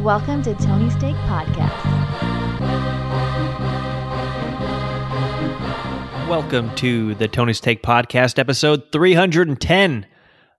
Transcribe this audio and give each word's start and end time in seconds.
Welcome 0.00 0.42
to 0.44 0.54
Tony's 0.54 0.96
Take 0.96 1.16
Podcast. 1.26 1.68
Welcome 6.28 6.74
to 6.76 7.14
the 7.16 7.28
Tony's 7.28 7.60
Take 7.60 7.82
Podcast, 7.82 8.38
episode 8.38 8.84
310. 8.92 10.06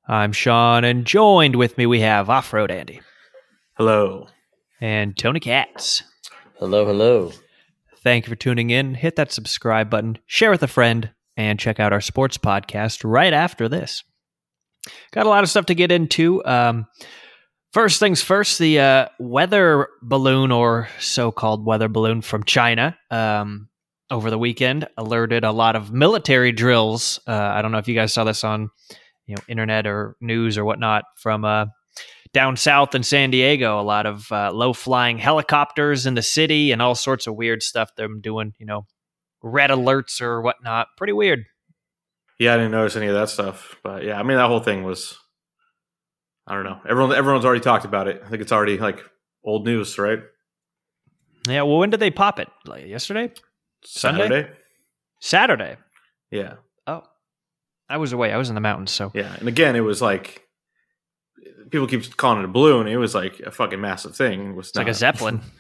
I'm 0.08 0.32
Sean, 0.32 0.84
and 0.84 1.06
joined 1.06 1.56
with 1.56 1.78
me 1.78 1.86
we 1.86 2.02
have 2.02 2.30
Off 2.30 2.54
Road 2.54 2.70
Andy 2.70 3.02
Hello. 3.78 4.28
and 4.80 5.18
Tony 5.18 5.40
Katz. 5.40 6.04
Hello, 6.60 6.86
hello. 6.86 7.32
Thank 8.04 8.26
you 8.28 8.30
for 8.30 8.36
tuning 8.36 8.70
in. 8.70 8.94
Hit 8.94 9.16
that 9.16 9.32
subscribe 9.32 9.90
button, 9.90 10.20
share 10.28 10.52
with 10.52 10.62
a 10.62 10.68
friend, 10.68 11.10
and 11.36 11.60
check 11.60 11.80
out 11.80 11.94
our 11.94 12.02
sports 12.02 12.38
podcast 12.38 13.02
right 13.04 13.34
after 13.34 13.68
this. 13.68 14.04
Got 15.12 15.26
a 15.26 15.30
lot 15.30 15.44
of 15.44 15.50
stuff 15.50 15.66
to 15.68 15.76
get 15.76 15.92
into. 15.92 16.44
Um, 16.46 16.86
first 17.72 18.00
things 18.00 18.22
first, 18.22 18.60
the 18.60 18.80
uh, 18.80 19.08
weather 19.20 19.88
balloon, 20.02 20.52
or 20.52 20.88
so 21.00 21.32
called 21.32 21.66
weather 21.66 21.88
balloon 21.88 22.22
from 22.22 22.44
China, 22.44 22.98
um, 23.10 23.70
over 24.12 24.30
the 24.30 24.38
weekend 24.38 24.88
alerted 24.98 25.44
a 25.44 25.52
lot 25.52 25.76
of 25.76 25.92
military 25.92 26.52
drills. 26.52 27.20
Uh, 27.26 27.32
I 27.32 27.62
don't 27.62 27.72
know 27.72 27.78
if 27.78 27.88
you 27.88 27.96
guys 27.96 28.14
saw 28.14 28.26
this 28.26 28.44
on 28.44 28.70
you 29.26 29.36
know 29.36 29.42
internet 29.48 29.88
or 29.88 30.16
news 30.20 30.58
or 30.58 30.66
whatnot 30.66 31.06
from 31.16 31.46
uh, 31.46 31.66
down 32.34 32.58
south 32.58 32.94
in 32.94 33.04
San 33.04 33.32
Diego. 33.32 33.80
A 33.80 33.84
lot 33.84 34.06
of 34.06 34.30
uh, 34.32 34.52
low 34.52 34.74
flying 34.74 35.18
helicopters 35.18 36.06
in 36.06 36.14
the 36.16 36.22
city 36.22 36.72
and 36.72 36.82
all 36.82 36.94
sorts 36.94 37.26
of 37.26 37.36
weird 37.36 37.64
stuff. 37.64 37.96
Them 37.96 38.20
doing 38.22 38.54
you 38.60 38.66
know 38.66 38.86
red 39.42 39.70
alerts 39.70 40.22
or 40.22 40.42
whatnot. 40.42 40.88
Pretty 40.98 41.14
weird. 41.14 41.46
Yeah, 42.38 42.56
I 42.56 42.58
didn't 42.58 42.72
notice 42.72 42.96
any 42.96 43.08
of 43.08 43.14
that 43.14 43.30
stuff, 43.30 43.78
but 43.84 44.04
yeah, 44.04 44.20
I 44.20 44.24
mean 44.24 44.38
that 44.38 44.48
whole 44.48 44.60
thing 44.60 44.84
was. 44.84 45.18
I 46.52 46.56
don't 46.56 46.66
know. 46.66 46.82
Everyone, 46.90 47.16
everyone's 47.16 47.46
already 47.46 47.62
talked 47.62 47.86
about 47.86 48.10
it. 48.10 48.22
I 48.26 48.30
think 48.30 48.42
it's 48.42 48.52
already 48.52 48.78
like 48.78 49.02
old 49.46 49.66
news, 49.66 49.98
right? 49.98 50.20
Yeah. 51.48 51.62
Well, 51.62 51.78
when 51.78 51.92
did 51.92 52.02
they 52.02 52.12
pop 52.12 52.40
it? 52.40 52.50
Like 52.66 52.88
yesterday? 52.88 53.32
Sunday? 53.86 54.24
Saturday. 54.28 54.50
Saturday. 55.22 55.78
Yeah, 56.30 56.56
Oh, 56.88 57.04
I 57.90 57.98
was 57.98 58.12
away. 58.12 58.34
I 58.34 58.38
was 58.38 58.50
in 58.50 58.56
the 58.56 58.62
mountains. 58.62 58.92
So 58.92 59.12
yeah. 59.14 59.34
And 59.40 59.48
again, 59.48 59.78
it 59.78 59.82
was 59.82 60.02
like 60.02 60.46
people 61.70 61.88
keep 61.88 62.18
calling 62.18 62.40
it 62.40 62.46
a 62.46 62.50
balloon. 62.50 62.86
It 62.88 62.98
was 62.98 63.16
like 63.16 63.40
a 63.40 63.52
fucking 63.52 63.80
massive 63.80 64.14
thing. 64.14 64.50
It 64.52 64.56
was 64.56 64.68
it's 64.70 64.78
like 64.78 64.88
a 64.90 64.94
zeppelin. 64.94 65.40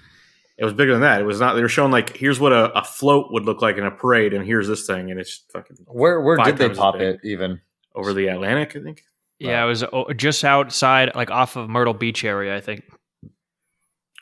It 0.57 0.65
was 0.65 0.73
bigger 0.73 0.91
than 0.91 1.01
that. 1.01 1.21
It 1.21 1.23
was 1.23 1.39
not. 1.39 1.55
They 1.55 1.61
were 1.63 1.69
showing 1.69 1.91
like 1.91 2.15
here's 2.15 2.39
what 2.39 2.51
a, 2.51 2.71
a 2.77 2.83
float 2.83 3.31
would 3.31 3.45
look 3.45 3.63
like 3.63 3.77
in 3.77 3.83
a 3.85 3.89
parade, 3.89 4.31
and 4.33 4.45
here's 4.45 4.67
this 4.67 4.85
thing, 4.85 5.09
and 5.09 5.19
it's 5.19 5.43
fucking 5.51 5.77
Where 5.87 6.21
where 6.21 6.37
Five 6.37 6.57
did 6.57 6.57
they 6.57 6.75
pop 6.75 6.97
it 6.97 7.19
even? 7.23 7.61
over 7.95 8.13
the 8.13 8.27
Atlantic. 8.27 8.75
I 8.75 8.83
think. 8.83 9.01
Yeah, 9.49 9.63
it 9.63 9.67
was 9.67 9.83
oh, 9.83 10.11
just 10.13 10.43
outside, 10.43 11.15
like 11.15 11.31
off 11.31 11.55
of 11.55 11.69
Myrtle 11.69 11.93
Beach 11.93 12.23
area. 12.23 12.55
I 12.55 12.61
think 12.61 12.83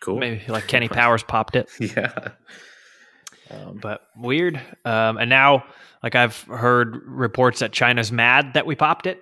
Cool. 0.01 0.17
maybe 0.17 0.41
like 0.47 0.67
Kenny 0.67 0.87
Powers 0.99 1.23
popped 1.23 1.55
it. 1.55 1.69
Yeah. 1.79 2.11
Um, 3.51 3.79
but 3.81 4.01
weird. 4.15 4.61
Um, 4.85 5.17
and 5.17 5.27
now, 5.27 5.65
like 6.03 6.13
I've 6.13 6.39
heard 6.43 7.01
reports 7.07 7.59
that 7.61 7.71
China's 7.71 8.11
mad 8.11 8.53
that 8.53 8.67
we 8.67 8.75
popped 8.75 9.07
it. 9.07 9.21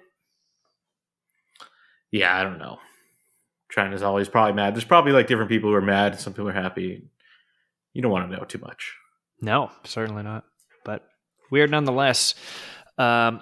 yeah, 2.12 2.38
I 2.38 2.44
don't 2.44 2.60
know. 2.60 2.80
China's 3.72 4.04
always 4.04 4.28
probably 4.28 4.54
mad. 4.54 4.76
There's 4.76 4.84
probably 4.86 5.14
like 5.14 5.28
different 5.28 5.50
people 5.50 5.70
who 5.70 5.76
are 5.76 5.82
mad. 5.82 6.14
And 6.14 6.22
some 6.22 6.34
people 6.34 6.50
are 6.50 6.54
happy. 6.54 7.04
You 7.94 8.02
don't 8.02 8.12
want 8.12 8.30
to 8.30 8.36
know 8.38 8.44
too 8.44 8.60
much. 8.60 8.94
No, 9.42 9.72
certainly 9.86 10.24
not. 10.24 10.44
But 10.84 11.08
weird 11.52 11.72
nonetheless. 11.72 12.36
Um, 12.98 13.42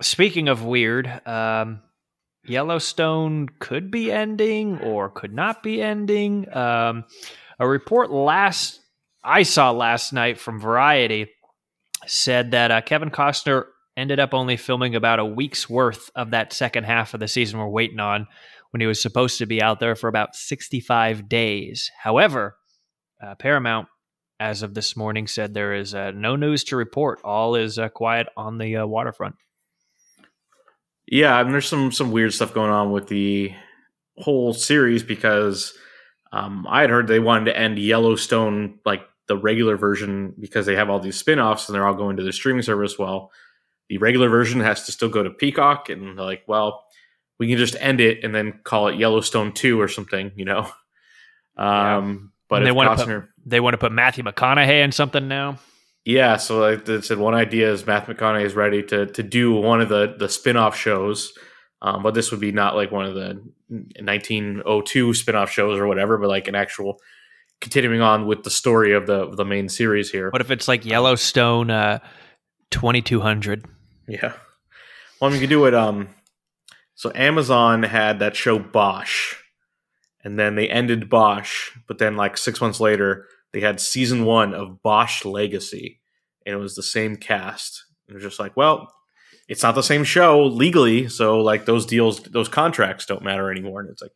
speaking 0.00 0.48
of 0.48 0.64
weird, 0.64 1.06
um, 1.26 1.82
Yellowstone 2.44 3.48
could 3.58 3.90
be 3.90 4.10
ending 4.10 4.78
or 4.80 5.10
could 5.10 5.34
not 5.34 5.62
be 5.62 5.82
ending. 5.82 6.52
Um, 6.54 7.04
a 7.58 7.68
report 7.68 8.10
last 8.10 8.80
I 9.22 9.42
saw 9.42 9.70
last 9.70 10.12
night 10.12 10.38
from 10.38 10.60
Variety 10.60 11.28
said 12.06 12.52
that 12.52 12.70
uh, 12.70 12.80
Kevin 12.80 13.10
Costner 13.10 13.66
ended 13.96 14.18
up 14.18 14.32
only 14.32 14.56
filming 14.56 14.94
about 14.94 15.18
a 15.18 15.24
week's 15.24 15.68
worth 15.68 16.10
of 16.14 16.30
that 16.30 16.52
second 16.52 16.84
half 16.84 17.12
of 17.12 17.20
the 17.20 17.28
season 17.28 17.58
we're 17.58 17.68
waiting 17.68 18.00
on 18.00 18.26
when 18.70 18.80
he 18.80 18.86
was 18.86 19.02
supposed 19.02 19.38
to 19.38 19.46
be 19.46 19.60
out 19.60 19.78
there 19.80 19.94
for 19.94 20.08
about 20.08 20.34
65 20.34 21.28
days. 21.28 21.90
However, 22.02 22.56
uh, 23.22 23.34
Paramount, 23.34 23.88
as 24.38 24.62
of 24.62 24.72
this 24.72 24.96
morning, 24.96 25.26
said 25.26 25.52
there 25.52 25.74
is 25.74 25.94
uh, 25.94 26.12
no 26.12 26.36
news 26.36 26.64
to 26.64 26.76
report. 26.76 27.20
All 27.22 27.56
is 27.56 27.78
uh, 27.78 27.90
quiet 27.90 28.28
on 28.36 28.56
the 28.56 28.76
uh, 28.76 28.86
waterfront. 28.86 29.34
Yeah, 31.10 31.40
and 31.40 31.52
there's 31.52 31.68
some 31.68 31.90
some 31.92 32.12
weird 32.12 32.32
stuff 32.32 32.54
going 32.54 32.70
on 32.70 32.92
with 32.92 33.08
the 33.08 33.52
whole 34.16 34.52
series 34.54 35.02
because 35.02 35.74
um, 36.32 36.66
I 36.68 36.82
had 36.82 36.90
heard 36.90 37.08
they 37.08 37.18
wanted 37.18 37.46
to 37.46 37.58
end 37.58 37.78
Yellowstone 37.78 38.78
like 38.84 39.02
the 39.26 39.36
regular 39.36 39.76
version 39.76 40.34
because 40.38 40.66
they 40.66 40.76
have 40.76 40.88
all 40.88 41.00
these 41.00 41.16
spin-offs 41.16 41.68
and 41.68 41.74
they're 41.74 41.86
all 41.86 41.94
going 41.94 42.16
to 42.16 42.22
the 42.22 42.32
streaming 42.32 42.62
service. 42.62 42.96
Well, 42.98 43.32
the 43.88 43.98
regular 43.98 44.28
version 44.28 44.60
has 44.60 44.84
to 44.86 44.92
still 44.92 45.08
go 45.08 45.22
to 45.24 45.30
Peacock, 45.30 45.88
and 45.88 46.16
they're 46.16 46.24
like, 46.24 46.42
well, 46.46 46.84
we 47.40 47.48
can 47.48 47.58
just 47.58 47.74
end 47.80 48.00
it 48.00 48.22
and 48.22 48.32
then 48.32 48.60
call 48.62 48.86
it 48.88 48.96
Yellowstone 48.96 49.52
Two 49.52 49.80
or 49.80 49.88
something, 49.88 50.30
you 50.36 50.44
know. 50.44 50.70
Um, 51.56 52.32
but 52.48 52.56
And 52.56 52.66
they 52.66 52.70
if 52.70 52.76
wanna 52.76 52.90
put- 52.96 53.28
They 53.44 53.60
want 53.60 53.74
to 53.74 53.78
put 53.78 53.92
Matthew 53.92 54.22
McConaughey 54.24 54.82
in 54.84 54.92
something 54.92 55.26
now. 55.28 55.58
Yeah, 56.04 56.38
so 56.38 56.58
like 56.58 56.86
they 56.86 57.00
said, 57.02 57.18
one 57.18 57.34
idea 57.34 57.70
is 57.70 57.86
Matt 57.86 58.06
McConaughey 58.06 58.44
is 58.44 58.54
ready 58.54 58.82
to 58.84 59.06
to 59.06 59.22
do 59.22 59.52
one 59.52 59.80
of 59.80 59.88
the 59.88 60.14
the 60.18 60.28
spin 60.28 60.56
off 60.56 60.76
shows, 60.76 61.32
um, 61.82 62.02
but 62.02 62.14
this 62.14 62.30
would 62.30 62.40
be 62.40 62.52
not 62.52 62.74
like 62.74 62.90
one 62.90 63.06
of 63.06 63.14
the 63.14 63.42
1902 63.68 65.14
spin 65.14 65.34
off 65.34 65.50
shows 65.50 65.78
or 65.78 65.86
whatever, 65.86 66.16
but 66.16 66.28
like 66.28 66.48
an 66.48 66.54
actual 66.54 66.98
continuing 67.60 68.00
on 68.00 68.26
with 68.26 68.44
the 68.44 68.50
story 68.50 68.94
of 68.94 69.06
the 69.06 69.26
of 69.26 69.36
the 69.36 69.44
main 69.44 69.68
series 69.68 70.10
here. 70.10 70.30
What 70.30 70.40
if 70.40 70.50
it's 70.50 70.68
like 70.68 70.86
Yellowstone 70.86 71.70
uh, 71.70 71.98
2200? 72.70 73.66
Yeah, 74.08 74.32
well, 75.20 75.28
I 75.30 75.32
mean, 75.32 75.34
you 75.34 75.40
could 75.40 75.50
do 75.50 75.66
it. 75.66 75.74
Um, 75.74 76.08
so 76.94 77.12
Amazon 77.14 77.82
had 77.82 78.18
that 78.20 78.36
show 78.36 78.58
Bosch, 78.58 79.34
and 80.24 80.38
then 80.38 80.54
they 80.54 80.68
ended 80.68 81.10
Bosch, 81.10 81.70
but 81.86 81.98
then 81.98 82.16
like 82.16 82.38
six 82.38 82.60
months 82.60 82.80
later, 82.80 83.26
they 83.52 83.60
had 83.60 83.80
season 83.80 84.24
one 84.24 84.54
of 84.54 84.82
Bosch 84.82 85.24
Legacy, 85.24 86.00
and 86.46 86.54
it 86.54 86.58
was 86.58 86.74
the 86.74 86.82
same 86.82 87.16
cast. 87.16 87.84
And 88.06 88.16
they're 88.16 88.22
just 88.22 88.40
like, 88.40 88.56
well, 88.56 88.92
it's 89.48 89.62
not 89.62 89.74
the 89.74 89.82
same 89.82 90.04
show 90.04 90.44
legally, 90.44 91.08
so 91.08 91.40
like 91.40 91.64
those 91.64 91.84
deals, 91.86 92.20
those 92.22 92.48
contracts 92.48 93.06
don't 93.06 93.24
matter 93.24 93.50
anymore. 93.50 93.80
And 93.80 93.90
it's 93.90 94.02
like 94.02 94.12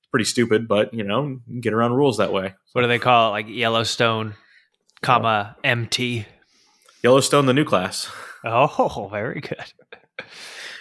it's 0.00 0.08
pretty 0.10 0.24
stupid, 0.24 0.66
but 0.66 0.92
you 0.92 1.04
know, 1.04 1.38
you 1.46 1.60
get 1.60 1.72
around 1.72 1.92
rules 1.92 2.18
that 2.18 2.32
way. 2.32 2.54
What 2.72 2.82
do 2.82 2.88
they 2.88 2.98
call 2.98 3.28
it? 3.28 3.32
Like 3.32 3.46
Yellowstone, 3.48 4.34
comma 5.02 5.56
MT. 5.62 6.26
Yellowstone, 7.02 7.46
the 7.46 7.54
new 7.54 7.64
class. 7.64 8.10
Oh, 8.44 9.08
very 9.10 9.40
good. 9.40 9.72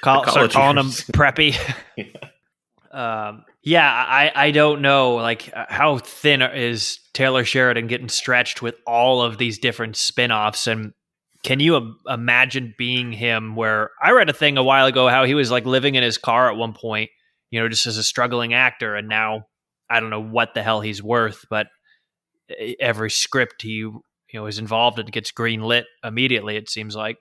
Call, 0.01 0.27
start 0.27 0.51
calling 0.51 0.75
them 0.75 0.89
preppy. 0.89 1.55
um, 2.91 3.45
yeah, 3.63 3.89
I, 3.89 4.31
I 4.35 4.51
don't 4.51 4.81
know 4.81 5.15
like 5.15 5.49
uh, 5.55 5.65
how 5.69 5.97
thin 5.97 6.41
is 6.41 6.99
Taylor 7.13 7.45
Sheridan 7.45 7.87
getting 7.87 8.09
stretched 8.09 8.61
with 8.61 8.75
all 8.85 9.21
of 9.21 9.37
these 9.37 9.57
different 9.57 9.95
spin-offs 9.95 10.67
and 10.67 10.93
can 11.43 11.59
you 11.59 11.75
im- 11.75 11.97
imagine 12.07 12.73
being 12.77 13.11
him 13.11 13.55
where 13.55 13.91
I 14.01 14.11
read 14.11 14.29
a 14.29 14.33
thing 14.33 14.57
a 14.57 14.63
while 14.63 14.85
ago 14.85 15.07
how 15.07 15.23
he 15.23 15.33
was 15.33 15.49
like 15.49 15.65
living 15.65 15.95
in 15.95 16.03
his 16.03 16.17
car 16.17 16.49
at 16.49 16.57
one 16.57 16.73
point, 16.73 17.09
you 17.51 17.59
know, 17.59 17.69
just 17.69 17.87
as 17.87 17.97
a 17.97 18.03
struggling 18.03 18.53
actor 18.53 18.95
and 18.95 19.07
now 19.07 19.45
I 19.89 19.99
don't 19.99 20.09
know 20.09 20.21
what 20.21 20.53
the 20.53 20.63
hell 20.63 20.81
he's 20.81 21.01
worth, 21.01 21.45
but 21.49 21.67
every 22.79 23.09
script 23.09 23.61
he 23.61 23.69
you 23.69 24.01
know 24.33 24.45
is 24.45 24.59
involved 24.59 24.99
in 24.99 25.05
gets 25.05 25.31
green 25.31 25.61
lit 25.61 25.85
immediately 26.03 26.57
it 26.57 26.69
seems 26.69 26.95
like. 26.95 27.17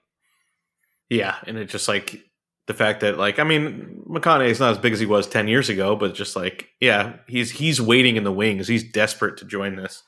Yeah, 1.09 1.35
and 1.45 1.57
it 1.57 1.69
just 1.69 1.87
like 1.87 2.21
the 2.67 2.73
fact 2.73 3.01
that 3.01 3.17
like 3.17 3.39
I 3.39 3.43
mean 3.43 4.01
McConaughey 4.09 4.49
is 4.49 4.59
not 4.59 4.71
as 4.71 4.77
big 4.77 4.93
as 4.93 4.99
he 4.99 5.05
was 5.05 5.27
ten 5.27 5.47
years 5.47 5.69
ago, 5.69 5.95
but 5.95 6.13
just 6.15 6.35
like 6.35 6.69
yeah, 6.79 7.17
he's 7.27 7.51
he's 7.51 7.81
waiting 7.81 8.15
in 8.15 8.23
the 8.23 8.31
wings. 8.31 8.67
He's 8.67 8.89
desperate 8.91 9.37
to 9.37 9.45
join 9.45 9.75
this. 9.75 10.01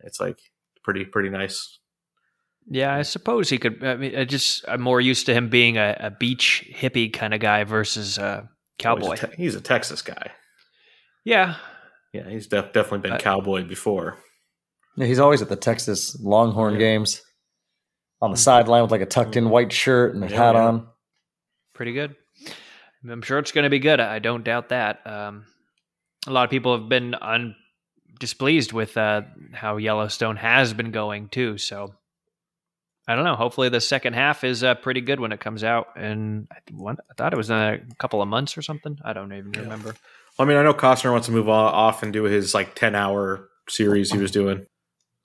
It's 0.00 0.20
like 0.20 0.38
pretty 0.84 1.04
pretty 1.04 1.28
nice. 1.30 1.78
Yeah, 2.70 2.94
I 2.94 3.02
suppose 3.02 3.48
he 3.48 3.56
could. 3.58 3.82
I 3.82 3.96
mean, 3.96 4.14
I 4.16 4.24
just 4.24 4.64
I'm 4.68 4.80
more 4.82 5.00
used 5.00 5.26
to 5.26 5.34
him 5.34 5.48
being 5.48 5.78
a, 5.78 5.96
a 5.98 6.10
beach 6.10 6.70
hippie 6.74 7.12
kind 7.12 7.32
of 7.34 7.40
guy 7.40 7.64
versus 7.64 8.18
a 8.18 8.48
cowboy. 8.78 9.12
He's 9.12 9.22
a, 9.22 9.26
te- 9.26 9.36
he's 9.36 9.54
a 9.54 9.60
Texas 9.60 10.02
guy. 10.02 10.30
yeah, 11.24 11.56
Yeah, 12.12 12.28
he's 12.28 12.46
def- 12.46 12.72
definitely 12.72 12.98
been 13.00 13.12
Uh, 13.12 13.18
cowboy 13.18 13.64
before. 13.66 14.18
Yeah, 14.98 15.06
he's 15.06 15.18
always 15.18 15.40
at 15.42 15.48
the 15.48 15.56
Texas 15.56 16.18
Longhorn 16.20 16.74
Yeah. 16.74 16.78
games 16.80 17.22
on 18.20 18.30
the 18.32 18.36
sideline 18.36 18.82
with 18.82 18.90
like 18.90 19.00
a 19.00 19.06
tucked 19.06 19.36
in 19.36 19.48
white 19.48 19.72
shirt 19.72 20.14
and 20.14 20.22
a 20.24 20.28
Yeah, 20.28 20.36
hat 20.36 20.54
yeah. 20.54 20.66
on. 20.66 20.88
Pretty 21.78 21.94
good. 21.94 22.14
I'm 23.08 23.22
sure 23.22 23.38
it's 23.38 23.52
going 23.52 23.64
to 23.64 23.70
be 23.70 23.78
good. 23.78 24.00
I 24.00 24.18
don't 24.18 24.44
doubt 24.44 24.68
that. 24.70 25.06
Um, 25.06 25.46
a 26.26 26.30
lot 26.32 26.44
of 26.44 26.50
people 26.50 26.76
have 26.76 26.88
been 26.88 27.14
un- 27.14 27.54
displeased 28.20 28.72
with 28.72 28.96
uh, 28.98 29.22
how 29.54 29.76
Yellowstone 29.78 30.36
has 30.36 30.74
been 30.74 30.90
going 30.90 31.28
too. 31.28 31.56
So 31.58 31.94
I 33.06 33.14
don't 33.14 33.24
know. 33.24 33.36
Hopefully, 33.36 33.68
the 33.70 33.80
second 33.80 34.14
half 34.14 34.44
is 34.44 34.62
uh, 34.64 34.74
pretty 34.74 35.00
good 35.00 35.20
when 35.20 35.32
it 35.32 35.40
comes 35.40 35.64
out. 35.64 35.86
And 35.96 36.48
I, 36.50 36.56
th- 36.66 36.78
one, 36.78 36.96
I 37.10 37.14
thought 37.14 37.32
it 37.32 37.36
was 37.38 37.48
in 37.50 37.56
a 37.56 37.78
couple 37.98 38.20
of 38.20 38.28
months 38.28 38.58
or 38.58 38.62
something. 38.62 38.98
I 39.04 39.12
don't 39.14 39.32
even 39.32 39.54
Yeah. 39.54 39.60
remember. 39.60 39.94
I 40.38 40.44
mean, 40.44 40.56
I 40.58 40.62
know 40.62 40.74
Costner 40.74 41.12
wants 41.12 41.26
to 41.28 41.32
move 41.32 41.48
off 41.48 42.02
and 42.02 42.12
do 42.12 42.24
his 42.24 42.52
like 42.54 42.74
ten 42.74 42.94
hour 42.94 43.48
series 43.68 44.12
he 44.12 44.18
was 44.18 44.30
doing, 44.30 44.66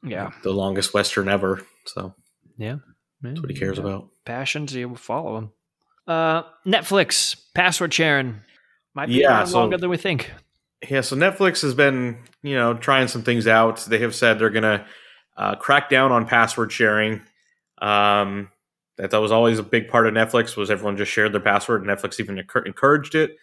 Yeah. 0.04 0.32
the 0.44 0.52
longest 0.54 0.94
western 0.94 1.28
ever. 1.28 1.62
So 1.88 2.14
Yeah. 2.58 2.78
that's 3.22 3.42
what 3.42 3.50
he 3.50 3.56
cares 3.58 3.80
about. 3.80 4.10
Passions, 4.26 4.74
you 4.74 4.96
follow 4.96 5.38
him. 5.38 5.52
Uh, 6.08 6.44
Netflix 6.66 7.36
password 7.54 7.94
sharing 7.94 8.42
might 8.94 9.08
be 9.08 9.16
Yeah, 9.16 9.44
so- 9.46 9.60
longer 9.60 9.78
than 9.78 9.90
we 9.90 9.98
think. 9.98 10.32
Yeah, 10.90 11.00
so 11.02 11.16
Netflix 11.16 11.62
has 11.62 11.74
been, 11.74 12.18
you 12.42 12.56
know, 12.56 12.74
trying 12.74 13.08
some 13.08 13.22
things 13.24 13.48
out. 13.48 13.78
They 13.88 14.00
have 14.00 14.14
said 14.14 14.38
they're 14.38 14.50
going 14.50 14.64
to 14.64 14.86
uh, 15.38 15.56
crack 15.56 15.90
down 15.90 16.12
on 16.12 16.26
password 16.28 16.74
sharing. 16.74 17.22
Um, 17.82 18.50
that 18.98 19.12
that 19.12 19.22
was 19.22 19.32
always 19.32 19.60
a 19.60 19.64
big 19.64 19.88
part 19.88 20.06
of 20.08 20.14
Netflix 20.14 20.56
was 20.58 20.70
everyone 20.70 20.98
just 20.98 21.12
shared 21.12 21.32
their 21.34 21.40
password, 21.42 21.82
and 21.86 21.90
Netflix 21.90 22.20
even 22.20 22.38
encouraged 22.38 23.16
it. 23.16 23.38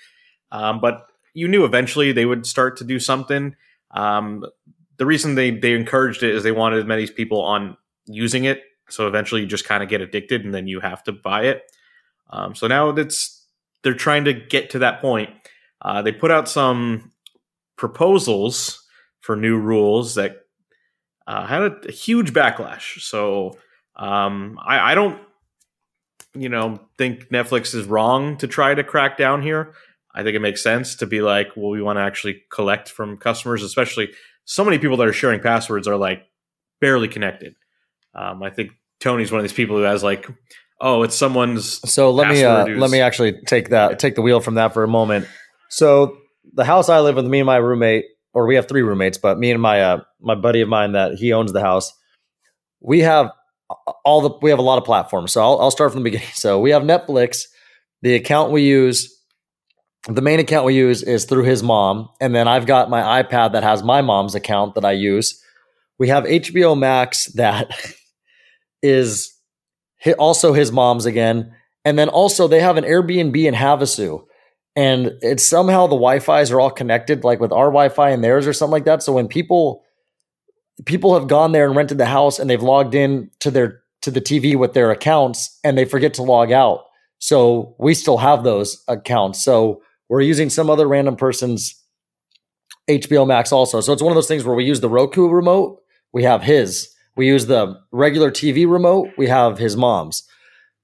Um, 0.52 0.80
but 0.80 1.06
you 1.34 1.48
knew 1.48 1.64
eventually 1.64 2.12
they 2.12 2.26
would 2.26 2.46
start 2.46 2.76
to 2.76 2.84
do 2.84 3.00
something. 3.00 3.56
Um, 3.90 4.44
the 4.98 5.06
reason 5.06 5.34
they 5.34 5.50
they 5.50 5.72
encouraged 5.72 6.22
it 6.22 6.34
is 6.34 6.42
they 6.42 6.52
wanted 6.52 6.80
as 6.80 6.84
many 6.84 7.06
people 7.06 7.40
on 7.40 7.76
using 8.06 8.44
it, 8.44 8.62
so 8.90 9.08
eventually 9.08 9.40
you 9.40 9.46
just 9.46 9.64
kind 9.64 9.82
of 9.82 9.88
get 9.88 10.00
addicted, 10.02 10.44
and 10.44 10.52
then 10.54 10.68
you 10.68 10.80
have 10.80 11.02
to 11.04 11.12
buy 11.12 11.44
it. 11.46 11.62
Um, 12.30 12.54
so 12.54 12.66
now 12.66 12.90
it's 12.90 13.46
they're 13.82 13.94
trying 13.94 14.24
to 14.24 14.32
get 14.32 14.70
to 14.70 14.78
that 14.80 15.00
point. 15.00 15.30
Uh, 15.82 16.02
they 16.02 16.12
put 16.12 16.30
out 16.30 16.48
some 16.48 17.12
proposals 17.76 18.86
for 19.20 19.36
new 19.36 19.58
rules 19.58 20.14
that 20.14 20.36
uh, 21.26 21.46
had 21.46 21.62
a, 21.62 21.88
a 21.88 21.92
huge 21.92 22.32
backlash. 22.32 23.00
So 23.00 23.58
um, 23.96 24.58
I, 24.64 24.92
I 24.92 24.94
don't, 24.94 25.18
you 26.34 26.48
know, 26.48 26.80
think 26.98 27.30
Netflix 27.30 27.74
is 27.74 27.86
wrong 27.86 28.36
to 28.38 28.46
try 28.46 28.74
to 28.74 28.84
crack 28.84 29.16
down 29.16 29.42
here. 29.42 29.74
I 30.14 30.22
think 30.22 30.36
it 30.36 30.40
makes 30.40 30.62
sense 30.62 30.96
to 30.96 31.06
be 31.06 31.22
like, 31.22 31.48
well, 31.56 31.70
we 31.70 31.82
want 31.82 31.96
to 31.96 32.02
actually 32.02 32.42
collect 32.50 32.88
from 32.88 33.16
customers, 33.16 33.62
especially 33.62 34.10
so 34.44 34.64
many 34.64 34.78
people 34.78 34.96
that 34.96 35.06
are 35.06 35.12
sharing 35.12 35.40
passwords 35.40 35.88
are 35.88 35.96
like 35.96 36.24
barely 36.80 37.08
connected. 37.08 37.54
Um, 38.14 38.42
I 38.42 38.50
think 38.50 38.72
Tony's 38.98 39.30
one 39.30 39.38
of 39.38 39.44
these 39.44 39.52
people 39.52 39.76
who 39.76 39.82
has 39.82 40.02
like, 40.02 40.28
oh, 40.80 41.02
it's 41.02 41.16
someone's 41.16 41.80
So 41.90 42.10
let 42.10 42.28
me 42.28 42.44
uh, 42.44 42.66
let 42.66 42.90
me 42.90 43.00
actually 43.00 43.40
take 43.46 43.70
that 43.70 43.98
take 43.98 44.14
the 44.14 44.22
wheel 44.22 44.40
from 44.40 44.54
that 44.54 44.72
for 44.72 44.82
a 44.82 44.88
moment. 44.88 45.26
So 45.68 46.16
the 46.54 46.64
house 46.64 46.88
I 46.88 47.00
live 47.00 47.16
with, 47.16 47.26
me 47.26 47.40
and 47.40 47.46
my 47.46 47.56
roommate, 47.56 48.06
or 48.32 48.46
we 48.46 48.56
have 48.56 48.68
three 48.68 48.82
roommates, 48.82 49.18
but 49.18 49.38
me 49.38 49.50
and 49.50 49.60
my 49.60 49.80
uh, 49.80 50.00
my 50.20 50.34
buddy 50.34 50.60
of 50.60 50.68
mine 50.68 50.92
that 50.92 51.14
he 51.14 51.32
owns 51.32 51.52
the 51.52 51.60
house, 51.60 51.92
we 52.80 53.00
have 53.00 53.30
all 54.04 54.20
the 54.20 54.30
we 54.42 54.50
have 54.50 54.58
a 54.58 54.62
lot 54.62 54.78
of 54.78 54.84
platforms. 54.84 55.32
So 55.32 55.42
I'll, 55.42 55.60
I'll 55.60 55.70
start 55.70 55.92
from 55.92 56.00
the 56.00 56.10
beginning. 56.10 56.28
So 56.34 56.60
we 56.60 56.70
have 56.70 56.82
Netflix. 56.82 57.42
The 58.02 58.14
account 58.14 58.50
we 58.50 58.62
use, 58.62 59.14
the 60.08 60.22
main 60.22 60.40
account 60.40 60.64
we 60.64 60.74
use 60.74 61.02
is 61.02 61.26
through 61.26 61.44
his 61.44 61.62
mom, 61.62 62.08
and 62.20 62.34
then 62.34 62.48
I've 62.48 62.66
got 62.66 62.88
my 62.88 63.22
iPad 63.22 63.52
that 63.52 63.62
has 63.62 63.82
my 63.82 64.00
mom's 64.00 64.34
account 64.34 64.74
that 64.74 64.84
I 64.84 64.92
use. 64.92 65.40
We 65.98 66.08
have 66.08 66.24
HBO 66.24 66.78
Max 66.78 67.30
that 67.34 67.70
is 68.82 69.30
also 70.18 70.52
his 70.52 70.72
mom's 70.72 71.06
again. 71.06 71.54
And 71.84 71.98
then 71.98 72.08
also 72.08 72.48
they 72.48 72.60
have 72.60 72.76
an 72.76 72.84
Airbnb 72.84 73.36
in 73.36 73.54
Havasu. 73.54 74.24
And 74.76 75.12
it's 75.20 75.44
somehow 75.44 75.86
the 75.86 75.96
Wi-Fi's 75.96 76.50
are 76.50 76.60
all 76.60 76.70
connected, 76.70 77.24
like 77.24 77.40
with 77.40 77.52
our 77.52 77.66
Wi-Fi 77.66 78.10
and 78.10 78.22
theirs 78.22 78.46
or 78.46 78.52
something 78.52 78.72
like 78.72 78.84
that. 78.84 79.02
So 79.02 79.12
when 79.12 79.28
people 79.28 79.82
people 80.86 81.14
have 81.14 81.28
gone 81.28 81.52
there 81.52 81.66
and 81.66 81.76
rented 81.76 81.98
the 81.98 82.06
house 82.06 82.38
and 82.38 82.48
they've 82.48 82.62
logged 82.62 82.94
in 82.94 83.30
to 83.40 83.50
their 83.50 83.80
to 84.02 84.10
the 84.10 84.20
TV 84.20 84.56
with 84.56 84.72
their 84.72 84.90
accounts 84.90 85.58
and 85.62 85.76
they 85.76 85.84
forget 85.84 86.14
to 86.14 86.22
log 86.22 86.52
out. 86.52 86.84
So 87.18 87.74
we 87.78 87.92
still 87.92 88.16
have 88.18 88.44
those 88.44 88.82
accounts. 88.88 89.44
So 89.44 89.82
we're 90.08 90.22
using 90.22 90.48
some 90.48 90.70
other 90.70 90.88
random 90.88 91.16
person's 91.16 91.74
HBO 92.88 93.26
Max 93.26 93.52
also. 93.52 93.80
So 93.80 93.92
it's 93.92 94.02
one 94.02 94.10
of 94.10 94.16
those 94.16 94.28
things 94.28 94.44
where 94.44 94.56
we 94.56 94.64
use 94.64 94.80
the 94.80 94.88
Roku 94.88 95.28
remote, 95.28 95.82
we 96.12 96.22
have 96.24 96.42
his. 96.42 96.88
We 97.16 97.26
use 97.26 97.46
the 97.46 97.80
regular 97.92 98.30
TV 98.30 98.70
remote, 98.70 99.10
we 99.16 99.26
have 99.28 99.58
his 99.58 99.76
mom's. 99.76 100.22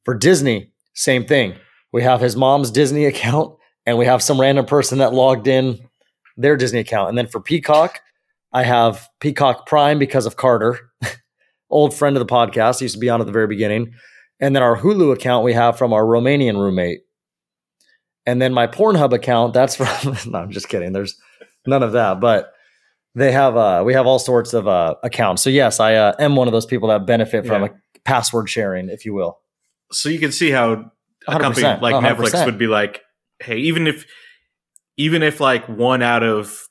For 0.05 0.15
Disney, 0.15 0.73
same 0.95 1.25
thing. 1.25 1.55
We 1.93 2.03
have 2.03 2.21
his 2.21 2.37
mom's 2.37 2.71
Disney 2.71 3.07
account 3.07 3.57
and 3.87 3.97
we 3.97 4.07
have 4.07 4.23
some 4.23 4.41
random 4.41 4.67
person 4.67 4.99
that 4.99 5.15
logged 5.15 5.47
in 5.47 5.79
their 6.37 6.57
Disney 6.57 6.81
account. 6.81 7.09
And 7.09 7.17
then 7.17 7.27
for 7.29 7.41
Peacock, 7.41 8.01
I 8.53 8.65
have 8.65 9.09
Peacock 9.21 9.67
Prime 9.67 9.99
because 9.99 10.27
of 10.27 10.37
Carter, 10.37 10.79
old 11.71 11.95
friend 11.95 12.17
of 12.17 12.27
the 12.27 12.33
podcast, 12.33 12.81
used 12.81 12.95
to 12.95 13.01
be 13.01 13.09
on 13.09 13.21
at 13.21 13.27
the 13.27 13.33
very 13.33 13.47
beginning. 13.47 13.93
And 14.41 14.55
then 14.55 14.63
our 14.63 14.77
Hulu 14.77 15.13
account 15.13 15.45
we 15.45 15.53
have 15.55 15.79
from 15.79 15.93
our 15.93 16.05
Romanian 16.05 16.55
roommate. 16.55 17.01
And 18.27 18.43
then 18.43 18.53
my 18.53 18.67
Pornhub 18.67 19.13
account, 19.13 19.55
that's 19.55 19.77
from 19.77 20.17
no, 20.31 20.39
I'm 20.39 20.51
just 20.51 20.69
kidding. 20.69 20.93
There's 20.93 21.17
none 21.67 21.83
of 21.83 21.93
that, 21.93 22.21
but 22.21 22.53
they 23.17 23.33
have 23.33 23.57
uh 23.57 23.83
we 23.85 23.95
have 23.95 24.07
all 24.07 24.21
sorts 24.21 24.55
of 24.55 24.69
uh 24.69 24.95
accounts. 25.03 25.43
So 25.43 25.51
yes, 25.51 25.81
I 25.81 25.95
uh, 25.95 26.13
am 26.21 26.37
one 26.37 26.47
of 26.47 26.53
those 26.53 26.67
people 26.67 26.89
that 26.91 27.05
benefit 27.07 27.45
from 27.47 27.63
Yeah. 27.63 27.69
a 27.71 27.99
password 28.05 28.49
sharing, 28.49 28.89
if 28.89 29.05
you 29.05 29.13
will. 29.15 29.41
so 29.91 30.09
you 30.09 30.21
can 30.21 30.31
see 30.31 30.51
how 30.51 30.93
a 31.27 31.39
company 31.41 31.63
like 31.63 31.95
100%. 31.95 32.03
Netflix 32.17 32.45
would 32.47 32.59
be 32.59 32.69
like, 32.69 33.01
hey, 33.41 33.57
even 33.59 33.89
if 33.89 34.07
even 34.97 35.23
if 35.25 35.41
like 35.41 35.69
one 35.69 36.03
out 36.03 36.23
of 36.23 36.63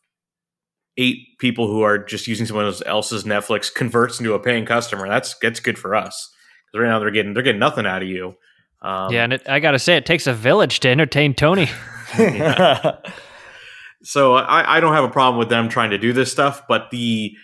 eight 0.97 1.37
people 1.39 1.67
who 1.67 1.81
are 1.81 1.97
just 1.97 2.25
using 2.27 2.45
someone 2.45 2.73
else's 2.85 3.25
Netflix 3.25 3.73
converts 3.73 4.19
into 4.19 4.33
a 4.33 4.39
paying 4.39 4.65
customer, 4.65 5.09
that's 5.09 5.35
that's 5.41 5.59
good 5.59 5.77
for 5.77 5.93
us. 5.93 6.31
Because 6.71 6.83
right 6.83 6.89
now 6.89 6.99
they're 6.99 7.11
getting 7.11 7.33
they're 7.33 7.43
getting 7.43 7.59
nothing 7.59 7.85
out 7.85 8.01
of 8.01 8.07
you. 8.07 8.35
Um, 8.81 9.11
yeah, 9.11 9.23
and 9.23 9.33
it, 9.33 9.49
I 9.49 9.59
got 9.59 9.71
to 9.71 9.79
say, 9.79 9.97
it 9.97 10.05
takes 10.05 10.27
a 10.27 10.33
village 10.33 10.79
to 10.81 10.89
entertain 10.89 11.33
Tony. 11.33 11.69
so 14.05 14.35
I, 14.35 14.77
I 14.77 14.79
don't 14.79 14.93
have 14.93 15.03
a 15.03 15.09
problem 15.09 15.39
with 15.39 15.49
them 15.49 15.67
trying 15.67 15.89
to 15.89 15.97
do 15.97 16.13
this 16.13 16.31
stuff, 16.31 16.67
but 16.67 16.91
the 16.91 17.35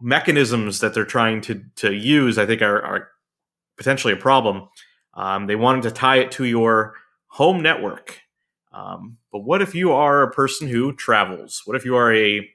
mechanisms 0.00 0.80
that 0.80 0.94
they're 0.94 1.04
trying 1.04 1.42
to 1.42 1.62
to 1.76 1.92
use, 1.92 2.38
I 2.38 2.46
think, 2.46 2.62
are, 2.62 2.80
are 2.82 3.08
potentially 3.76 4.14
a 4.14 4.16
problem. 4.16 4.68
Um, 5.14 5.46
they 5.46 5.56
wanted 5.56 5.82
to 5.82 5.90
tie 5.90 6.16
it 6.16 6.30
to 6.32 6.44
your 6.44 6.94
home 7.26 7.62
network, 7.62 8.20
um, 8.72 9.18
but 9.30 9.40
what 9.40 9.60
if 9.60 9.74
you 9.74 9.92
are 9.92 10.22
a 10.22 10.30
person 10.30 10.68
who 10.68 10.94
travels? 10.94 11.62
What 11.66 11.76
if 11.76 11.84
you 11.84 11.96
are 11.96 12.12
a 12.14 12.48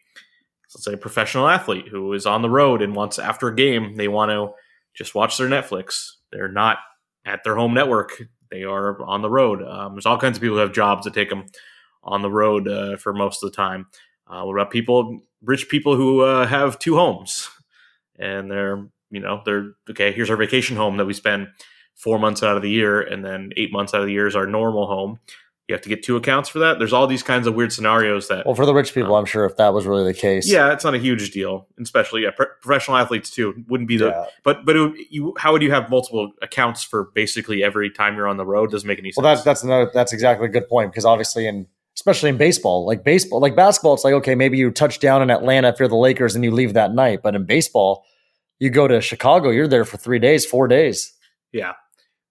let's 0.74 0.86
say 0.86 0.94
a 0.94 0.98
professional 0.98 1.48
athlete 1.48 1.88
who 1.88 2.14
is 2.14 2.26
on 2.26 2.42
the 2.42 2.50
road 2.50 2.82
and 2.82 2.96
wants 2.96 3.20
after 3.20 3.48
a 3.48 3.56
game 3.56 3.96
they 3.96 4.08
want 4.08 4.32
to 4.32 4.54
just 4.96 5.14
watch 5.14 5.38
their 5.38 5.48
Netflix? 5.48 6.14
They're 6.32 6.52
not 6.52 6.80
at 7.26 7.44
their 7.44 7.56
home 7.56 7.76
network; 7.76 8.24
they 8.50 8.64
are 8.64 9.00
on 9.04 9.22
the 9.22 9.30
road. 9.30 9.62
Um, 9.62 9.94
there's 9.94 10.08
all 10.08 10.18
kinds 10.18 10.38
of 10.38 10.42
people 10.42 10.56
who 10.58 10.62
have 10.62 10.74
jobs 10.74 11.04
that 11.04 11.14
take 11.14 11.30
them 11.30 11.46
on 12.04 12.22
the 12.22 12.32
road 12.32 12.68
uh, 12.68 12.98
for 12.98 13.14
most 13.14 13.44
of 13.44 13.52
the 13.52 13.56
time. 13.56 13.88
Uh, 14.28 14.44
what 14.44 14.54
about 14.54 14.72
people, 14.72 15.20
rich 15.44 15.70
people 15.70 15.96
who 15.96 16.22
uh, 16.22 16.48
have 16.48 16.80
two 16.80 16.96
homes, 16.96 17.50
and 18.18 18.50
they're 18.50 18.88
you 19.10 19.20
know 19.20 19.42
they're 19.46 19.74
okay. 19.90 20.12
Here's 20.12 20.30
our 20.30 20.38
vacation 20.38 20.78
home 20.78 20.98
that 20.98 21.06
we 21.06 21.14
spend 21.14 21.50
four 21.96 22.18
months 22.18 22.42
out 22.42 22.56
of 22.56 22.62
the 22.62 22.70
year, 22.70 23.02
and 23.02 23.24
then 23.24 23.52
eight 23.58 23.72
months 23.72 23.94
out 23.94 24.02
of 24.02 24.08
the 24.08 24.14
year 24.14 24.28
is 24.28 24.36
our 24.36 24.48
normal 24.48 24.88
home. 24.88 25.20
You 25.68 25.76
have 25.76 25.82
to 25.84 25.90
get 25.90 26.04
two 26.04 26.18
accounts 26.18 26.50
for 26.50 26.60
that. 26.60 26.80
There's 26.80 26.92
all 26.92 27.08
these 27.08 27.24
kinds 27.24 27.48
of 27.48 27.54
weird 27.56 27.72
scenarios 27.72 28.28
that. 28.28 28.46
well, 28.46 28.56
for 28.56 28.66
the 28.66 28.74
rich 28.74 28.94
people, 28.94 29.16
I'm 29.16 29.26
sure 29.26 29.46
if 29.46 29.56
that 29.56 29.74
was 29.74 29.86
really 29.86 30.04
the 30.04 30.14
case. 30.14 30.52
yeah, 30.52 30.74
it's 30.74 30.84
not 30.84 30.96
a 30.96 30.98
huge 30.98 31.32
deal, 31.32 31.68
especially 31.82 32.24
yeah, 32.24 32.32
pro- 32.32 32.48
professional 32.62 32.98
athletes 32.98 33.30
too. 33.30 33.64
Wouldn't 33.70 33.88
be 33.88 33.98
the 33.98 34.08
yeah. 34.08 34.26
but 34.44 34.66
but 34.66 34.76
it 34.76 34.80
would, 34.80 34.98
you 35.10 35.34
how 35.38 35.54
would 35.54 35.62
you 35.62 35.72
have 35.72 35.90
multiple 35.90 36.32
accounts 36.42 36.84
for 36.84 37.12
basically 37.14 37.64
every 37.64 37.90
time 37.90 38.16
you're 38.16 38.28
on 38.28 38.38
the 38.38 38.46
road? 38.46 38.72
Doesn't 38.72 38.88
make 38.88 39.00
any 39.00 39.12
sense. 39.12 39.24
Well, 39.24 39.34
that's 39.34 39.46
that's 39.46 39.64
another 39.64 39.92
that's 39.94 40.14
exactly 40.14 40.48
a 40.48 40.50
good 40.50 40.68
point 40.68 40.92
because 40.92 41.06
obviously 41.06 41.48
in 41.48 41.68
especially 42.02 42.30
in 42.30 42.38
baseball, 42.38 42.84
like 42.84 43.04
baseball, 43.04 43.40
like 43.40 43.56
basketball, 43.56 43.94
it's 43.94 44.04
like 44.04 44.16
okay, 44.16 44.34
maybe 44.34 44.58
you 44.58 44.72
touch 44.72 45.00
down 45.00 45.22
in 45.22 45.30
Atlanta 45.30 45.70
if 45.70 45.80
you're 45.80 45.88
the 45.88 45.96
Lakers 45.96 46.34
and 46.34 46.44
you 46.44 46.50
leave 46.50 46.74
that 46.74 46.96
night, 46.96 47.20
but 47.22 47.36
in 47.36 47.46
baseball, 47.46 48.04
you 48.58 48.72
go 48.72 48.88
to 48.88 49.00
Chicago, 49.02 49.52
you're 49.52 49.68
there 49.68 49.86
for 49.86 49.98
three 49.98 50.18
days, 50.18 50.44
four 50.44 50.68
days. 50.68 51.14
Yeah. 51.52 51.74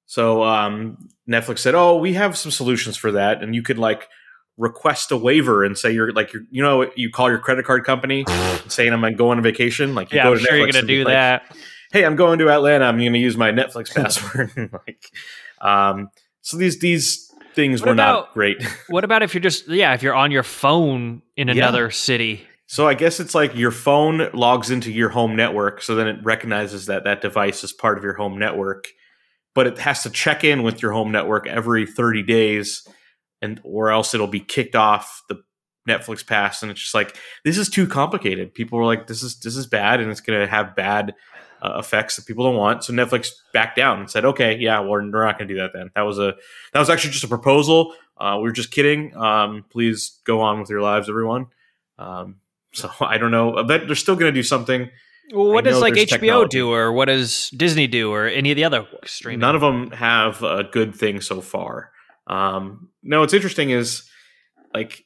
So 0.07 0.43
um, 0.43 1.09
Netflix 1.31 1.61
said, 1.61 1.77
"Oh, 1.77 1.99
we 1.99 2.15
have 2.15 2.37
some 2.37 2.51
solutions 2.51 2.97
for 2.97 3.13
that, 3.13 3.45
and 3.45 3.55
you 3.55 3.63
could 3.63 3.79
like 3.79 4.09
request 4.57 5.13
a 5.13 5.17
waiver 5.17 5.63
and 5.63 5.79
say 5.79 5.93
you're 5.93 6.13
like 6.13 6.33
you're, 6.33 6.43
you 6.51 6.63
know 6.63 6.91
you 6.97 7.11
call 7.11 7.31
your 7.31 7.39
credit 7.39 7.65
card 7.65 7.85
company 7.85 8.25
saying 8.67 8.93
I'm 8.93 9.03
going 9.15 9.39
on 9.39 9.43
vacation. 9.45 9.95
Like 9.95 10.11
you 10.11 10.17
yeah, 10.17 10.25
go 10.25 10.33
I'm 10.33 10.39
to 10.39 10.43
sure 10.43 10.57
you're 10.57 10.67
going 10.67 10.85
to 10.85 10.93
do 10.93 11.05
like, 11.05 11.13
that. 11.13 11.57
Hey, 11.93 12.05
I'm 12.05 12.17
going 12.17 12.41
to 12.41 12.51
Atlanta. 12.51 12.87
I'm 12.87 12.99
going 12.99 13.13
to 13.13 13.21
use 13.21 13.37
my 13.37 13.53
Netflix 13.53 13.95
password. 13.95 14.51
like, 14.87 15.05
um, 15.61 16.11
so 16.41 16.57
these 16.57 16.81
these 16.81 17.30
things 17.55 17.81
What 17.81 17.89
were 17.89 17.93
about- 17.95 18.15
not 18.27 18.35
great. 18.35 18.63
What 18.89 19.05
about 19.05 19.23
if 19.23 19.35
you're 19.35 19.41
just, 19.41 19.69
yeah, 19.69 19.95
if 19.95 20.03
you're 20.03 20.15
on 20.15 20.31
your 20.31 20.43
phone 20.43 21.23
in 21.37 21.49
Yeah. 21.49 21.55
another 21.55 21.91
city? 21.91 22.47
So 22.67 22.87
I 22.87 22.95
guess 22.95 23.19
it's 23.19 23.35
like 23.35 23.57
your 23.57 23.73
phone 23.73 24.31
logs 24.33 24.71
into 24.71 24.93
your 24.93 25.09
home 25.09 25.35
network, 25.35 25.83
so 25.83 25.95
then 25.97 26.07
it 26.07 26.19
recognizes 26.23 26.87
that 26.87 27.03
that 27.05 27.21
device 27.21 27.65
is 27.65 27.73
part 27.73 27.99
of 27.99 28.05
your 28.05 28.15
home 28.15 28.39
network, 28.39 28.87
but 29.57 29.67
it 29.67 29.79
has 29.79 30.05
to 30.05 30.11
check 30.11 30.45
in 30.45 30.63
with 30.63 30.81
your 30.81 30.93
home 30.93 31.11
network 31.11 31.49
every 31.49 31.85
30 31.85 32.23
days, 32.23 32.87
and 33.43 33.61
or 33.65 33.91
else 33.91 34.15
it'll 34.15 34.29
be 34.29 34.39
kicked 34.41 34.77
off 34.77 35.23
the 35.29 35.43
Netflix 35.89 36.25
pass. 36.25 36.63
And 36.63 36.71
it's 36.71 36.81
just 36.81 36.95
like 36.95 37.17
this 37.45 37.59
is 37.59 37.69
too 37.69 37.89
complicated. 37.89 38.55
People 38.55 38.79
were 38.79 38.85
like, 38.85 39.09
"This 39.09 39.25
is 39.25 39.41
this 39.41 39.57
is 39.57 39.67
bad, 39.67 39.99
and 40.01 40.09
it's 40.11 40.21
going 40.21 40.39
to 40.39 40.47
have 40.47 40.77
bad 40.77 41.15
uh, 41.63 41.77
effects 41.79 42.17
that 42.17 42.27
people 42.27 42.45
don't 42.45 42.57
want." 42.57 42.85
So 42.85 42.93
Netflix 42.93 43.29
backed 43.53 43.77
down 43.77 44.01
and 44.01 44.11
said, 44.11 44.25
"Okay, 44.25 44.57
yeah, 44.59 44.81
we're, 44.81 45.03
we're 45.11 45.25
not 45.25 45.39
going 45.39 45.49
to 45.49 45.55
do 45.55 45.61
that." 45.61 45.73
Then 45.73 45.91
that 45.95 46.03
was 46.03 46.19
a 46.19 46.35
that 46.73 46.79
was 46.79 46.91
actually 46.91 47.13
just 47.13 47.25
a 47.25 47.29
proposal. 47.29 47.95
Uh, 48.19 48.37
we 48.37 48.43
were 48.43 48.53
just 48.53 48.71
kidding. 48.71 49.17
Um, 49.17 49.65
please 49.71 50.21
go 50.25 50.41
on 50.41 50.61
with 50.61 50.69
your 50.69 50.83
lives, 50.83 51.09
everyone. 51.09 51.47
Um, 51.99 52.37
so 52.73 52.91
I 53.01 53.19
don't 53.19 53.31
know. 53.31 53.57
I 53.57 53.63
bet 53.63 53.87
they're 53.87 53.97
still 53.97 54.17
going 54.17 54.33
to 54.33 54.39
do 54.39 54.43
something. 54.43 54.91
Well, 55.33 55.53
what 55.53 55.65
does 55.65 55.81
like 55.81 55.95
HBO 55.95 56.09
technology. 56.09 56.59
do, 56.59 56.73
or 56.73 56.93
what 56.93 57.05
does 57.05 57.51
Disney 57.51 57.87
do, 57.87 58.13
or 58.13 58.27
any 58.27 58.51
of 58.51 58.57
the 58.57 58.65
other 58.65 58.87
streaming? 59.05 59.41
None 59.41 59.55
of 59.55 59.61
them 59.61 59.93
have 59.93 60.43
a 60.43 60.65
good 60.65 60.95
thing 60.95 61.21
so 61.21 61.41
far. 61.41 61.93
Um, 62.27 62.89
no, 63.03 63.21
what's 63.21 63.35
interesting 63.35 63.71
is 63.71 64.09
like 64.75 65.05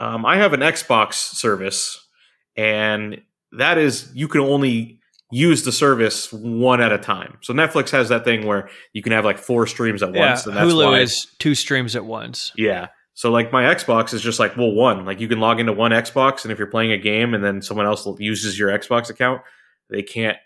um, 0.00 0.24
I 0.24 0.36
have 0.36 0.54
an 0.54 0.60
Xbox 0.60 1.14
service, 1.14 2.08
and 2.56 3.20
that 3.52 3.76
is 3.76 4.10
you 4.14 4.26
can 4.26 4.40
only 4.40 4.99
use 5.30 5.64
the 5.64 5.72
service 5.72 6.32
one 6.32 6.80
at 6.80 6.92
a 6.92 6.98
time. 6.98 7.38
So 7.40 7.54
Netflix 7.54 7.90
has 7.90 8.08
that 8.08 8.24
thing 8.24 8.46
where 8.46 8.68
you 8.92 9.02
can 9.02 9.12
have 9.12 9.24
like 9.24 9.38
four 9.38 9.66
streams 9.66 10.02
at 10.02 10.14
yeah, 10.14 10.30
once, 10.30 10.46
and 10.46 10.56
that's 10.56 10.72
Hulu 10.72 10.92
why. 10.92 11.00
is 11.00 11.26
two 11.38 11.54
streams 11.54 11.94
at 11.96 12.04
once. 12.04 12.52
Yeah. 12.56 12.88
So 13.14 13.30
like 13.30 13.52
my 13.52 13.64
Xbox 13.64 14.14
is 14.14 14.22
just 14.22 14.38
like 14.38 14.56
well 14.56 14.72
one 14.72 15.04
like 15.04 15.20
you 15.20 15.28
can 15.28 15.40
log 15.40 15.60
into 15.60 15.72
one 15.72 15.90
Xbox 15.90 16.44
and 16.44 16.52
if 16.52 16.58
you're 16.58 16.68
playing 16.68 16.92
a 16.92 16.98
game 16.98 17.34
and 17.34 17.44
then 17.44 17.60
someone 17.60 17.86
else 17.86 18.06
uses 18.18 18.58
your 18.58 18.70
Xbox 18.70 19.10
account 19.10 19.42
they 19.90 20.02
can't 20.02 20.38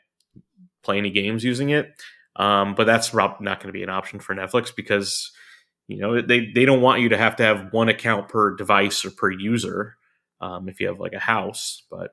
play 0.82 0.98
any 0.98 1.10
games 1.10 1.44
using 1.44 1.70
it. 1.70 2.02
Um, 2.36 2.74
but 2.74 2.84
that's 2.84 3.14
not 3.14 3.40
going 3.40 3.66
to 3.66 3.72
be 3.72 3.82
an 3.82 3.90
option 3.90 4.18
for 4.18 4.34
Netflix 4.34 4.74
because 4.74 5.30
you 5.86 5.98
know 5.98 6.20
they 6.20 6.50
they 6.52 6.64
don't 6.64 6.80
want 6.80 7.00
you 7.00 7.10
to 7.10 7.18
have 7.18 7.36
to 7.36 7.42
have 7.44 7.72
one 7.72 7.88
account 7.88 8.28
per 8.28 8.56
device 8.56 9.04
or 9.04 9.10
per 9.10 9.30
user 9.30 9.96
um, 10.40 10.68
if 10.68 10.80
you 10.80 10.88
have 10.88 10.98
like 10.98 11.12
a 11.12 11.20
house. 11.20 11.84
But 11.90 12.10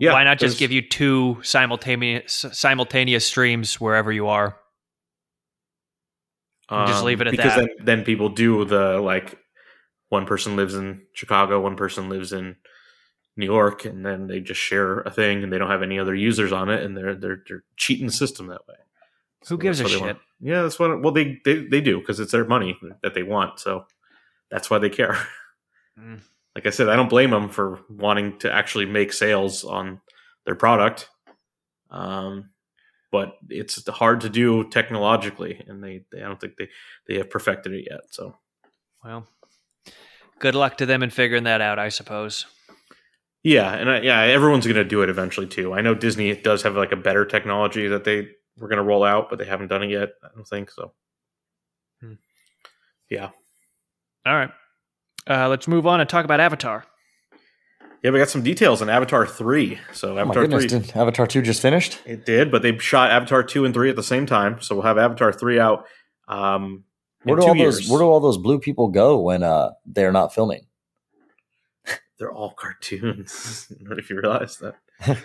Yeah, 0.00 0.12
Why 0.12 0.24
not 0.24 0.38
just 0.38 0.58
give 0.58 0.72
you 0.72 0.82
two 0.82 1.38
simultaneous 1.42 2.46
simultaneous 2.52 3.26
streams 3.26 3.80
wherever 3.80 4.10
you 4.12 4.28
are? 4.28 4.58
um, 6.68 6.86
Just 6.86 7.04
leave 7.04 7.20
it 7.20 7.26
at 7.26 7.30
because 7.32 7.54
that. 7.54 7.68
then 7.78 7.98
then 7.98 8.04
people 8.04 8.28
do 8.30 8.64
the 8.64 8.98
like 9.00 9.38
one 10.08 10.26
person 10.26 10.56
lives 10.56 10.74
in 10.74 11.02
Chicago, 11.12 11.60
one 11.60 11.76
person 11.76 12.08
lives 12.08 12.32
in 12.32 12.56
New 13.36 13.46
York, 13.46 13.84
and 13.84 14.04
then 14.06 14.26
they 14.26 14.40
just 14.40 14.60
share 14.60 15.00
a 15.00 15.10
thing 15.10 15.42
and 15.42 15.52
they 15.52 15.58
don't 15.58 15.70
have 15.70 15.82
any 15.82 15.98
other 15.98 16.14
users 16.14 16.52
on 16.52 16.70
it, 16.70 16.82
and 16.82 16.96
they're 16.96 17.14
they're 17.14 17.42
they're 17.46 17.64
cheating 17.76 18.06
the 18.06 18.12
system 18.12 18.46
that 18.46 18.66
way. 18.68 18.76
Who 19.48 19.58
gives 19.58 19.80
a 19.80 19.88
shit? 19.88 20.00
want. 20.00 20.18
Yeah, 20.40 20.62
that's 20.62 20.78
what. 20.78 21.02
Well, 21.02 21.12
they 21.12 21.40
they, 21.44 21.66
they 21.66 21.80
do 21.80 21.98
because 22.00 22.20
it's 22.20 22.32
their 22.32 22.44
money 22.46 22.78
that 23.02 23.14
they 23.14 23.22
want, 23.22 23.60
so 23.60 23.86
that's 24.50 24.70
why 24.70 24.78
they 24.78 24.90
care. 24.90 25.16
Mm. 25.98 26.20
Like 26.54 26.66
I 26.66 26.70
said, 26.70 26.88
I 26.88 26.96
don't 26.96 27.10
blame 27.10 27.30
them 27.30 27.48
for 27.48 27.80
wanting 27.90 28.38
to 28.38 28.52
actually 28.52 28.86
make 28.86 29.12
sales 29.12 29.64
on 29.64 30.00
their 30.46 30.54
product, 30.54 31.08
um, 31.90 32.50
but 33.10 33.36
it's 33.48 33.86
hard 33.88 34.20
to 34.22 34.28
do 34.28 34.68
technologically, 34.68 35.62
and 35.66 35.82
they, 35.82 36.04
they 36.12 36.22
I 36.22 36.26
don't 36.28 36.40
think 36.40 36.56
they 36.56 36.68
they 37.08 37.16
have 37.16 37.30
perfected 37.30 37.72
it 37.72 37.88
yet. 37.90 38.00
So 38.10 38.36
Well, 39.04 39.26
good 40.38 40.54
luck 40.54 40.76
to 40.78 40.86
them 40.86 41.02
in 41.02 41.10
figuring 41.10 41.44
that 41.44 41.60
out, 41.60 41.78
I 41.78 41.88
suppose. 41.88 42.46
yeah, 43.42 43.72
and 43.74 43.90
I, 43.90 44.00
yeah, 44.00 44.20
everyone's 44.20 44.66
going 44.66 44.76
to 44.76 44.84
do 44.84 45.02
it 45.02 45.08
eventually 45.08 45.46
too. 45.48 45.72
I 45.72 45.80
know 45.80 45.94
Disney 45.94 46.34
does 46.36 46.62
have 46.62 46.76
like 46.76 46.92
a 46.92 46.96
better 46.96 47.24
technology 47.24 47.88
that 47.88 48.04
they 48.04 48.28
were 48.58 48.68
going 48.68 48.78
to 48.78 48.84
roll 48.84 49.02
out, 49.02 49.28
but 49.28 49.38
they 49.40 49.44
haven't 49.44 49.68
done 49.68 49.82
it 49.82 49.90
yet. 49.90 50.10
I 50.22 50.28
don't 50.34 50.46
think 50.46 50.70
so. 50.70 50.92
Hmm. 52.00 52.14
Yeah. 53.10 53.30
All 54.24 54.34
right. 54.34 54.50
Uh, 55.28 55.48
let's 55.48 55.66
move 55.68 55.86
on 55.86 56.00
and 56.00 56.08
talk 56.08 56.24
about 56.24 56.40
Avatar. 56.40 56.84
Yeah, 58.02 58.10
we 58.10 58.18
got 58.18 58.28
some 58.28 58.42
details 58.42 58.82
on 58.82 58.90
Avatar 58.90 59.26
3. 59.26 59.78
So 59.94 60.10
Oh 60.10 60.14
my 60.14 60.20
Avatar 60.20 60.42
goodness, 60.42 60.70
3 60.70 60.80
did 60.80 60.96
Avatar 60.96 61.26
2 61.26 61.40
just 61.40 61.62
finished? 61.62 61.98
it 62.04 62.26
did, 62.26 62.50
but 62.50 62.60
they 62.60 62.76
shot 62.76 63.10
Avatar 63.10 63.42
2 63.42 63.64
and 63.64 63.72
3 63.72 63.88
at 63.88 63.96
the 63.96 64.02
same 64.02 64.26
time. 64.26 64.60
So 64.60 64.74
we'll 64.74 64.84
have 64.84 64.98
Avatar 64.98 65.32
3 65.32 65.58
out 65.58 65.86
um 66.28 66.84
Where 67.22 67.36
in 67.36 67.40
do 67.40 67.46
two 67.46 67.48
all 67.50 67.56
years. 67.56 67.78
those 67.78 67.88
where 67.90 68.00
do 68.00 68.04
all 68.04 68.20
those 68.20 68.36
blue 68.38 68.58
people 68.58 68.88
go 68.88 69.20
when 69.20 69.42
uh 69.42 69.70
they're 69.86 70.12
not 70.12 70.34
filming? 70.34 70.66
They're 72.18 72.32
all 72.32 72.50
cartoons. 72.52 73.72
I 73.90 73.94
if 73.94 74.08
you 74.10 74.16
realize 74.20 74.58
that. 74.58 74.76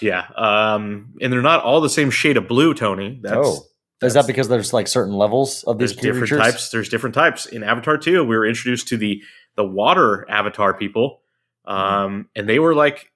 yeah. 0.00 0.26
Um 0.36 1.14
and 1.22 1.32
they're 1.32 1.42
not 1.42 1.62
all 1.64 1.80
the 1.80 1.88
same 1.90 2.10
shade 2.10 2.36
of 2.36 2.46
blue, 2.46 2.74
Tony. 2.74 3.20
That's 3.22 3.36
oh. 3.38 3.62
Is 4.02 4.14
that 4.14 4.26
because 4.26 4.48
there's 4.48 4.72
like 4.72 4.88
certain 4.88 5.14
levels 5.14 5.64
of 5.64 5.78
these 5.78 5.92
there's 5.94 6.02
different 6.02 6.28
creatures? 6.28 6.38
types. 6.40 6.70
There's 6.70 6.88
different 6.88 7.14
types. 7.14 7.46
In 7.46 7.62
Avatar 7.62 7.96
2, 7.98 8.24
we 8.24 8.36
were 8.36 8.46
introduced 8.46 8.88
to 8.88 8.96
the 8.96 9.22
the 9.56 9.64
water 9.64 10.26
avatar 10.30 10.74
people. 10.74 11.20
Um 11.64 12.28
and 12.34 12.48
they 12.48 12.58
were 12.58 12.74
like 12.74 13.12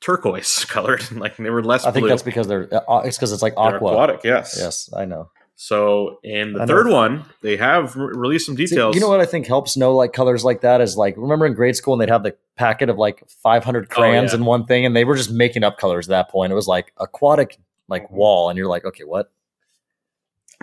turquoise 0.00 0.64
colored. 0.68 1.10
like 1.16 1.36
they 1.36 1.50
were 1.50 1.62
less 1.62 1.84
I 1.84 1.90
think 1.90 2.02
blue. 2.02 2.08
that's 2.10 2.22
because 2.22 2.46
they're 2.46 2.68
uh, 2.90 2.98
it's 3.04 3.16
because 3.16 3.32
it's 3.32 3.42
like 3.42 3.54
They're 3.56 3.76
aquatic, 3.76 4.20
yes. 4.24 4.56
Yes, 4.58 4.90
I 4.96 5.04
know. 5.04 5.30
So 5.56 6.18
in 6.24 6.54
the 6.54 6.66
third 6.66 6.88
one, 6.88 7.26
they 7.42 7.58
have 7.58 7.94
re- 7.94 8.14
released 8.16 8.46
some 8.46 8.56
See, 8.56 8.64
details. 8.64 8.94
you 8.94 9.00
know 9.02 9.10
what 9.10 9.20
I 9.20 9.26
think 9.26 9.46
helps 9.46 9.76
know 9.76 9.94
like 9.94 10.14
colors 10.14 10.42
like 10.42 10.62
that 10.62 10.80
is 10.80 10.96
like 10.96 11.14
remember 11.18 11.44
in 11.44 11.52
grade 11.52 11.76
school 11.76 11.92
and 11.92 12.00
they'd 12.00 12.08
have 12.08 12.22
the 12.22 12.34
packet 12.56 12.88
of 12.88 12.96
like 12.96 13.22
500 13.42 13.90
crayons 13.90 14.32
Oh, 14.32 14.36
yeah. 14.36 14.40
in 14.40 14.46
one 14.46 14.64
thing 14.64 14.86
and 14.86 14.96
they 14.96 15.04
were 15.04 15.16
just 15.16 15.30
making 15.30 15.62
up 15.62 15.76
colors 15.76 16.08
at 16.08 16.12
that 16.12 16.30
point. 16.30 16.50
It 16.50 16.54
was 16.54 16.66
like 16.66 16.94
aquatic 16.96 17.58
like 17.88 18.10
wall 18.10 18.48
and 18.48 18.56
you're 18.56 18.68
like 18.68 18.86
okay 18.86 19.04
what 19.04 19.30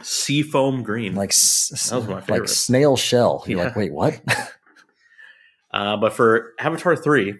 Seafoam 0.01 0.83
green. 0.83 1.15
like 1.15 1.31
That 1.31 1.91
was 1.91 2.07
my 2.07 2.23
like 2.27 2.47
snail 2.47 2.97
shell. 2.97 3.43
You're 3.47 3.59
Yeah. 3.59 3.65
like 3.65 3.75
wait 3.75 3.93
what? 3.93 4.19
Uh, 5.69 5.97
but 5.97 6.13
for 6.13 6.53
Avatar 6.59 6.95
3, 6.95 7.35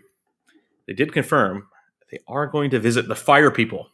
they 0.85 0.93
did 0.93 1.13
confirm 1.13 1.67
they 2.11 2.19
are 2.27 2.45
going 2.45 2.69
to 2.71 2.77
visit 2.79 3.07
the 3.07 3.15
fire 3.15 3.49
people. 3.49 3.87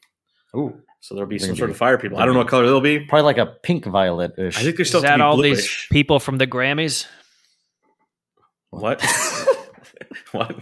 Ooh, 0.56 0.82
So 1.02 1.14
there'll 1.16 1.30
be 1.30 1.38
some 1.38 1.56
sort 1.56 1.70
of 1.70 1.78
fire 1.78 1.98
people. 2.00 2.18
I 2.18 2.26
don't 2.26 2.34
know 2.34 2.40
what 2.40 2.48
color 2.48 2.66
they'll 2.66 2.82
be. 2.82 3.00
probably 3.00 3.24
like 3.26 3.38
a 3.38 3.46
pink 3.46 3.86
violet 3.86 4.34
ish. 4.38 4.58
I 4.58 4.62
think 4.64 4.76
they're 4.78 4.82
Is 4.82 4.88
still 4.90 5.02
that 5.02 5.22
all 5.22 5.38
these 5.38 5.86
people 5.92 6.20
from 6.20 6.40
the 6.40 6.48
Grammys? 6.48 7.06
What? 8.72 9.02
what? 10.32 10.58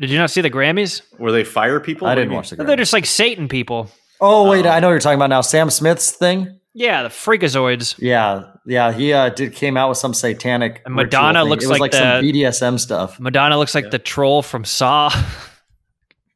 Did 0.00 0.10
you 0.10 0.18
not 0.18 0.30
see 0.30 0.40
the 0.40 0.50
Grammys? 0.50 1.02
Were 1.18 1.32
they 1.32 1.44
fire 1.44 1.78
people? 1.80 2.06
I 2.08 2.10
What 2.10 2.14
didn't 2.16 2.34
watch 2.34 2.50
the. 2.50 2.56
They're 2.56 2.76
just 2.76 2.92
like 2.92 3.06
Satan 3.06 3.48
people. 3.48 3.90
Oh 4.20 4.50
wait, 4.50 4.66
Um, 4.66 4.72
I 4.72 4.80
know 4.80 4.88
what 4.88 4.92
you're 4.94 5.00
talking 5.00 5.18
about 5.18 5.30
now. 5.30 5.40
Sam 5.40 5.70
Smith's 5.70 6.10
thing. 6.10 6.57
Yeah, 6.78 7.02
the 7.02 7.08
Freakazoids. 7.08 7.96
Yeah, 7.98 8.44
yeah. 8.64 8.92
He 8.92 9.12
uh, 9.12 9.30
did 9.30 9.52
came 9.54 9.76
out 9.76 9.88
with 9.88 9.98
some 9.98 10.14
satanic. 10.14 10.80
And 10.86 10.94
Madonna 10.94 11.40
thing. 11.40 11.48
looks 11.50 11.64
it 11.64 11.68
was 11.68 11.80
like 11.80 11.92
like, 11.92 12.00
some 12.00 12.22
BDSM 12.24 12.78
stuff. 12.78 13.18
Madonna 13.18 13.58
looks 13.58 13.74
like 13.74 13.84
Yeah. 13.86 13.90
the 13.90 13.98
troll 13.98 14.42
from 14.42 14.64
Saw. 14.64 15.10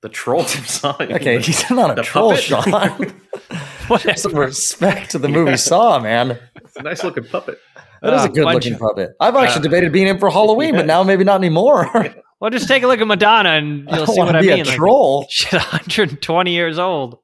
The 0.00 0.08
troll 0.08 0.42
from 0.42 0.64
Saw. 0.64 0.96
Okay, 1.00 1.40
he's 1.40 1.70
not 1.70 1.92
a 1.92 1.94
The 1.94 2.02
troll, 2.02 2.30
puppet? 2.30 2.42
Sean. 2.44 3.14
Whatever. 3.86 4.16
Some 4.18 4.34
respect 4.34 5.12
to 5.12 5.18
the 5.20 5.28
movie 5.28 5.56
Saw, 5.56 6.00
man. 6.00 6.38
It's 6.56 6.76
a 6.76 6.82
nice 6.82 7.04
looking 7.04 7.22
puppet. 7.24 7.58
That 8.02 8.14
is 8.14 8.22
Uh, 8.22 8.24
a 8.24 8.28
good 8.30 8.44
looking 8.46 8.74
of- 8.74 8.80
puppet. 8.80 9.10
I've 9.20 9.36
actually 9.36 9.60
uh, 9.60 9.62
debated 9.62 9.92
being 9.92 10.08
in 10.08 10.18
for 10.18 10.28
Halloween, 10.28 10.74
but 10.74 10.86
now 10.86 11.04
maybe 11.04 11.22
not 11.22 11.36
anymore. 11.36 11.88
Well, 12.40 12.50
just 12.50 12.66
take 12.66 12.82
a 12.82 12.88
look 12.88 13.00
at 13.00 13.06
Madonna 13.06 13.50
and 13.50 13.88
you'll 13.88 14.08
see 14.08 14.18
what 14.18 14.32
to 14.32 14.38
I 14.38 14.40
mean. 14.40 14.50
a 14.50 14.64
Like, 14.64 14.76
troll. 14.76 15.26
shit, 15.30 15.52
120 15.52 16.50
years 16.52 16.80
old. 16.80 17.18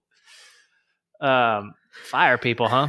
Um, 1.20 1.74
fire 2.04 2.38
people, 2.38 2.68
huh? 2.68 2.88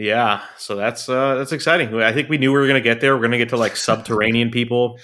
Yeah, 0.00 0.42
so 0.56 0.76
that's 0.76 1.08
uh 1.08 1.34
that's 1.34 1.50
exciting. 1.50 1.92
I 2.00 2.12
think 2.12 2.28
we 2.28 2.38
knew 2.38 2.52
we 2.52 2.58
were 2.58 2.68
gonna 2.68 2.80
get 2.80 3.00
there. 3.00 3.16
We're 3.16 3.22
gonna 3.22 3.36
get 3.38 3.48
to 3.48 3.56
like 3.56 3.74
subterranean 3.88 4.50
people, 4.50 5.00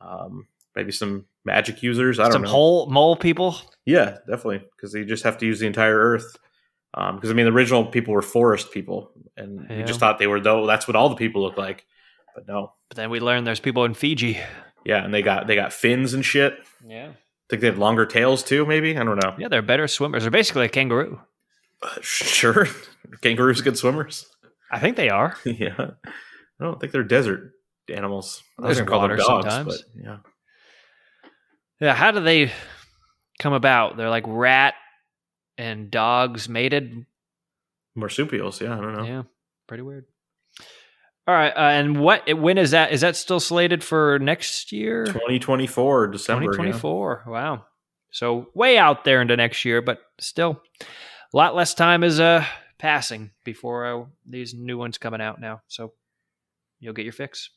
um, 0.00 0.46
maybe 0.76 0.92
some 0.92 1.26
magic 1.44 1.82
users. 1.82 2.20
I 2.20 2.24
don't 2.24 2.32
Some 2.32 2.42
know. 2.42 2.48
hole 2.50 2.86
mole 2.90 3.16
people. 3.16 3.56
Yeah, 3.84 4.18
definitely, 4.28 4.62
because 4.76 4.92
they 4.92 5.04
just 5.04 5.24
have 5.24 5.38
to 5.38 5.46
use 5.46 5.58
the 5.58 5.66
entire 5.66 5.98
Earth. 5.98 6.36
Because 6.94 7.30
I 7.30 7.34
mean, 7.34 7.46
the 7.46 7.52
original 7.52 7.84
people 7.86 8.14
were 8.14 8.22
forest 8.22 8.70
people, 8.70 9.10
and 9.36 9.68
we 9.68 9.82
just 9.82 9.98
thought 9.98 10.18
they 10.20 10.28
were 10.28 10.40
though. 10.40 10.64
That's 10.64 10.86
what 10.86 10.96
all 10.96 11.08
the 11.08 11.16
people 11.16 11.42
look 11.42 11.56
like, 11.56 11.84
but 12.34 12.46
no. 12.46 12.72
But 12.88 12.96
then 12.96 13.10
we 13.10 13.18
learned 13.18 13.48
there's 13.48 13.60
people 13.60 13.84
in 13.84 13.94
Fiji. 13.94 14.38
Yeah, 14.84 15.04
and 15.04 15.12
they 15.12 15.22
got 15.22 15.48
they 15.48 15.56
got 15.56 15.72
fins 15.72 16.14
and 16.14 16.24
shit. 16.24 16.54
Yeah. 16.86 17.08
I 17.08 17.46
think 17.50 17.62
they 17.62 17.66
have 17.66 17.78
longer 17.78 18.06
tails 18.06 18.44
too. 18.44 18.64
Maybe 18.64 18.96
I 18.96 19.02
don't 19.02 19.22
know. 19.22 19.34
Yeah, 19.38 19.48
they're 19.48 19.60
better 19.62 19.88
swimmers. 19.88 20.22
They're 20.22 20.30
basically 20.30 20.66
a 20.66 20.68
kangaroo. 20.68 21.20
Uh, 21.82 21.98
sure, 22.02 22.66
kangaroos 23.22 23.60
good 23.60 23.78
swimmers. 23.78 24.26
I 24.70 24.78
think 24.78 24.96
they 24.96 25.08
are. 25.08 25.36
yeah, 25.44 25.74
I 25.78 26.64
don't 26.64 26.78
think 26.80 26.92
they're 26.92 27.02
desert 27.02 27.52
animals. 27.88 28.42
I 28.58 28.68
was 28.68 28.80
call 28.82 29.00
them 29.00 29.16
dogs, 29.16 29.24
sometimes. 29.24 29.66
but 29.66 30.02
yeah. 30.02 30.16
Yeah, 31.80 31.94
how 31.94 32.10
do 32.10 32.20
they 32.20 32.52
come 33.38 33.54
about? 33.54 33.96
They're 33.96 34.10
like 34.10 34.24
rat 34.26 34.74
and 35.56 35.90
dogs 35.90 36.48
mated. 36.48 37.06
Marsupials. 37.94 38.60
Yeah, 38.60 38.76
I 38.76 38.80
don't 38.80 38.94
know. 38.94 39.04
Yeah, 39.04 39.22
pretty 39.66 39.82
weird. 39.82 40.04
All 41.26 41.34
right, 41.34 41.52
uh, 41.52 41.60
and 41.60 42.00
what? 42.00 42.38
When 42.38 42.58
is 42.58 42.72
that? 42.72 42.92
Is 42.92 43.00
that 43.00 43.16
still 43.16 43.40
slated 43.40 43.82
for 43.82 44.18
next 44.18 44.72
year? 44.72 45.06
2024 45.06 46.08
December. 46.08 46.44
yeah. 46.44 46.46
2024. 46.48 47.24
Wow. 47.26 47.64
So 48.12 48.48
way 48.54 48.76
out 48.76 49.04
there 49.04 49.22
into 49.22 49.36
next 49.36 49.64
year, 49.64 49.80
but 49.80 50.00
still 50.18 50.60
a 51.32 51.36
lot 51.36 51.54
less 51.54 51.74
time 51.74 52.02
is 52.02 52.20
uh 52.20 52.44
passing 52.78 53.30
before 53.44 53.84
uh, 53.84 54.04
these 54.26 54.54
new 54.54 54.78
ones 54.78 54.98
coming 54.98 55.20
out 55.20 55.40
now. 55.40 55.60
So 55.68 55.92
you'll 56.80 56.94
get 56.94 57.04
your 57.04 57.12
fix. 57.12 57.50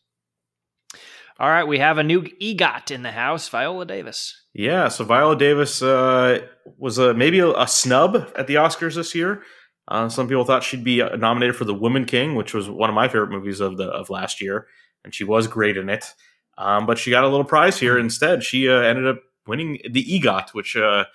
All 1.40 1.50
right, 1.50 1.64
we 1.64 1.80
have 1.80 1.98
a 1.98 2.04
new 2.04 2.22
EGOT 2.22 2.92
in 2.92 3.02
the 3.02 3.12
house, 3.12 3.50
Viola 3.50 3.86
Davis. 3.86 4.44
Yeah, 4.54 4.90
so 4.90 5.04
Viola 5.04 5.36
Davis 5.36 5.82
uh, 5.82 6.46
was 6.78 7.00
a, 7.00 7.14
maybe 7.14 7.40
a, 7.40 7.50
a 7.54 7.68
snub 7.68 8.32
at 8.38 8.46
the 8.46 8.56
Oscars 8.56 8.96
this 8.96 9.16
year. 9.16 9.42
Uh, 9.88 10.10
some 10.10 10.28
people 10.28 10.46
thought 10.46 10.64
she'd 10.64 10.84
be 10.84 11.02
uh, 11.02 11.16
nominated 11.16 11.56
for 11.56 11.66
The 11.66 11.74
Woman 11.74 12.06
King, 12.06 12.36
which 12.36 12.54
was 12.54 12.70
one 12.70 12.90
of 12.90 12.94
my 12.94 13.08
favorite 13.08 13.32
movies 13.32 13.62
of 13.62 13.78
the 13.78 13.86
of 13.86 14.12
last 14.12 14.42
year, 14.42 14.68
and 15.04 15.16
she 15.16 15.24
was 15.24 15.48
great 15.48 15.76
in 15.76 15.90
it. 15.90 16.14
Um, 16.58 16.86
but 16.86 17.00
she 17.00 17.10
got 17.10 17.24
a 17.24 17.30
little 17.30 17.46
prize 17.46 17.80
here 17.80 17.98
instead. 17.98 18.44
She 18.44 18.70
uh, 18.70 18.82
ended 18.82 19.08
up 19.08 19.20
winning 19.48 19.80
the 19.90 20.04
EGOT, 20.04 20.54
which 20.54 20.76
uh, 20.78 21.06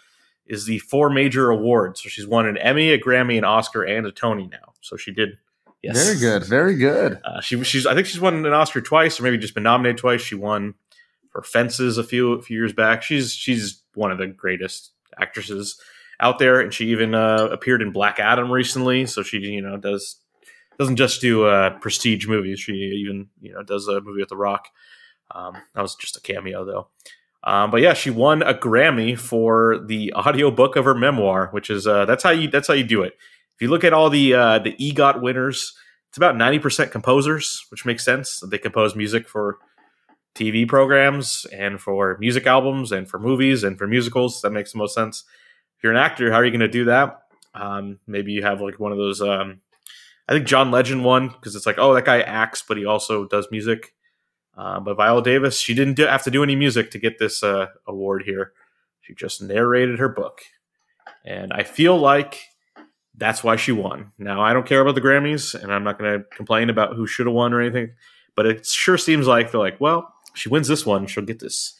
is 0.48 0.64
the 0.64 0.78
four 0.80 1.10
major 1.10 1.50
awards. 1.50 2.02
So 2.02 2.08
she's 2.08 2.26
won 2.26 2.46
an 2.46 2.56
Emmy, 2.56 2.90
a 2.90 2.98
Grammy, 2.98 3.38
an 3.38 3.44
Oscar, 3.44 3.82
and 3.82 4.06
a 4.06 4.12
Tony 4.12 4.48
now. 4.50 4.72
So 4.80 4.96
she 4.96 5.12
did. 5.12 5.38
Yes. 5.82 6.02
Very 6.04 6.18
good. 6.18 6.44
Very 6.44 6.74
good. 6.74 7.20
Uh, 7.24 7.40
she 7.40 7.62
she's 7.62 7.86
I 7.86 7.94
think 7.94 8.06
she's 8.06 8.20
won 8.20 8.44
an 8.44 8.52
Oscar 8.52 8.80
twice, 8.80 9.20
or 9.20 9.22
maybe 9.22 9.38
just 9.38 9.54
been 9.54 9.62
nominated 9.62 9.98
twice. 9.98 10.20
She 10.20 10.34
won 10.34 10.74
for 11.30 11.42
Fences 11.42 11.98
a 11.98 12.04
few 12.04 12.32
a 12.32 12.42
few 12.42 12.58
years 12.58 12.72
back. 12.72 13.02
She's 13.02 13.32
she's 13.32 13.82
one 13.94 14.10
of 14.10 14.18
the 14.18 14.26
greatest 14.26 14.90
actresses 15.20 15.80
out 16.20 16.38
there, 16.38 16.60
and 16.60 16.74
she 16.74 16.86
even 16.88 17.14
uh, 17.14 17.48
appeared 17.52 17.82
in 17.82 17.92
Black 17.92 18.18
Adam 18.18 18.50
recently. 18.50 19.06
So 19.06 19.22
she 19.22 19.38
you 19.38 19.62
know 19.62 19.76
does 19.76 20.16
doesn't 20.78 20.96
just 20.96 21.20
do 21.20 21.44
uh, 21.44 21.78
prestige 21.78 22.26
movies. 22.26 22.60
She 22.60 22.72
even 22.72 23.28
you 23.40 23.52
know 23.52 23.62
does 23.62 23.86
a 23.86 24.00
movie 24.00 24.20
with 24.20 24.30
The 24.30 24.36
Rock. 24.36 24.68
Um, 25.30 25.54
that 25.74 25.82
was 25.82 25.94
just 25.94 26.16
a 26.16 26.20
cameo 26.20 26.64
though. 26.64 26.88
Um, 27.44 27.70
but 27.70 27.80
yeah, 27.80 27.94
she 27.94 28.10
won 28.10 28.42
a 28.42 28.54
Grammy 28.54 29.18
for 29.18 29.78
the 29.86 30.12
audiobook 30.14 30.76
of 30.76 30.84
her 30.84 30.94
memoir, 30.94 31.48
which 31.52 31.70
is 31.70 31.86
uh, 31.86 32.04
that's 32.04 32.22
how 32.22 32.30
you 32.30 32.48
that's 32.48 32.68
how 32.68 32.74
you 32.74 32.84
do 32.84 33.02
it. 33.02 33.14
If 33.54 33.62
you 33.62 33.68
look 33.68 33.84
at 33.84 33.92
all 33.92 34.10
the 34.10 34.34
uh, 34.34 34.58
the 34.58 34.72
EGOT 34.74 35.22
winners, 35.22 35.74
it's 36.08 36.16
about 36.16 36.36
ninety 36.36 36.58
percent 36.58 36.90
composers, 36.90 37.64
which 37.70 37.84
makes 37.84 38.04
sense. 38.04 38.40
They 38.40 38.58
compose 38.58 38.96
music 38.96 39.28
for 39.28 39.58
TV 40.34 40.66
programs 40.68 41.46
and 41.52 41.80
for 41.80 42.16
music 42.20 42.46
albums 42.46 42.92
and 42.92 43.08
for 43.08 43.18
movies 43.18 43.64
and 43.64 43.78
for 43.78 43.86
musicals. 43.86 44.40
That 44.42 44.50
makes 44.50 44.72
the 44.72 44.78
most 44.78 44.94
sense. 44.94 45.24
If 45.76 45.84
you're 45.84 45.92
an 45.92 45.98
actor, 45.98 46.30
how 46.30 46.38
are 46.38 46.44
you 46.44 46.50
going 46.50 46.60
to 46.60 46.68
do 46.68 46.86
that? 46.86 47.22
Um, 47.54 47.98
maybe 48.06 48.32
you 48.32 48.42
have 48.42 48.60
like 48.60 48.78
one 48.78 48.92
of 48.92 48.98
those. 48.98 49.20
Um, 49.20 49.60
I 50.28 50.32
think 50.32 50.46
John 50.46 50.70
Legend 50.70 51.04
won 51.04 51.28
because 51.28 51.56
it's 51.56 51.66
like, 51.66 51.78
oh, 51.78 51.94
that 51.94 52.04
guy 52.04 52.20
acts, 52.20 52.62
but 52.66 52.76
he 52.76 52.84
also 52.84 53.26
does 53.26 53.48
music. 53.50 53.94
Uh, 54.58 54.80
but 54.80 54.96
Viola 54.96 55.22
Davis, 55.22 55.60
she 55.60 55.72
didn't 55.72 55.94
do, 55.94 56.04
have 56.04 56.24
to 56.24 56.32
do 56.32 56.42
any 56.42 56.56
music 56.56 56.90
to 56.90 56.98
get 56.98 57.18
this 57.18 57.44
uh, 57.44 57.68
award 57.86 58.24
here. 58.26 58.52
She 59.00 59.14
just 59.14 59.40
narrated 59.40 60.00
her 60.00 60.08
book. 60.08 60.40
And 61.24 61.52
I 61.52 61.62
feel 61.62 61.96
like 61.96 62.40
that's 63.16 63.44
why 63.44 63.54
she 63.54 63.70
won. 63.70 64.12
Now, 64.18 64.42
I 64.42 64.52
don't 64.52 64.66
care 64.66 64.80
about 64.80 64.96
the 64.96 65.00
Grammys, 65.00 65.54
and 65.54 65.72
I'm 65.72 65.84
not 65.84 65.98
going 65.98 66.18
to 66.18 66.24
complain 66.36 66.70
about 66.70 66.96
who 66.96 67.06
should 67.06 67.26
have 67.26 67.34
won 67.34 67.52
or 67.52 67.60
anything, 67.60 67.92
but 68.34 68.46
it 68.46 68.66
sure 68.66 68.98
seems 68.98 69.26
like 69.28 69.50
they're 69.52 69.60
like, 69.60 69.80
well, 69.80 70.12
she 70.34 70.48
wins 70.48 70.68
this 70.68 70.84
one, 70.84 71.06
she'll 71.06 71.24
get 71.24 71.38
this 71.38 71.78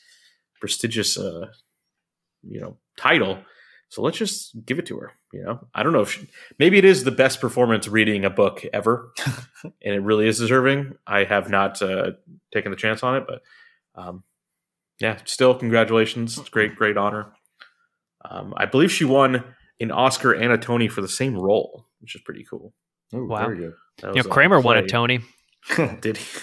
prestigious, 0.60 1.18
uh, 1.18 1.48
you 2.42 2.60
know, 2.60 2.76
title. 2.96 3.38
So 3.90 4.02
let's 4.02 4.18
just 4.18 4.54
give 4.66 4.78
it 4.78 4.86
to 4.86 4.98
her. 4.98 5.12
You 5.32 5.44
know, 5.44 5.68
I 5.74 5.82
don't 5.82 5.92
know 5.92 6.02
if 6.02 6.12
she, 6.12 6.28
maybe 6.58 6.78
it 6.78 6.84
is 6.84 7.04
the 7.04 7.10
best 7.10 7.40
performance 7.40 7.88
reading 7.88 8.24
a 8.24 8.30
book 8.30 8.64
ever, 8.72 9.12
and 9.64 9.94
it 9.94 10.02
really 10.02 10.28
is 10.28 10.38
deserving. 10.38 10.94
I 11.06 11.24
have 11.24 11.48
not 11.48 11.80
uh, 11.80 12.12
taken 12.52 12.70
the 12.70 12.76
chance 12.76 13.02
on 13.02 13.16
it, 13.16 13.24
but 13.26 13.42
um, 13.94 14.24
yeah, 15.00 15.18
still 15.24 15.54
congratulations. 15.54 16.36
It's 16.38 16.48
great, 16.48 16.76
great 16.76 16.96
honor. 16.96 17.32
Um, 18.28 18.52
I 18.56 18.66
believe 18.66 18.92
she 18.92 19.04
won 19.04 19.44
an 19.80 19.90
Oscar 19.90 20.32
and 20.32 20.52
a 20.52 20.58
Tony 20.58 20.88
for 20.88 21.00
the 21.00 21.08
same 21.08 21.36
role, 21.36 21.86
which 22.00 22.14
is 22.14 22.20
pretty 22.22 22.44
cool. 22.48 22.74
Ooh, 23.14 23.26
Wow. 23.26 23.46
Very 23.46 23.58
good. 23.58 23.74
You 24.02 24.08
was 24.08 24.26
know, 24.26 24.30
a 24.30 24.34
Kramer 24.34 24.60
won 24.60 24.76
a. 24.76 24.86
Tony. 24.86 25.20
Did 26.00 26.16
he? 26.18 26.40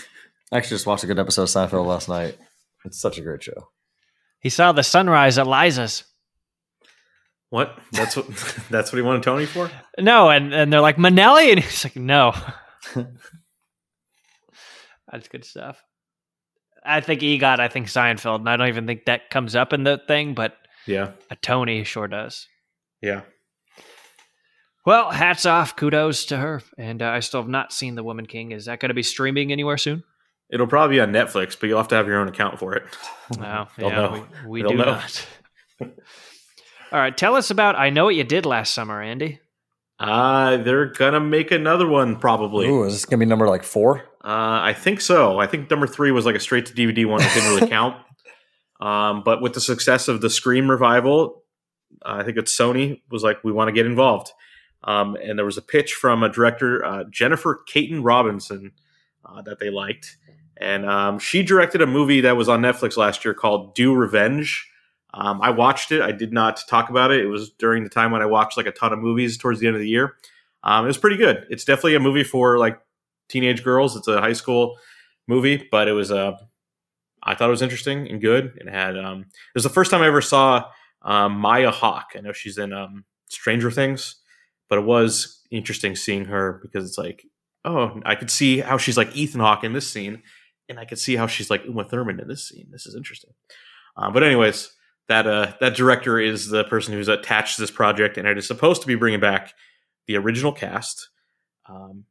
I 0.51 0.57
actually 0.57 0.75
just 0.75 0.85
watched 0.85 1.03
a 1.03 1.07
good 1.07 1.19
episode 1.19 1.43
of 1.43 1.49
Seinfeld 1.49 1.85
last 1.85 2.09
night. 2.09 2.37
It's 2.85 2.99
such 2.99 3.17
a 3.17 3.21
great 3.21 3.43
show. 3.43 3.69
He 4.39 4.49
saw 4.49 4.71
the 4.71 4.83
sunrise 4.83 5.37
at 5.37 5.47
Liza's. 5.47 6.03
What? 7.55 7.79
That's 7.93 8.17
what. 8.17 8.27
that's 8.69 8.91
what 8.91 8.97
he 8.97 9.01
wanted 9.01 9.23
Tony 9.23 9.45
for. 9.45 9.71
No, 9.97 10.29
and, 10.29 10.53
and 10.53 10.73
they're 10.73 10.81
like 10.81 10.97
Minnelli, 10.97 11.51
and 11.51 11.59
he's 11.61 11.85
like, 11.85 11.95
no. 11.95 12.33
That's 15.09 15.29
good 15.29 15.45
stuff. 15.45 15.81
I 16.83 16.99
think 16.99 17.21
EGOT, 17.21 17.61
I 17.61 17.69
think 17.69 17.87
Seinfeld, 17.87 18.39
and 18.39 18.49
I 18.49 18.57
don't 18.57 18.67
even 18.67 18.85
think 18.85 19.05
that 19.05 19.29
comes 19.29 19.55
up 19.55 19.71
in 19.71 19.85
the 19.85 20.01
thing, 20.05 20.33
but 20.33 20.57
Yeah, 20.85 21.11
a 21.29 21.37
Tony 21.37 21.85
sure 21.85 22.09
does. 22.09 22.45
yeah. 23.01 23.21
Well, 24.85 25.11
hats 25.11 25.45
off, 25.45 25.77
kudos 25.77 26.25
to 26.25 26.37
her. 26.37 26.61
And 26.77 27.01
uh, 27.01 27.07
I 27.07 27.21
still 27.21 27.41
have 27.41 27.49
not 27.49 27.71
seen 27.71 27.95
The 27.95 28.03
Woman 28.03 28.25
King. 28.25 28.51
Is 28.51 28.65
that 28.65 28.81
going 28.81 28.89
to 28.89 28.93
be 28.93 29.01
streaming 29.01 29.53
anywhere 29.53 29.77
soon? 29.77 30.03
It'll 30.49 30.67
probably 30.67 30.97
be 30.97 30.99
on 30.99 31.13
Netflix, 31.13 31.57
but 31.57 31.69
you'll 31.69 31.77
have 31.79 31.87
to 31.87 31.95
have 31.95 32.05
your 32.05 32.19
own 32.19 32.27
account 32.27 32.59
for 32.59 32.75
it. 32.75 32.83
No, 33.39 33.67
yeah, 33.77 33.89
know. 33.89 34.27
we, 34.43 34.49
we 34.49 34.61
They'll 34.61 34.71
do 34.71 34.77
know. 34.77 34.85
not. 34.85 35.27
All 36.95 37.01
right, 37.01 37.17
tell 37.17 37.35
us 37.35 37.51
about 37.51 37.75
I 37.75 37.89
Know 37.89 38.05
What 38.05 38.15
You 38.15 38.23
Did 38.23 38.45
Last 38.45 38.73
Summer, 38.73 39.01
Andy. 39.01 39.41
Uh, 39.99 40.55
they're 40.55 40.85
gonna 40.85 41.19
make 41.19 41.51
another 41.51 41.85
one 41.85 42.15
probably. 42.15 42.67
Ooh, 42.69 42.85
is 42.85 42.93
this 42.93 43.03
gonna 43.03 43.19
be 43.19 43.25
number 43.25 43.49
like 43.49 43.63
four? 43.63 43.97
Uh, 44.23 44.63
I 44.63 44.71
think 44.71 45.01
so. 45.01 45.37
I 45.37 45.45
think 45.45 45.69
number 45.69 45.87
three 45.87 46.11
was 46.11 46.25
like 46.25 46.35
a 46.35 46.39
straight 46.39 46.67
to 46.67 46.73
DVD 46.73 47.05
one 47.05 47.19
that 47.19 47.33
didn't 47.33 47.53
really 47.53 47.67
count. 47.69 47.97
Um, 48.79 49.23
but 49.25 49.41
with 49.41 49.53
the 49.55 49.59
success 49.59 50.07
of 50.07 50.21
the 50.21 50.29
Scream 50.29 50.71
revival, 50.71 51.43
I 52.05 52.23
think 52.23 52.37
it's 52.37 52.57
Sony 52.57 53.01
was 53.11 53.23
like, 53.23 53.43
we 53.43 53.51
want 53.51 53.67
to 53.67 53.73
get 53.73 53.85
involved. 53.85 54.31
Um, 54.85 55.17
and 55.21 55.37
there 55.37 55.45
was 55.45 55.57
a 55.57 55.61
pitch 55.61 55.95
from 55.95 56.23
a 56.23 56.29
director, 56.29 56.85
uh, 56.85 57.03
Jennifer 57.11 57.61
Kaytin 57.69 58.05
Robinson, 58.05 58.71
uh, 59.25 59.41
that 59.41 59.59
they 59.59 59.69
liked. 59.69 60.15
And 60.55 60.89
um, 60.89 61.19
she 61.19 61.43
directed 61.43 61.81
a 61.81 61.87
movie 61.87 62.21
that 62.21 62.37
was 62.37 62.47
on 62.47 62.61
Netflix 62.61 62.95
last 62.95 63.25
year 63.25 63.33
called 63.33 63.75
Do 63.75 63.93
Revenge. 63.93 64.69
Um, 65.15 65.41
I 65.41 65.49
watched 65.49 65.93
it. 65.93 66.01
I 66.01 66.11
did 66.11 66.33
not 66.33 66.61
talk 66.67 66.89
about 66.89 67.09
it. 67.09 67.21
It 67.21 67.27
was 67.27 67.49
during 67.51 67.83
the 67.83 67.89
time 67.89 68.11
when 68.11 68.21
I 68.21 68.25
watched 68.25 68.57
like 68.57 68.65
a 68.65 68.71
ton 68.71 68.91
of 68.91 68.99
movies 68.99 69.37
towards 69.37 69.61
the 69.61 69.67
end 69.67 69.75
of 69.75 69.81
the 69.81 69.87
year. 69.87 70.15
Um, 70.63 70.83
it 70.83 70.87
was 70.87 70.97
pretty 70.97 71.15
good. 71.15 71.45
It's 71.49 71.63
definitely 71.63 71.95
a 71.95 72.01
movie 72.01 72.25
for 72.25 72.59
like 72.59 72.79
teenage 73.29 73.63
girls. 73.63 73.95
It's 73.95 74.09
a 74.09 74.19
high 74.19 74.33
school 74.33 74.77
movie, 75.27 75.67
but 75.71 75.87
it 75.87 75.93
was 75.93 76.11
uh, 76.11 76.33
I 77.23 77.33
thought 77.33 77.47
it 77.47 77.51
was 77.51 77.61
interesting 77.61 78.09
and 78.09 78.21
good. 78.21 78.57
It 78.57 78.67
had 78.67 78.97
um, 78.97 79.21
it 79.21 79.55
was 79.55 79.63
the 79.63 79.69
first 79.69 79.89
time 79.89 80.01
I 80.01 80.07
ever 80.07 80.21
saw 80.21 80.65
um, 81.01 81.37
Maya 81.37 81.71
Hawke. 81.71 82.11
I 82.15 82.19
know 82.19 82.33
she's 82.33 82.57
in 82.57 82.73
um, 82.73 83.05
Stranger 83.29 83.71
Things, 83.71 84.15
but 84.69 84.79
it 84.79 84.85
was 84.85 85.41
interesting 85.49 85.95
seeing 85.95 86.25
her 86.25 86.59
because 86.61 86.85
it's 86.85 86.97
like, 86.97 87.25
oh, 87.63 88.01
I 88.05 88.15
could 88.15 88.29
see 88.29 88.59
how 88.59 88.77
she's 88.77 88.97
like 88.97 89.15
Ethan 89.15 89.39
Hawke 89.39 89.63
in 89.63 89.71
this 89.71 89.89
scene, 89.89 90.23
and 90.67 90.77
I 90.77 90.83
could 90.83 90.99
see 90.99 91.15
how 91.15 91.27
she's 91.27 91.49
like 91.49 91.63
Uma 91.65 91.85
Thurman 91.85 92.19
in 92.19 92.27
this 92.27 92.49
scene. 92.49 92.67
This 92.69 92.85
is 92.85 92.95
interesting. 92.95 93.31
Uh, 93.97 94.11
but 94.11 94.23
anyways, 94.23 94.71
that 95.07 95.27
uh, 95.27 95.53
that 95.59 95.75
director 95.75 96.19
is 96.19 96.47
the 96.49 96.63
person 96.63 96.93
who's 96.93 97.07
attached 97.07 97.55
to 97.55 97.61
this 97.61 97.71
project, 97.71 98.17
and 98.17 98.27
it 98.27 98.37
is 98.37 98.47
supposed 98.47 98.81
to 98.81 98.87
be 98.87 98.95
bringing 98.95 99.19
back 99.19 99.53
the 100.07 100.17
original 100.17 100.51
cast. 100.51 101.09
Um, 101.69 102.05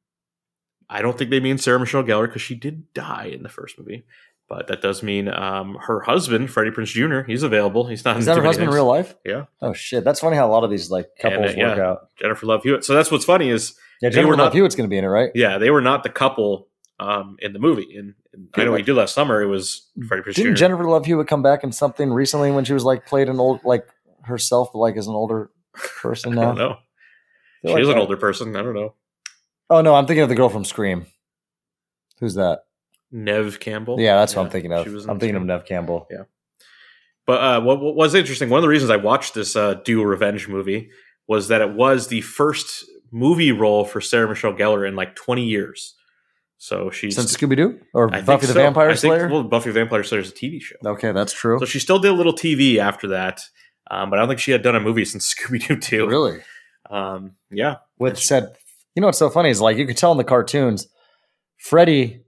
I 0.89 1.03
don't 1.03 1.17
think 1.17 1.31
they 1.31 1.41
mean 1.41 1.59
Sarah 1.59 1.81
Michelle 1.81 2.05
Gellar 2.05 2.27
because 2.27 2.43
she 2.43 2.55
did 2.55 2.93
die 2.93 3.31
in 3.33 3.43
the 3.43 3.49
first 3.49 3.79
movie. 3.79 4.05
But 4.47 4.67
that 4.67 4.83
does 4.83 5.03
mean 5.03 5.29
um, 5.29 5.79
her 5.87 6.01
husband, 6.01 6.51
Freddie 6.51 6.71
Prinze 6.71 6.89
Jr., 6.93 7.23
he's 7.23 7.43
available. 7.43 7.87
He's 7.87 8.05
not 8.05 8.19
Is 8.19 8.27
that 8.27 8.37
her 8.37 8.43
husband 8.45 8.69
in 8.69 8.75
real 8.75 8.85
life? 8.85 9.15
Yeah. 9.25 9.47
Oh 9.63 9.73
shit, 9.73 10.05
that's 10.05 10.21
funny 10.21 10.37
how 10.37 10.47
a 10.47 10.53
lot 10.53 10.65
of 10.65 10.71
these 10.71 10.91
like 10.91 11.07
couples 11.19 11.53
And, 11.53 11.63
uh, 11.63 11.67
work 11.69 11.79
out. 11.79 12.09
Jennifer 12.21 12.45
Love 12.47 12.63
Hewitt. 12.63 12.85
So 12.85 12.95
that's 12.95 13.11
what's 13.11 13.25
funny 13.25 13.49
is, 13.49 13.75
Yeah, 14.03 14.11
They 14.11 14.17
Jennifer 14.17 14.29
were 14.29 14.37
Love 14.37 14.47
not- 14.49 14.53
Hewitt's 14.55 14.75
gonna 14.75 14.89
be 14.91 14.99
in 14.99 15.05
it, 15.05 15.09
right? 15.09 15.31
yeah, 15.35 15.57
they 15.57 15.71
were 15.71 15.81
not 15.81 16.03
the 16.03 16.11
couple 16.11 16.69
um, 17.01 17.37
in 17.41 17.53
the 17.53 17.59
movie. 17.59 17.97
And, 17.97 18.15
and 18.33 18.49
I 18.55 18.65
know 18.65 18.71
what 18.73 18.81
you 18.81 18.85
did 18.85 18.95
last 18.95 19.15
summer. 19.15 19.43
It 19.43 19.47
was 19.47 19.89
Freddie 20.07 20.23
Prinze 20.23 20.35
Didn't 20.35 20.55
Jr. 20.57 20.59
Jennifer 20.61 20.85
Love 20.85 21.07
Hewitt 21.07 21.29
come 21.29 21.43
back 21.43 21.65
in 21.65 21.73
something 21.73 22.13
recently 22.13 22.51
when 22.51 22.65
she 22.65 22.73
was 22.73 22.85
like 22.85 23.07
played 23.07 23.29
an 23.29 23.39
old 23.41 23.61
like 23.65 23.87
herself 24.23 24.71
like 24.75 24.97
as 24.97 25.07
an 25.07 25.15
older 25.15 25.51
person 26.01 26.39
I 26.39 26.43
don't 26.45 26.59
know. 26.59 26.77
Feel 27.63 27.71
She 27.71 27.75
like 27.75 27.83
is 27.83 27.89
an 27.89 27.99
older 27.99 28.17
person. 28.17 28.55
I 28.57 28.63
don't 28.63 28.75
know. 28.75 28.95
Oh 29.71 29.81
no, 29.81 29.95
I'm 29.95 30.07
thinking 30.07 30.23
of 30.23 30.29
the 30.29 30.35
girl 30.35 30.49
from 30.49 30.65
Scream. 30.65 31.07
Who's 32.21 32.35
that? 32.35 32.61
Neve 33.11 33.61
Campbell. 33.61 34.01
Yeah, 34.01 34.17
that's 34.17 34.35
what 34.37 34.45
I'm 34.45 34.51
thinking 34.51 34.73
of. 34.73 34.85
she 34.85 34.91
was 34.91 35.05
in 35.05 35.11
I'm 35.11 35.19
thinking 35.19 35.37
of 35.37 35.45
Neve 35.45 35.65
Campbell. 35.65 36.07
Yeah. 36.11 36.25
But 37.27 37.41
uh, 37.41 37.61
what, 37.63 37.81
what 37.81 37.95
was 37.97 38.15
interesting, 38.15 38.51
one 38.51 38.59
of 38.59 38.63
the 38.63 38.69
reasons 38.69 38.91
I 38.91 38.97
watched 38.97 39.35
this 39.35 39.57
uh, 39.57 39.75
Do 39.85 40.03
Revenge 40.05 40.47
movie 40.49 40.91
was 41.27 41.49
that 41.49 41.63
it 41.63 41.73
was 41.73 42.09
the 42.09 42.21
first 42.21 42.85
movie 43.11 43.53
role 43.53 43.85
for 43.85 44.01
Sarah 44.01 44.29
Michelle 44.29 44.53
Gellar 44.53 44.87
in 44.87 44.95
like 44.95 45.15
20 45.17 45.43
years. 45.45 45.95
So 46.65 46.89
she's 46.91 47.15
Since 47.15 47.37
Scooby 47.37 47.59
Doo 47.59 47.79
or 47.93 48.09
I 48.09 48.17
think 48.17 48.27
Buffy 48.27 48.47
the 48.47 48.55
so. 48.55 48.59
Vampire 48.59 48.89
I 48.89 48.95
think- 48.95 49.13
Slayer. 49.15 49.29
well, 49.29 49.43
Buffy 49.45 49.69
the 49.69 49.75
Vampire 49.75 50.03
Slayer 50.03 50.23
is 50.23 50.31
a 50.31 50.35
TV 50.35 50.63
show. 50.63 50.77
okay, 50.87 51.13
that's 51.13 51.35
true. 51.35 51.59
So 51.59 51.67
she 51.67 51.79
still 51.79 51.99
did 51.99 52.11
a 52.11 52.15
little 52.15 52.33
TV 52.33 52.79
after 52.79 53.09
that, 53.09 53.43
um, 53.91 54.09
but 54.09 54.19
I 54.19 54.23
don't 54.23 54.29
think 54.29 54.41
she 54.41 54.51
had 54.53 54.63
done 54.63 54.75
a 54.75 54.81
movie 54.81 55.05
since 55.13 55.35
Scooby 55.35 55.67
Doo 55.67 55.77
2. 55.77 56.07
really? 56.09 56.41
Um, 56.89 57.33
yeah. 57.51 57.77
With 57.99 58.19
said, 58.19 58.57
you 58.95 59.03
know 59.03 59.09
what's 59.09 59.19
so 59.19 59.29
funny 59.29 59.51
is 59.51 59.61
like 59.61 59.77
you 59.77 59.87
could 59.87 59.99
tell 59.99 60.13
in 60.13 60.17
the 60.17 60.25
cartoons, 60.25 60.89
Freddie, 61.59 62.23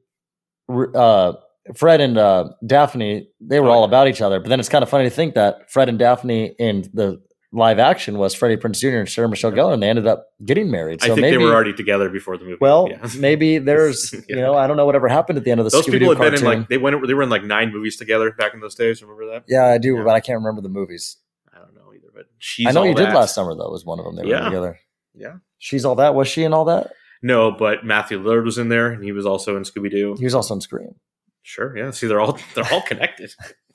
uh, 0.95 1.33
Fred 1.75 2.01
and 2.03 2.19
uh, 2.19 2.51
Daphne, 2.67 3.29
they 3.41 3.59
were 3.61 3.69
Oh, 3.69 3.73
all 3.73 3.81
yeah. 3.81 3.87
about 3.89 4.09
each 4.09 4.21
other. 4.21 4.39
But 4.41 4.51
then 4.51 4.61
it's 4.61 4.69
kind 4.69 4.83
of 4.83 4.91
funny 4.91 5.05
to 5.05 5.11
think 5.11 5.35
that 5.35 5.71
Fred 5.71 5.89
and 5.89 5.99
Daphne 5.99 6.55
in 6.59 6.83
the 6.93 7.23
live 7.53 7.79
action 7.79 8.19
was 8.19 8.35
Freddie 8.35 8.57
Prinze 8.57 8.81
Jr. 8.81 8.89
and 8.99 9.09
Sarah 9.09 9.29
Michelle 9.29 9.53
Gellar, 9.53 9.73
and 9.75 9.83
they 9.83 9.89
ended 9.89 10.07
up 10.07 10.29
getting 10.45 10.71
married. 10.71 11.01
So 11.01 11.07
I 11.07 11.09
think 11.11 11.21
maybe, 11.23 11.37
they 11.39 11.45
were 11.45 11.55
already 11.55 11.73
together 11.73 12.09
before 12.09 12.37
the 12.37 12.45
movie. 12.45 12.59
well, 12.61 12.89
Yeah. 12.91 13.09
maybe 13.19 13.59
there's, 13.71 14.13
you 14.29 14.37
know, 14.37 14.55
I 14.55 14.67
don't 14.67 14.77
know 14.77 14.87
whatever 14.87 15.09
happened 15.09 15.39
at 15.39 15.45
the 15.45 15.51
end 15.51 15.61
of 15.61 15.65
the 15.65 15.71
Those 15.71 15.87
Scooby 15.87 15.93
people 16.01 16.09
had 16.15 16.19
been 16.19 16.31
cartoon. 16.33 16.53
in 16.53 16.59
like 16.61 16.69
they 16.69 16.79
went 16.79 17.07
they 17.07 17.15
were 17.15 17.23
in 17.23 17.31
like 17.31 17.45
nine 17.45 17.73
movies 17.73 17.97
together 17.97 18.33
back 18.33 18.53
in 18.55 18.61
those 18.61 18.75
days. 18.75 19.01
Remember 19.03 19.27
that? 19.33 19.45
yeah, 19.49 19.65
I 19.67 19.79
do, 19.79 19.97
Yeah. 19.97 20.03
but 20.05 20.11
I 20.15 20.21
can't 20.21 20.39
remember 20.39 20.61
the 20.61 20.69
movies. 20.69 21.17
I 21.55 21.59
don't 21.59 21.75
know 21.75 21.93
either, 21.95 22.09
but 22.15 22.27
she's 22.39 22.67
I 22.67 22.73
know 22.73 22.83
you 22.85 22.95
did 22.95 23.13
last 23.15 23.35
summer 23.35 23.55
though. 23.55 23.71
Was 23.71 23.85
one 23.85 23.99
of 23.99 24.05
them 24.05 24.17
they 24.17 24.25
were 24.25 24.39
together. 24.45 24.79
Yeah. 25.15 25.37
She's 25.59 25.85
all 25.87 25.95
that. 25.97 26.15
Was 26.15 26.29
she 26.29 26.43
in 26.45 26.53
all 26.53 26.67
that? 26.67 26.93
No, 27.23 27.51
but 27.51 27.85
Matthew 27.85 28.23
Lillard 28.23 28.45
was 28.45 28.59
in 28.59 28.69
there, 28.69 28.93
and 28.93 29.03
he 29.03 29.11
was 29.13 29.25
also 29.25 29.57
in 29.57 29.63
Scooby 29.63 29.91
Doo. 29.91 30.15
He 30.19 30.25
was 30.25 30.35
also 30.35 30.55
in 30.55 30.61
Scream. 30.61 30.97
Sure. 31.43 31.75
Yeah. 31.77 31.91
See, 31.93 32.07
they're 32.07 32.21
all 32.21 32.39
they're 32.55 32.71
all 32.73 32.83
connected. 32.83 33.33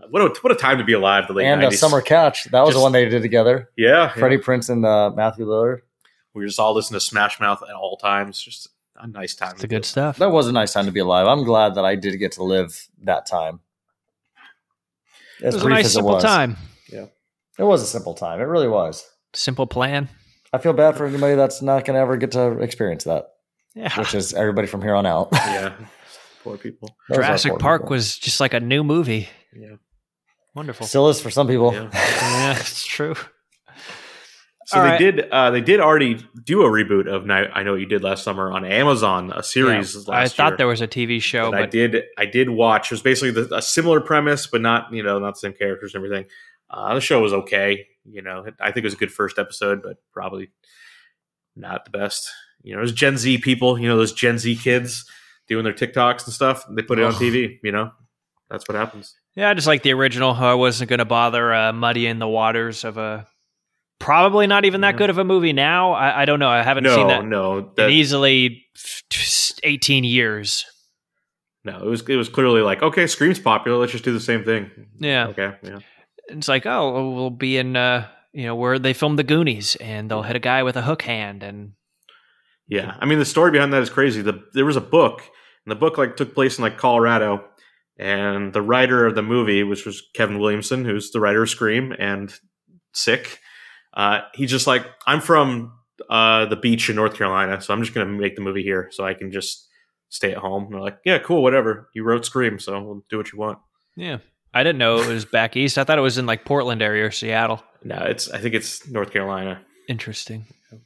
Uh, 0.00 0.06
what 0.10 0.22
a 0.22 0.40
what 0.42 0.52
a 0.52 0.56
time 0.56 0.78
to 0.78 0.84
be 0.84 0.92
alive. 0.92 1.26
The 1.26 1.34
late 1.34 1.46
and 1.46 1.62
uh, 1.62 1.70
90s. 1.70 1.74
Summer 1.74 2.00
Catch. 2.00 2.44
That 2.44 2.64
was 2.64 2.74
the 2.74 2.80
one 2.80 2.92
they 2.92 3.08
did 3.08 3.22
together. 3.22 3.70
Yeah. 3.76 3.88
yeah. 3.88 4.12
Freddie 4.14 4.38
Prinze 4.38 4.70
and 4.70 4.84
uh, 4.84 5.10
Matthew 5.14 5.46
Lillard. 5.46 5.80
We 6.34 6.46
just 6.46 6.60
all 6.60 6.74
listen 6.74 6.94
to 6.94 7.00
Smash 7.00 7.40
Mouth 7.40 7.62
at 7.68 7.74
all 7.74 7.96
times. 7.96 8.40
Just 8.40 8.68
a 8.96 9.06
nice 9.06 9.34
time. 9.34 9.52
It's 9.52 9.62
the 9.62 9.66
good 9.68 9.84
stuff. 9.84 10.18
That 10.18 10.30
was 10.30 10.46
a 10.46 10.52
nice 10.52 10.72
time 10.72 10.86
to 10.86 10.92
be 10.92 11.00
alive. 11.00 11.26
I'm 11.26 11.44
glad 11.44 11.74
that 11.74 11.84
I 11.84 11.96
did 11.96 12.16
get 12.18 12.32
to 12.32 12.44
live 12.44 12.86
that 13.02 13.26
time. 13.26 13.60
It 15.40 15.46
was 15.46 15.62
a 15.62 15.68
nice 15.68 15.92
simple 15.92 16.12
was. 16.12 16.22
time. 16.22 16.56
It 17.58 17.64
was 17.64 17.82
a 17.82 17.86
simple 17.86 18.14
time. 18.14 18.40
It 18.40 18.44
really 18.44 18.68
was. 18.68 19.04
Simple 19.34 19.66
plan. 19.66 20.08
I 20.52 20.58
feel 20.58 20.72
bad 20.72 20.96
for 20.96 21.06
anybody 21.06 21.34
that's 21.34 21.60
not 21.60 21.84
going 21.84 21.94
to 21.94 22.00
ever 22.00 22.16
get 22.16 22.30
to 22.32 22.60
experience 22.60 23.04
that, 23.04 23.30
Yeah. 23.74 23.92
which 23.98 24.14
is 24.14 24.32
everybody 24.32 24.68
from 24.68 24.80
here 24.80 24.94
on 24.94 25.04
out. 25.04 25.28
Yeah. 25.32 25.74
Poor 26.44 26.56
people. 26.56 26.96
Those 27.08 27.16
Jurassic 27.16 27.50
poor 27.50 27.58
Park 27.58 27.82
people. 27.82 27.90
was 27.96 28.16
just 28.16 28.38
like 28.38 28.54
a 28.54 28.60
new 28.60 28.84
movie. 28.84 29.28
Yeah. 29.52 29.74
Wonderful. 30.58 30.86
still 30.86 31.08
is 31.08 31.20
for 31.20 31.30
some 31.30 31.46
people. 31.46 31.72
Yeah. 31.72 31.88
yeah, 31.92 32.58
it's 32.58 32.84
true. 32.84 33.14
So 34.66 34.76
All 34.76 34.82
they 34.82 34.90
right. 34.90 34.98
did. 34.98 35.20
Uh, 35.30 35.50
they 35.52 35.60
did 35.60 35.78
already 35.78 36.26
do 36.44 36.62
a 36.62 36.68
reboot 36.68 37.06
of 37.06 37.24
Night. 37.24 37.48
I 37.54 37.62
know 37.62 37.70
what 37.70 37.80
you 37.80 37.86
did 37.86 38.02
last 38.02 38.24
summer 38.24 38.52
on 38.52 38.64
Amazon, 38.64 39.32
a 39.34 39.42
series. 39.42 39.94
Yeah, 39.94 40.02
last 40.08 40.32
I 40.32 40.36
thought 40.36 40.50
year. 40.50 40.56
there 40.58 40.66
was 40.66 40.80
a 40.80 40.88
TV 40.88 41.22
show, 41.22 41.52
but 41.52 41.62
I 41.62 41.66
did. 41.66 42.02
I 42.18 42.26
did 42.26 42.50
watch. 42.50 42.90
It 42.90 42.94
was 42.94 43.02
basically 43.02 43.30
the, 43.30 43.54
a 43.54 43.62
similar 43.62 44.00
premise, 44.00 44.48
but 44.48 44.60
not 44.60 44.92
you 44.92 45.02
know 45.02 45.20
not 45.20 45.34
the 45.34 45.38
same 45.38 45.52
characters 45.52 45.94
and 45.94 46.04
everything. 46.04 46.26
Uh, 46.68 46.92
the 46.94 47.00
show 47.00 47.20
was 47.22 47.32
okay. 47.32 47.86
You 48.04 48.20
know, 48.20 48.44
I 48.60 48.72
think 48.72 48.78
it 48.78 48.88
was 48.88 48.94
a 48.94 48.98
good 48.98 49.12
first 49.12 49.38
episode, 49.38 49.80
but 49.80 49.98
probably 50.12 50.50
not 51.54 51.84
the 51.84 51.90
best. 51.90 52.28
You 52.62 52.72
know, 52.72 52.80
it 52.80 52.82
was 52.82 52.92
Gen 52.92 53.16
Z 53.16 53.38
people. 53.38 53.78
You 53.78 53.88
know, 53.88 53.96
those 53.96 54.12
Gen 54.12 54.38
Z 54.38 54.56
kids 54.56 55.08
doing 55.46 55.62
their 55.62 55.72
TikToks 55.72 56.24
and 56.26 56.34
stuff. 56.34 56.64
They 56.68 56.82
put 56.82 56.98
it 56.98 57.04
on 57.04 57.14
TV. 57.14 57.58
You 57.62 57.72
know, 57.72 57.92
that's 58.50 58.68
what 58.68 58.76
happens. 58.76 59.14
Yeah, 59.38 59.50
I 59.50 59.54
just 59.54 59.68
like 59.68 59.84
the 59.84 59.92
original. 59.92 60.32
I 60.32 60.54
wasn't 60.54 60.90
going 60.90 60.98
to 60.98 61.04
bother 61.04 61.54
uh, 61.54 61.72
muddying 61.72 62.18
the 62.18 62.26
waters 62.26 62.82
of 62.82 62.96
a 62.96 63.24
probably 64.00 64.48
not 64.48 64.64
even 64.64 64.80
that 64.80 64.96
good 64.96 65.10
of 65.10 65.18
a 65.18 65.24
movie 65.24 65.52
now. 65.52 65.92
I, 65.92 66.22
I 66.22 66.24
don't 66.24 66.40
know. 66.40 66.48
I 66.48 66.62
haven't 66.62 66.82
no, 66.82 66.94
seen 66.96 67.06
that 67.06 67.24
no, 67.24 67.70
in 67.78 67.90
easily 67.90 68.64
18 69.62 70.02
years. 70.02 70.64
no. 71.62 71.78
It 71.78 71.86
was 71.86 72.02
it 72.08 72.16
was 72.16 72.28
clearly 72.28 72.62
like 72.62 72.82
okay, 72.82 73.06
Scream's 73.06 73.38
popular. 73.38 73.78
Let's 73.78 73.92
just 73.92 74.02
do 74.02 74.12
the 74.12 74.18
same 74.18 74.44
thing. 74.44 74.72
Yeah. 74.98 75.28
Okay. 75.28 75.54
Yeah. 75.62 75.78
It's 76.26 76.48
like, 76.48 76.66
oh, 76.66 77.12
we'll 77.12 77.30
be 77.30 77.58
in, 77.58 77.76
uh, 77.76 78.08
you 78.32 78.44
know, 78.44 78.56
where 78.56 78.80
they 78.80 78.92
filmed 78.92 79.20
the 79.20 79.24
Goonies 79.24 79.76
and 79.76 80.10
they'll 80.10 80.24
hit 80.24 80.34
a 80.34 80.40
guy 80.40 80.64
with 80.64 80.76
a 80.76 80.82
hook 80.82 81.02
hand. 81.02 81.44
And 81.44 81.74
Yeah, 82.66 82.96
I 82.98 83.06
mean 83.06 83.20
the 83.20 83.24
story 83.24 83.52
behind 83.52 83.72
that 83.72 83.82
is 83.82 83.88
crazy. 83.88 84.20
The 84.20 84.42
there 84.52 84.66
was 84.66 84.76
a 84.76 84.80
book, 84.80 85.22
and 85.64 85.70
the 85.70 85.76
book 85.76 85.96
like 85.96 86.16
took 86.16 86.34
place 86.34 86.58
in 86.58 86.62
like 86.62 86.76
Colorado, 86.76 87.44
and 87.98 88.52
the 88.52 88.62
writer 88.62 89.06
of 89.06 89.14
the 89.14 89.22
movie, 89.22 89.62
which 89.64 89.84
was 89.84 90.02
Kevin 90.14 90.38
Williamson, 90.38 90.84
who's 90.84 91.10
the 91.10 91.20
writer 91.20 91.42
of 91.42 91.50
Scream 91.50 91.92
and 91.98 92.32
Sick, 92.92 93.40
uh, 93.94 94.20
he's 94.34 94.50
just 94.50 94.66
like, 94.66 94.86
I'm 95.06 95.20
from 95.20 95.72
uh, 96.08 96.46
the 96.46 96.56
beach 96.56 96.88
in 96.88 96.96
North 96.96 97.14
Carolina, 97.14 97.60
so 97.60 97.74
I'm 97.74 97.82
just 97.82 97.94
gonna 97.94 98.06
make 98.10 98.36
the 98.36 98.42
movie 98.42 98.62
here, 98.62 98.88
so 98.92 99.04
I 99.04 99.14
can 99.14 99.32
just 99.32 99.66
stay 100.10 100.32
at 100.32 100.38
home. 100.38 100.64
And 100.64 100.72
they're 100.74 100.80
like, 100.80 100.98
Yeah, 101.04 101.18
cool, 101.18 101.42
whatever. 101.42 101.88
You 101.94 102.04
wrote 102.04 102.24
Scream, 102.24 102.58
so 102.58 102.80
we'll 102.82 103.04
do 103.10 103.16
what 103.18 103.32
you 103.32 103.38
want. 103.38 103.58
yeah, 103.96 104.18
I 104.54 104.62
didn't 104.62 104.78
know 104.78 104.98
it 104.98 105.08
was 105.08 105.24
back 105.24 105.56
east. 105.56 105.76
I 105.78 105.84
thought 105.84 105.98
it 105.98 106.02
was 106.02 106.18
in 106.18 106.26
like 106.26 106.44
Portland 106.44 106.80
area 106.82 107.04
or 107.06 107.10
Seattle. 107.10 107.62
No, 107.84 107.96
it's 108.08 108.30
I 108.30 108.38
think 108.38 108.54
it's 108.54 108.88
North 108.88 109.10
Carolina 109.12 109.60
Interesting. 109.88 110.46
because 110.70 110.80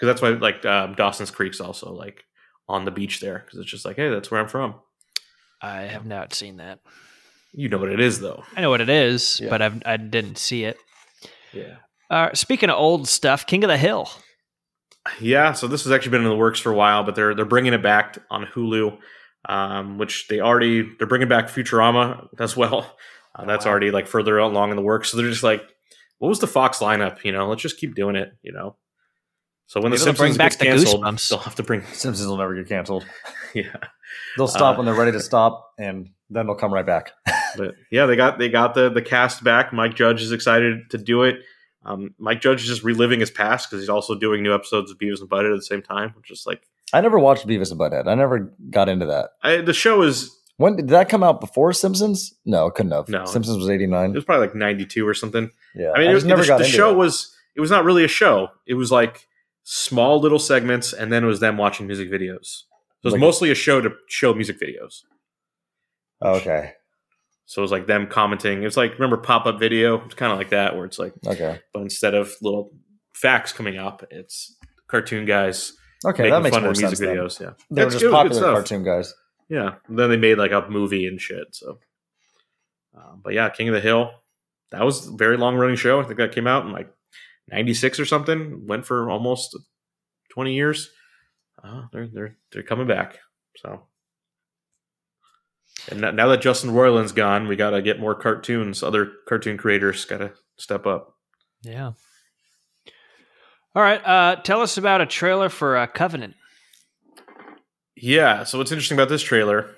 that's 0.00 0.20
why 0.22 0.30
like 0.30 0.64
um, 0.66 0.94
Dawson's 0.94 1.30
Creek's 1.30 1.60
also 1.60 1.92
like 1.92 2.24
on 2.68 2.84
the 2.84 2.90
beach 2.90 3.20
there 3.20 3.42
because 3.44 3.58
it's 3.60 3.70
just 3.70 3.84
like, 3.84 3.96
hey, 3.96 4.08
that's 4.10 4.30
where 4.30 4.40
I'm 4.40 4.48
from. 4.48 4.74
I 5.60 5.82
have 5.82 6.06
not 6.06 6.34
seen 6.34 6.58
that. 6.58 6.80
You 7.52 7.68
know 7.68 7.78
what 7.78 7.90
it 7.90 8.00
is 8.00 8.20
though. 8.20 8.44
I 8.56 8.60
know 8.60 8.70
what 8.70 8.80
it 8.80 8.88
is, 8.88 9.40
Yeah. 9.42 9.48
but 9.50 9.62
I've, 9.62 9.82
I 9.86 9.96
didn't 9.96 10.36
see 10.38 10.64
it. 10.64 10.76
Yeah. 11.52 11.76
Uh, 12.10 12.32
speaking 12.34 12.70
of 12.70 12.76
old 12.76 13.08
stuff, 13.08 13.46
King 13.46 13.64
of 13.64 13.68
the 13.68 13.78
Hill. 13.78 14.08
Yeah, 15.20 15.52
so 15.52 15.66
this 15.68 15.84
has 15.84 15.92
actually 15.92 16.10
been 16.10 16.22
in 16.22 16.28
the 16.28 16.36
works 16.36 16.58
for 16.60 16.72
a 16.72 16.74
while, 16.74 17.04
but 17.04 17.14
they're 17.14 17.34
they're 17.34 17.44
bringing 17.44 17.72
it 17.72 17.82
back 17.82 18.18
on 18.30 18.44
Hulu, 18.44 18.98
um, 19.48 19.98
which 19.98 20.26
they 20.28 20.40
already 20.40 20.82
they're 20.98 21.06
bringing 21.06 21.28
back 21.28 21.48
Futurama 21.48 22.26
as 22.40 22.56
well. 22.56 22.96
Uh, 23.34 23.44
that's 23.44 23.64
wow. 23.64 23.70
already 23.70 23.90
like 23.90 24.06
further 24.06 24.38
along 24.38 24.70
in 24.70 24.76
the 24.76 24.82
works. 24.82 25.10
So 25.10 25.16
they're 25.16 25.30
just 25.30 25.42
like, 25.44 25.62
what 26.18 26.28
was 26.28 26.40
the 26.40 26.46
Fox 26.46 26.78
lineup? 26.78 27.22
You 27.24 27.32
know, 27.32 27.48
let's 27.48 27.62
just 27.62 27.78
keep 27.78 27.94
doing 27.94 28.16
it. 28.16 28.32
You 28.42 28.52
know, 28.52 28.76
so 29.66 29.80
when 29.80 29.90
Maybe 29.90 29.98
the 30.00 30.04
they'll 30.06 30.14
bring 30.14 30.34
back 30.36 30.52
gets 30.52 30.56
the 30.56 30.64
canceled, 30.66 31.02
Goosebumps. 31.04 31.28
they'll 31.28 31.38
have 31.40 31.54
to 31.56 31.62
bring. 31.62 31.82
Simpsons 31.92 32.26
will 32.28 32.36
never 32.38 32.54
get 32.54 32.68
canceled. 32.68 33.06
Yeah, 33.54 33.76
They'll 34.36 34.48
stop 34.48 34.74
Uh, 34.74 34.78
when 34.78 34.86
they're 34.86 34.94
ready 34.94 35.12
to 35.12 35.20
stop, 35.20 35.72
and 35.78 36.10
then 36.30 36.46
they'll 36.46 36.54
come 36.56 36.72
right 36.72 36.86
back. 36.86 37.12
but 37.56 37.74
yeah, 37.90 38.06
they 38.06 38.16
got 38.16 38.38
they 38.38 38.48
got 38.48 38.74
the 38.74 38.88
the 38.90 39.02
cast 39.02 39.44
back. 39.44 39.72
Mike 39.72 39.94
Judge 39.94 40.22
is 40.22 40.32
excited 40.32 40.90
to 40.90 40.98
do 40.98 41.22
it. 41.22 41.36
Um, 41.84 42.14
Mike 42.18 42.40
Judge 42.40 42.62
is 42.62 42.68
just 42.68 42.82
reliving 42.82 43.20
his 43.20 43.30
past 43.30 43.70
because 43.70 43.82
he's 43.82 43.88
also 43.88 44.14
doing 44.16 44.42
new 44.42 44.52
episodes 44.54 44.90
of 44.90 44.98
Beavis 44.98 45.20
and 45.20 45.30
Butthead 45.30 45.52
at 45.52 45.56
the 45.56 45.62
same 45.62 45.82
time, 45.82 46.12
which 46.16 46.30
is 46.30 46.44
like 46.46 46.62
I 46.92 47.00
never 47.00 47.18
watched 47.18 47.46
Beavis 47.46 47.70
and 47.70 47.80
Butthead. 47.80 48.08
I 48.08 48.14
never 48.14 48.52
got 48.70 48.88
into 48.88 49.06
that. 49.06 49.30
I, 49.42 49.58
the 49.58 49.72
show 49.72 50.02
is 50.02 50.36
When 50.56 50.76
did 50.76 50.88
that 50.88 51.08
come 51.08 51.22
out? 51.22 51.40
Before 51.40 51.72
Simpsons? 51.72 52.34
No, 52.44 52.66
it 52.66 52.74
couldn't 52.74 52.92
have. 52.92 53.08
No. 53.08 53.24
Simpsons 53.24 53.58
was 53.58 53.68
eighty 53.70 53.86
nine. 53.86 54.10
it 54.10 54.14
was 54.16 54.24
probably 54.24 54.46
like 54.46 54.56
ninety 54.56 54.84
two 54.84 55.06
or 55.06 55.14
something. 55.14 55.50
Yeah, 55.74 55.92
I 55.94 56.00
mean, 56.00 56.10
it 56.10 56.14
was, 56.14 56.24
never 56.24 56.42
the, 56.42 56.48
got 56.48 56.58
the 56.58 56.64
show 56.64 56.88
that. 56.90 56.98
was 56.98 57.36
it 57.54 57.60
was 57.60 57.70
not 57.70 57.84
really 57.84 58.04
a 58.04 58.08
show. 58.08 58.48
It 58.66 58.74
was 58.74 58.90
like 58.90 59.26
small 59.62 60.20
little 60.20 60.38
segments, 60.38 60.92
and 60.92 61.12
then 61.12 61.24
it 61.24 61.26
was 61.26 61.40
them 61.40 61.56
watching 61.56 61.86
music 61.86 62.10
videos. 62.10 62.62
So 63.02 63.08
it 63.08 63.08
was 63.08 63.12
Like- 63.14 63.20
mostly 63.20 63.50
a 63.50 63.54
show 63.54 63.80
to 63.80 63.90
show 64.08 64.34
music 64.34 64.58
videos. 64.60 65.02
okay. 66.22 66.72
So 67.48 67.60
it 67.60 67.62
was 67.62 67.70
like 67.70 67.86
them 67.86 68.08
commenting. 68.08 68.64
It's 68.64 68.76
like 68.76 68.94
remember 68.94 69.16
pop 69.18 69.46
up 69.46 69.60
video. 69.60 70.04
It's 70.04 70.14
kind 70.16 70.32
of 70.32 70.38
like 70.38 70.50
that, 70.50 70.74
where 70.74 70.84
it's 70.84 70.98
like, 70.98 71.12
Okay. 71.26 71.60
but 71.72 71.80
instead 71.82 72.14
of 72.14 72.32
little 72.42 72.72
facts 73.14 73.52
coming 73.52 73.78
up, 73.78 74.04
it's 74.10 74.56
cartoon 74.88 75.26
guys 75.26 75.72
Okay, 76.04 76.28
that 76.30 76.42
makes 76.42 76.54
fun 76.56 76.62
more 76.64 76.72
of 76.72 76.78
music 76.78 76.98
sense. 76.98 77.00
then. 77.00 77.16
videos. 77.16 77.40
Yeah, 77.40 77.52
They 77.70 77.84
were 77.84 77.90
just 77.90 78.02
good- 78.02 78.08
good 78.08 78.12
popular 78.14 78.36
stuff. 78.40 78.54
cartoon 78.54 78.82
guys. 78.84 79.14
Yeah. 79.48 79.76
And 79.86 79.96
then 79.98 80.10
they 80.10 80.16
made 80.16 80.38
like 80.38 80.50
a 80.50 80.66
movie 80.68 81.06
and 81.06 81.20
shit. 81.20 81.54
So, 81.54 81.78
um, 82.96 83.20
but 83.22 83.32
yeah, 83.34 83.48
King 83.50 83.68
of 83.68 83.74
the 83.74 83.80
Hill. 83.80 84.10
That 84.72 84.84
was 84.84 85.06
a 85.06 85.12
very 85.16 85.36
long 85.36 85.54
running 85.56 85.76
show. 85.76 86.00
I 86.00 86.02
think 86.02 86.16
that 86.18 86.32
came 86.34 86.48
out 86.48 86.66
in 86.66 86.72
like 86.72 86.92
'96 87.48 88.00
or 88.00 88.04
something. 88.04 88.66
Went 88.66 88.84
for 88.86 89.08
almost 89.08 89.56
20 90.30 90.54
years. 90.54 90.90
Uh, 91.62 91.82
they're 91.92 92.08
they're 92.08 92.36
they're 92.52 92.62
coming 92.62 92.86
back. 92.86 93.18
So, 93.56 93.82
and 95.90 96.00
now, 96.00 96.28
that 96.28 96.40
Justin 96.40 96.70
Roiland's 96.70 97.12
gone, 97.12 97.48
we 97.48 97.56
got 97.56 97.70
to 97.70 97.82
get 97.82 98.00
more 98.00 98.14
cartoons. 98.14 98.82
Other 98.82 99.10
cartoon 99.28 99.56
creators 99.56 100.04
got 100.04 100.18
to 100.18 100.32
step 100.58 100.86
up. 100.86 101.16
Yeah. 101.62 101.92
All 103.74 103.82
right. 103.82 104.04
Uh, 104.04 104.36
tell 104.36 104.60
us 104.60 104.78
about 104.78 105.00
a 105.00 105.06
trailer 105.06 105.48
for 105.48 105.76
uh, 105.76 105.86
Covenant. 105.86 106.34
Yeah. 107.96 108.44
So 108.44 108.58
what's 108.58 108.72
interesting 108.72 108.96
about 108.96 109.08
this 109.08 109.22
trailer? 109.22 109.70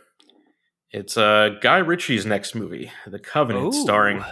It's 0.91 1.17
uh, 1.17 1.51
Guy 1.61 1.79
Ritchie's 1.79 2.25
next 2.25 2.55
movie, 2.55 2.91
The 3.07 3.19
Covenant, 3.19 3.75
Ooh. 3.75 3.83
starring 3.83 4.25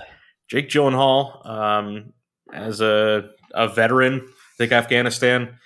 Jake 0.49 0.69
Gyllenhaal 0.69 1.47
um, 1.47 2.13
as 2.53 2.81
a 2.81 3.31
a 3.53 3.69
veteran, 3.69 4.21
I 4.25 4.57
think 4.59 4.73
Afghanistan, 4.73 5.59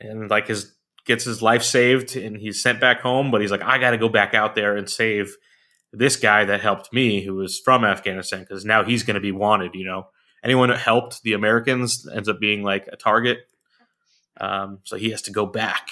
and 0.00 0.28
like 0.30 0.48
his 0.48 0.74
gets 1.08 1.24
his 1.24 1.42
life 1.42 1.64
saved, 1.64 2.14
and 2.14 2.36
he's 2.36 2.62
sent 2.62 2.80
back 2.80 3.00
home. 3.00 3.32
But 3.32 3.40
he's 3.40 3.50
like, 3.50 3.62
I 3.62 3.78
got 3.78 3.90
to 3.90 3.98
go 3.98 4.08
back 4.08 4.34
out 4.34 4.54
there 4.54 4.76
and 4.76 4.88
save 4.88 5.36
this 5.92 6.16
guy 6.16 6.44
that 6.44 6.60
helped 6.60 6.92
me, 6.92 7.24
who 7.24 7.34
was 7.34 7.58
from 7.58 7.84
Afghanistan, 7.84 8.40
because 8.40 8.64
now 8.64 8.84
he's 8.84 9.02
going 9.02 9.14
to 9.14 9.20
be 9.20 9.32
wanted. 9.32 9.74
You 9.74 9.86
know, 9.86 10.06
anyone 10.44 10.68
that 10.68 10.78
helped 10.78 11.22
the 11.22 11.32
Americans 11.32 12.06
ends 12.14 12.28
up 12.28 12.38
being 12.38 12.62
like 12.62 12.88
a 12.92 12.96
target. 12.96 13.38
Um, 14.40 14.80
so 14.84 14.96
he 14.96 15.10
has 15.10 15.22
to 15.22 15.32
go 15.32 15.46
back, 15.46 15.90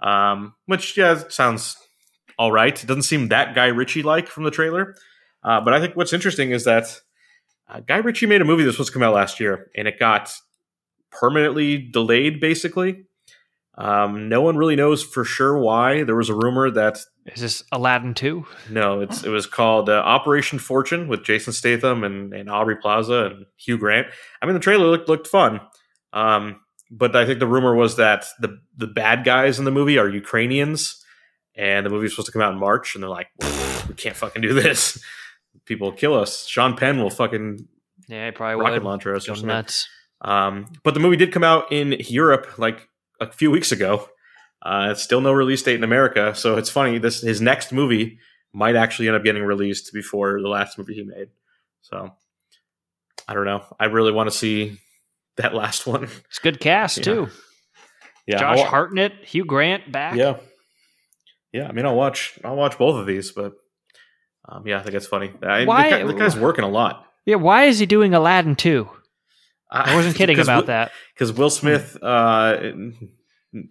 um, 0.00 0.54
which 0.66 0.96
yeah 0.96 1.22
sounds 1.28 1.76
all 2.36 2.50
right. 2.50 2.82
It 2.82 2.86
doesn't 2.86 3.02
seem 3.02 3.28
that 3.28 3.54
Guy 3.54 3.66
Ritchie 3.66 4.02
like 4.02 4.26
from 4.26 4.42
the 4.42 4.50
trailer, 4.50 4.96
uh, 5.44 5.60
but 5.60 5.74
I 5.74 5.80
think 5.80 5.94
what's 5.94 6.12
interesting 6.12 6.50
is 6.50 6.64
that 6.64 7.00
uh, 7.68 7.80
Guy 7.80 7.98
Ritchie 7.98 8.26
made 8.26 8.40
a 8.40 8.44
movie 8.44 8.62
that 8.62 8.68
was 8.68 8.76
supposed 8.76 8.88
to 8.88 8.94
come 8.94 9.02
out 9.04 9.14
last 9.14 9.38
year, 9.38 9.70
and 9.76 9.86
it 9.86 9.98
got 10.00 10.32
permanently 11.12 11.78
delayed. 11.78 12.40
Basically, 12.40 13.04
um, 13.78 14.28
no 14.28 14.42
one 14.42 14.56
really 14.56 14.76
knows 14.76 15.02
for 15.02 15.24
sure 15.24 15.56
why. 15.58 16.02
There 16.02 16.16
was 16.16 16.28
a 16.28 16.34
rumor 16.34 16.68
that 16.72 16.98
Is 17.26 17.40
this 17.40 17.62
Aladdin 17.72 18.12
2? 18.14 18.44
no, 18.70 19.00
it's 19.00 19.22
it 19.24 19.30
was 19.30 19.46
called 19.46 19.88
uh, 19.88 19.92
Operation 20.04 20.58
Fortune 20.58 21.06
with 21.08 21.22
Jason 21.24 21.52
Statham 21.52 22.02
and, 22.04 22.34
and 22.34 22.50
Aubrey 22.50 22.76
Plaza 22.76 23.26
and 23.26 23.46
Hugh 23.56 23.78
Grant. 23.78 24.08
I 24.42 24.46
mean, 24.46 24.54
the 24.54 24.60
trailer 24.60 24.86
looked 24.86 25.08
looked 25.08 25.28
fun, 25.28 25.60
um, 26.12 26.60
but 26.90 27.14
I 27.14 27.24
think 27.24 27.38
the 27.38 27.46
rumor 27.46 27.74
was 27.74 27.96
that 27.96 28.26
the 28.40 28.58
the 28.76 28.86
bad 28.88 29.24
guys 29.24 29.58
in 29.58 29.64
the 29.64 29.70
movie 29.70 29.96
are 29.98 30.08
Ukrainians, 30.08 31.02
and 31.54 31.86
the 31.86 31.90
movie's 31.90 32.10
supposed 32.12 32.26
to 32.26 32.32
come 32.32 32.42
out 32.42 32.52
in 32.52 32.58
March, 32.58 32.94
and 32.94 33.02
they're 33.02 33.08
like, 33.10 33.28
we 33.88 33.94
can't 33.94 34.16
fucking 34.16 34.42
do 34.42 34.54
this. 34.54 35.02
People 35.66 35.90
will 35.90 35.96
kill 35.96 36.14
us. 36.14 36.46
Sean 36.46 36.76
Penn 36.76 36.98
will 37.00 37.10
fucking 37.10 37.68
Yeah, 38.08 38.26
he 38.26 38.30
probably 38.32 38.56
rocket 38.60 38.74
would. 38.74 38.84
launcher 38.84 39.14
us 39.14 39.24
or 39.24 39.34
something. 39.34 39.46
nuts. 39.48 39.86
Um, 40.22 40.66
but 40.82 40.94
the 40.94 41.00
movie 41.00 41.16
did 41.16 41.30
come 41.30 41.44
out 41.44 41.70
in 41.70 41.92
Europe 42.08 42.58
like 42.58 42.88
a 43.20 43.30
few 43.30 43.50
weeks 43.50 43.72
ago. 43.72 44.08
Uh, 44.62 44.88
it's 44.90 45.02
still 45.02 45.20
no 45.20 45.32
release 45.32 45.62
date 45.62 45.76
in 45.76 45.84
America, 45.84 46.34
so 46.34 46.56
it's 46.56 46.70
funny. 46.70 46.98
This 46.98 47.20
his 47.22 47.40
next 47.40 47.72
movie 47.72 48.18
might 48.52 48.74
actually 48.76 49.06
end 49.08 49.16
up 49.16 49.22
getting 49.24 49.42
released 49.44 49.92
before 49.92 50.40
the 50.42 50.48
last 50.48 50.78
movie 50.78 50.94
he 50.94 51.02
made. 51.04 51.28
So 51.82 52.10
I 53.28 53.34
don't 53.34 53.44
know. 53.44 53.62
I 53.78 53.86
really 53.86 54.10
want 54.12 54.30
to 54.30 54.36
see 54.36 54.78
that 55.36 55.54
last 55.54 55.86
one. 55.86 56.04
It's 56.28 56.38
good 56.40 56.58
cast 56.60 56.98
Yeah. 56.98 57.02
too. 57.04 57.28
Yeah, 58.26 58.38
Josh 58.40 58.58
I'll- 58.58 58.64
Hartnett, 58.66 59.12
Hugh 59.24 59.44
Grant 59.44 59.90
back. 59.92 60.16
Yeah, 60.16 60.36
yeah. 61.52 61.68
I 61.68 61.72
mean, 61.72 61.86
I'll 61.86 61.96
watch. 61.96 62.38
I'll 62.44 62.56
watch 62.56 62.76
both 62.78 62.96
of 62.96 63.06
these, 63.06 63.30
but 63.32 63.52
um, 64.48 64.66
yeah, 64.66 64.78
I 64.80 64.82
think 64.82 64.96
it's 64.96 65.06
funny. 65.06 65.32
I, 65.42 65.64
Why- 65.64 65.84
The, 65.90 65.96
guy, 65.98 66.04
the 66.04 66.14
guy's 66.14 66.36
working 66.36 66.64
a 66.64 66.68
lot. 66.68 67.04
Yeah, 67.26 67.36
why 67.36 67.64
is 67.64 67.78
he 67.78 67.86
doing 67.86 68.12
Aladdin 68.14 68.56
too? 68.56 68.88
I 69.70 69.94
wasn't 69.94 70.16
kidding 70.20 70.38
about 70.38 70.66
that. 70.66 70.92
because 71.14 71.32
Will 71.32 71.50
Smith 71.50 71.96
uh, 72.02 72.56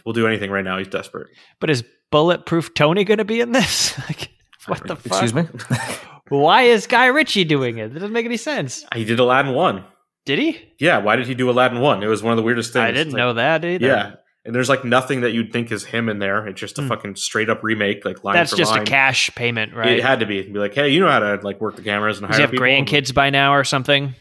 will 0.06 0.14
do 0.14 0.28
anything 0.28 0.52
right 0.52 0.64
now. 0.64 0.78
He's 0.78 0.88
desperate. 0.88 1.28
But 1.60 1.70
is 1.70 1.84
Bulletproof 2.12 2.74
Tony 2.74 3.04
going 3.04 3.18
to 3.20 3.26
be 3.26 3.42
in 3.42 3.52
this? 3.52 3.98
like, 4.10 4.30
what 4.68 4.86
the 4.88 4.96
fuck? 4.96 5.24
Excuse 5.24 5.34
me. 5.34 5.48
Why 6.30 6.64
is 6.64 6.88
Guy 6.88 7.06
Ritchie 7.08 7.46
doing 7.46 7.78
it? 7.78 7.90
That 7.94 8.00
doesn't 8.02 8.14
make 8.14 8.26
any 8.26 8.38
sense. 8.38 8.86
He 8.94 9.06
did 9.06 9.20
Aladdin 9.20 9.54
one. 9.54 9.86
Did 10.26 10.40
he? 10.40 10.62
Yeah, 10.78 10.98
why 10.98 11.16
did 11.16 11.26
he 11.26 11.36
do 11.36 11.50
Aladdin 11.50 11.80
one? 11.80 12.04
It 12.04 12.08
was 12.08 12.22
one 12.22 12.34
of 12.34 12.38
the 12.38 12.44
weirdest 12.44 12.74
things. 12.74 12.84
I 12.84 12.92
didn't 12.92 13.08
It's 13.08 13.16
know 13.16 13.34
that 13.36 13.64
either. 13.64 13.88
Yeah, 13.88 14.12
and 14.44 14.54
there's 14.54 14.68
like 14.68 14.84
nothing 14.84 15.22
that 15.22 15.32
you'd 15.32 15.54
think 15.54 15.72
is 15.72 15.86
him 15.86 16.10
in 16.10 16.20
there. 16.20 16.46
It's 16.48 16.60
just 16.60 16.78
a 16.80 16.82
Hmm. 16.82 16.88
fucking 16.90 17.16
straight 17.16 17.50
up 17.50 17.64
remake, 17.64 18.04
like 18.04 18.26
line 18.26 18.34
That's 18.36 18.52
for 18.52 18.58
just 18.58 18.72
line. 18.72 18.82
a 18.82 18.86
cash 18.86 19.30
payment, 19.36 19.74
right? 19.74 19.98
It 20.00 20.04
had 20.04 20.20
to 20.20 20.26
be. 20.26 20.42
Be 20.42 20.60
like, 20.60 20.74
hey, 20.74 20.90
you 20.90 21.00
know 21.00 21.10
how 21.10 21.20
to 21.20 21.40
like 21.44 21.62
work 21.62 21.78
the 21.78 21.82
cameras 21.82 22.18
and 22.18 22.26
hire 22.26 22.32
Does 22.32 22.38
he 22.40 22.42
have 22.42 22.52
people? 22.52 22.66
grandkids 22.66 23.14
by 23.14 23.30
now 23.30 23.54
or 23.56 23.64
something? 23.64 24.16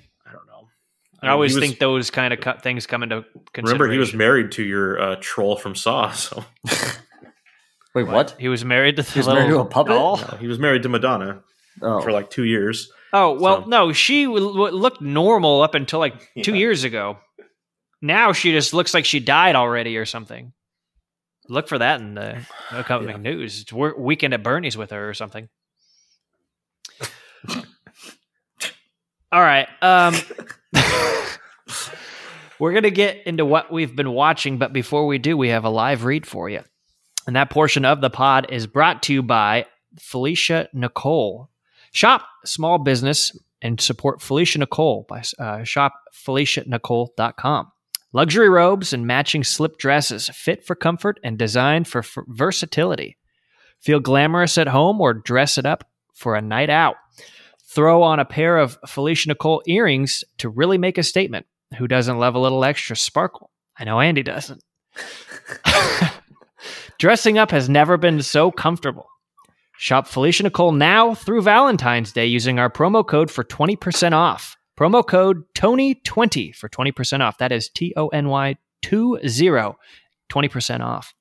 I 1.22 1.26
don't 1.26 1.32
always 1.34 1.54
was- 1.54 1.64
think 1.64 1.78
those 1.78 2.10
kind 2.10 2.32
of 2.34 2.40
cut 2.40 2.62
things 2.62 2.86
come 2.86 3.02
into 3.02 3.22
consideration. 3.52 3.64
Remember, 3.64 3.90
he 3.92 3.98
was 3.98 4.12
married 4.14 4.52
to 4.52 4.62
your 4.62 5.00
uh, 5.00 5.16
troll 5.20 5.56
from 5.56 5.74
Saw. 5.74 6.10
So 6.14 6.44
Wait, 7.94 8.06
what? 8.08 8.36
He 8.38 8.48
was 8.48 8.62
married 8.64 8.96
to 8.96 9.02
the 9.02 9.10
He 9.10 9.20
was 9.20 9.26
little 9.26 9.40
married 9.42 9.54
to 9.54 9.60
a 9.60 9.64
puppet? 9.64 9.92
doll? 9.94 10.18
No, 10.18 10.36
he 10.38 10.46
was 10.46 10.58
married 10.58 10.82
to 10.82 10.90
Madonna 10.90 11.42
Oh, 11.80 12.00
for 12.02 12.12
like 12.12 12.28
two 12.28 12.44
years. 12.44 12.90
Oh 13.12 13.32
well, 13.40 13.62
So- 13.62 13.68
no, 13.68 13.92
she 13.94 14.24
w- 14.24 14.46
w- 14.52 14.74
looked 14.76 15.00
normal 15.00 15.62
up 15.62 15.74
until 15.74 15.98
like 15.98 16.14
two 16.42 16.54
years 16.54 16.84
ago. 16.84 17.18
Now 18.02 18.32
she 18.34 18.52
just 18.52 18.74
looks 18.74 18.92
like 18.92 19.06
she 19.06 19.18
died 19.20 19.56
already 19.56 19.96
or 19.96 20.04
something. 20.04 20.52
Look 21.48 21.68
for 21.68 21.78
that 21.78 22.00
in 22.00 22.14
the 22.14 22.42
upcoming 22.70 23.08
Yeah. 23.08 23.16
news. 23.16 23.62
It's 23.62 23.72
wor- 23.72 23.94
weekend 23.98 24.34
at 24.34 24.42
Bernie's 24.42 24.76
with 24.76 24.90
her 24.90 25.08
or 25.08 25.14
something. 25.14 25.48
All 29.32 29.40
right. 29.40 29.68
Um, 29.82 30.14
we're 32.58 32.72
going 32.72 32.84
to 32.84 32.90
get 32.90 33.26
into 33.26 33.44
what 33.44 33.70
we've 33.72 33.94
been 33.94 34.12
watching, 34.12 34.58
but 34.58 34.72
before 34.72 35.06
we 35.06 35.18
do, 35.18 35.36
we 35.36 35.50
have 35.50 35.64
a 35.64 35.70
live 35.70 36.04
read 36.04 36.26
for 36.26 36.48
you. 36.48 36.62
And 37.26 37.36
that 37.36 37.50
portion 37.50 37.84
of 37.84 38.00
the 38.00 38.10
pod 38.10 38.46
is 38.50 38.66
brought 38.66 39.02
to 39.04 39.12
you 39.12 39.22
by 39.22 39.66
Felicia 39.98 40.68
Nicole. 40.72 41.50
Shop 41.92 42.26
small 42.44 42.78
business 42.78 43.36
and 43.62 43.80
support 43.80 44.22
Felicia 44.22 44.58
Nicole 44.58 45.06
by 45.08 45.20
uh, 45.38 45.64
shopfelicianicole.com. 45.64 47.72
Luxury 48.12 48.48
robes 48.48 48.92
and 48.92 49.06
matching 49.06 49.44
slip 49.44 49.78
dresses 49.78 50.28
fit 50.28 50.64
for 50.64 50.74
comfort 50.74 51.20
and 51.24 51.38
designed 51.38 51.88
for 51.88 51.98
f- 51.98 52.16
versatility. 52.28 53.16
Feel 53.80 54.00
glamorous 54.00 54.56
at 54.56 54.68
home 54.68 55.00
or 55.00 55.12
dress 55.12 55.58
it 55.58 55.66
up 55.66 55.84
for 56.14 56.34
a 56.34 56.40
night 56.40 56.70
out. 56.70 56.96
Throw 57.68 58.02
on 58.02 58.20
a 58.20 58.24
pair 58.24 58.58
of 58.58 58.78
Felicia 58.86 59.28
Nicole 59.28 59.62
earrings 59.66 60.24
to 60.38 60.48
really 60.48 60.78
make 60.78 60.98
a 60.98 61.02
statement. 61.02 61.46
Who 61.78 61.88
doesn't 61.88 62.18
love 62.18 62.34
a 62.34 62.38
little 62.38 62.64
extra 62.64 62.96
sparkle? 62.96 63.50
I 63.78 63.84
know 63.84 64.00
Andy 64.00 64.22
doesn't. 64.22 64.62
Dressing 66.98 67.38
up 67.38 67.50
has 67.50 67.68
never 67.68 67.96
been 67.96 68.22
so 68.22 68.50
comfortable. 68.50 69.08
Shop 69.78 70.06
Felicia 70.06 70.44
Nicole 70.44 70.72
now 70.72 71.14
through 71.14 71.42
Valentine's 71.42 72.12
Day 72.12 72.26
using 72.26 72.58
our 72.58 72.70
promo 72.70 73.06
code 73.06 73.30
for 73.30 73.44
20% 73.44 74.12
off. 74.12 74.56
Promo 74.78 75.06
code 75.06 75.42
Tony20 75.54 76.54
for 76.54 76.68
20% 76.68 77.20
off. 77.20 77.38
That 77.38 77.52
is 77.52 77.68
T 77.68 77.92
O 77.96 78.08
N 78.08 78.28
Y 78.28 78.56
20, 78.82 79.18
20% 80.30 80.80
off. 80.80 81.14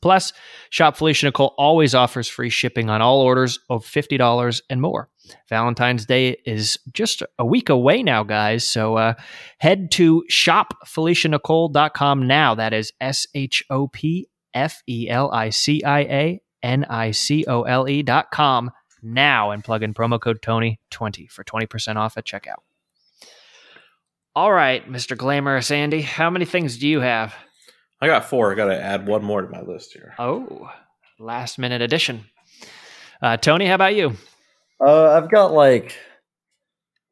Plus, 0.00 0.32
Shop 0.70 0.96
Felicia 0.96 1.26
Nicole 1.26 1.54
always 1.58 1.94
offers 1.94 2.28
free 2.28 2.50
shipping 2.50 2.90
on 2.90 3.00
all 3.02 3.20
orders 3.20 3.58
of 3.70 3.84
$50 3.84 4.60
and 4.68 4.80
more. 4.80 5.08
Valentine's 5.48 6.06
Day 6.06 6.36
is 6.44 6.78
just 6.92 7.22
a 7.38 7.44
week 7.44 7.68
away 7.68 8.02
now, 8.02 8.22
guys. 8.22 8.64
So 8.64 8.96
uh, 8.96 9.14
head 9.58 9.90
to 9.92 10.24
shopfelicianicole.com 10.30 12.26
now. 12.26 12.54
That 12.54 12.72
is 12.72 12.92
S 13.00 13.26
H 13.34 13.64
O 13.70 13.88
P 13.88 14.28
F 14.54 14.82
E 14.88 15.08
L 15.08 15.30
I 15.32 15.50
C 15.50 15.82
I 15.82 16.00
A 16.00 16.40
N 16.62 16.84
I 16.84 17.10
C 17.10 17.44
O 17.46 17.62
L 17.62 17.88
E 17.88 18.02
dot 18.02 18.30
com 18.30 18.70
now 19.02 19.50
and 19.50 19.62
plug 19.62 19.82
in 19.82 19.94
promo 19.94 20.20
code 20.20 20.40
Tony20 20.42 21.30
for 21.30 21.44
20% 21.44 21.96
off 21.96 22.16
at 22.16 22.24
checkout. 22.24 22.56
All 24.34 24.52
right, 24.52 24.86
Mr. 24.90 25.16
Glamorous 25.16 25.70
Andy, 25.70 26.02
how 26.02 26.28
many 26.28 26.44
things 26.44 26.76
do 26.76 26.86
you 26.86 27.00
have? 27.00 27.34
I 28.00 28.06
got 28.06 28.26
four. 28.26 28.52
I 28.52 28.54
got 28.54 28.66
to 28.66 28.80
add 28.80 29.06
one 29.06 29.24
more 29.24 29.42
to 29.42 29.48
my 29.48 29.62
list 29.62 29.92
here. 29.92 30.14
Oh, 30.18 30.70
last 31.18 31.58
minute 31.58 31.80
addition. 31.82 32.24
Uh, 33.22 33.36
Tony, 33.36 33.66
how 33.66 33.74
about 33.74 33.94
you? 33.94 34.14
uh, 34.84 35.10
I've 35.12 35.30
got 35.30 35.52
like, 35.52 35.96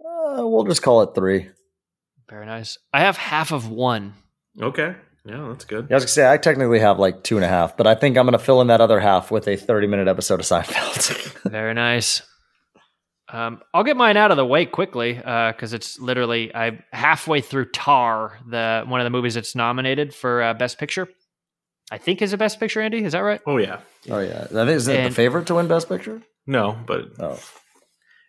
uh, 0.00 0.46
we'll 0.46 0.64
just 0.64 0.82
call 0.82 1.02
it 1.02 1.14
three. 1.14 1.48
Very 2.28 2.46
nice. 2.46 2.78
I 2.92 3.00
have 3.00 3.16
half 3.16 3.52
of 3.52 3.68
one. 3.68 4.14
Okay. 4.60 4.94
Yeah, 5.26 5.46
that's 5.48 5.64
good. 5.64 5.86
Yeah, 5.88 5.94
I 5.94 5.96
was 5.96 6.04
gonna 6.04 6.08
say 6.10 6.30
I 6.30 6.36
technically 6.36 6.80
have 6.80 6.98
like 6.98 7.22
two 7.22 7.36
and 7.36 7.44
a 7.44 7.48
half, 7.48 7.78
but 7.78 7.86
I 7.86 7.94
think 7.94 8.18
I'm 8.18 8.26
gonna 8.26 8.38
fill 8.38 8.60
in 8.60 8.66
that 8.66 8.82
other 8.82 9.00
half 9.00 9.30
with 9.30 9.48
a 9.48 9.56
30 9.56 9.86
minute 9.86 10.06
episode 10.08 10.40
of 10.40 10.46
Seinfeld. 10.46 11.32
Very 11.50 11.72
nice. 11.72 12.20
Um, 13.32 13.62
I'll 13.72 13.84
get 13.84 13.96
mine 13.96 14.16
out 14.18 14.30
of 14.30 14.36
the 14.36 14.44
way 14.44 14.66
quickly 14.66 15.14
because 15.14 15.72
it's 15.72 15.98
literally 15.98 16.54
I'm 16.54 16.82
halfway 16.92 17.40
through 17.40 17.70
Tar, 17.70 18.38
the 18.46 18.84
one 18.86 19.00
of 19.00 19.04
the 19.04 19.10
movies 19.10 19.34
that's 19.34 19.54
nominated 19.54 20.14
for 20.14 20.42
uh, 20.42 20.54
Best 20.54 20.78
Picture. 20.78 21.08
I 21.90 21.98
think 21.98 22.20
is 22.22 22.32
a 22.32 22.38
Best 22.38 22.60
Picture. 22.60 22.80
Andy, 22.82 23.02
is 23.04 23.12
that 23.12 23.20
right? 23.20 23.40
Oh 23.46 23.56
yeah. 23.56 23.80
oh 24.10 24.18
yeah, 24.20 24.42
I 24.44 24.46
think 24.46 24.68
is 24.70 24.88
it 24.88 24.98
And- 25.00 25.10
the 25.10 25.14
favorite 25.14 25.46
to 25.46 25.54
win 25.54 25.68
Best 25.68 25.88
Picture? 25.88 26.20
No, 26.46 26.78
but 26.86 27.06
Oh, 27.18 27.38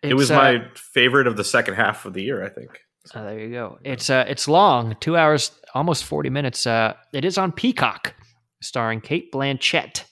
it 0.02 0.14
was 0.14 0.30
It's, 0.30 0.30
uh, 0.30 0.42
my 0.42 0.64
favorite 0.74 1.26
of 1.26 1.36
the 1.36 1.44
second 1.44 1.74
half 1.74 2.06
of 2.06 2.14
the 2.14 2.22
year. 2.22 2.42
I 2.44 2.48
think. 2.48 2.70
Oh, 3.14 3.22
there 3.24 3.38
you 3.38 3.50
go. 3.50 3.78
It's 3.84 4.08
uh, 4.08 4.24
it's 4.26 4.48
long, 4.48 4.96
two 5.00 5.16
hours, 5.16 5.50
almost 5.74 6.04
forty 6.04 6.30
minutes. 6.30 6.66
Uh, 6.66 6.94
it 7.12 7.24
is 7.26 7.36
on 7.36 7.52
Peacock, 7.52 8.14
starring 8.62 9.00
Cate 9.02 9.30
Blanchett, 9.32 10.04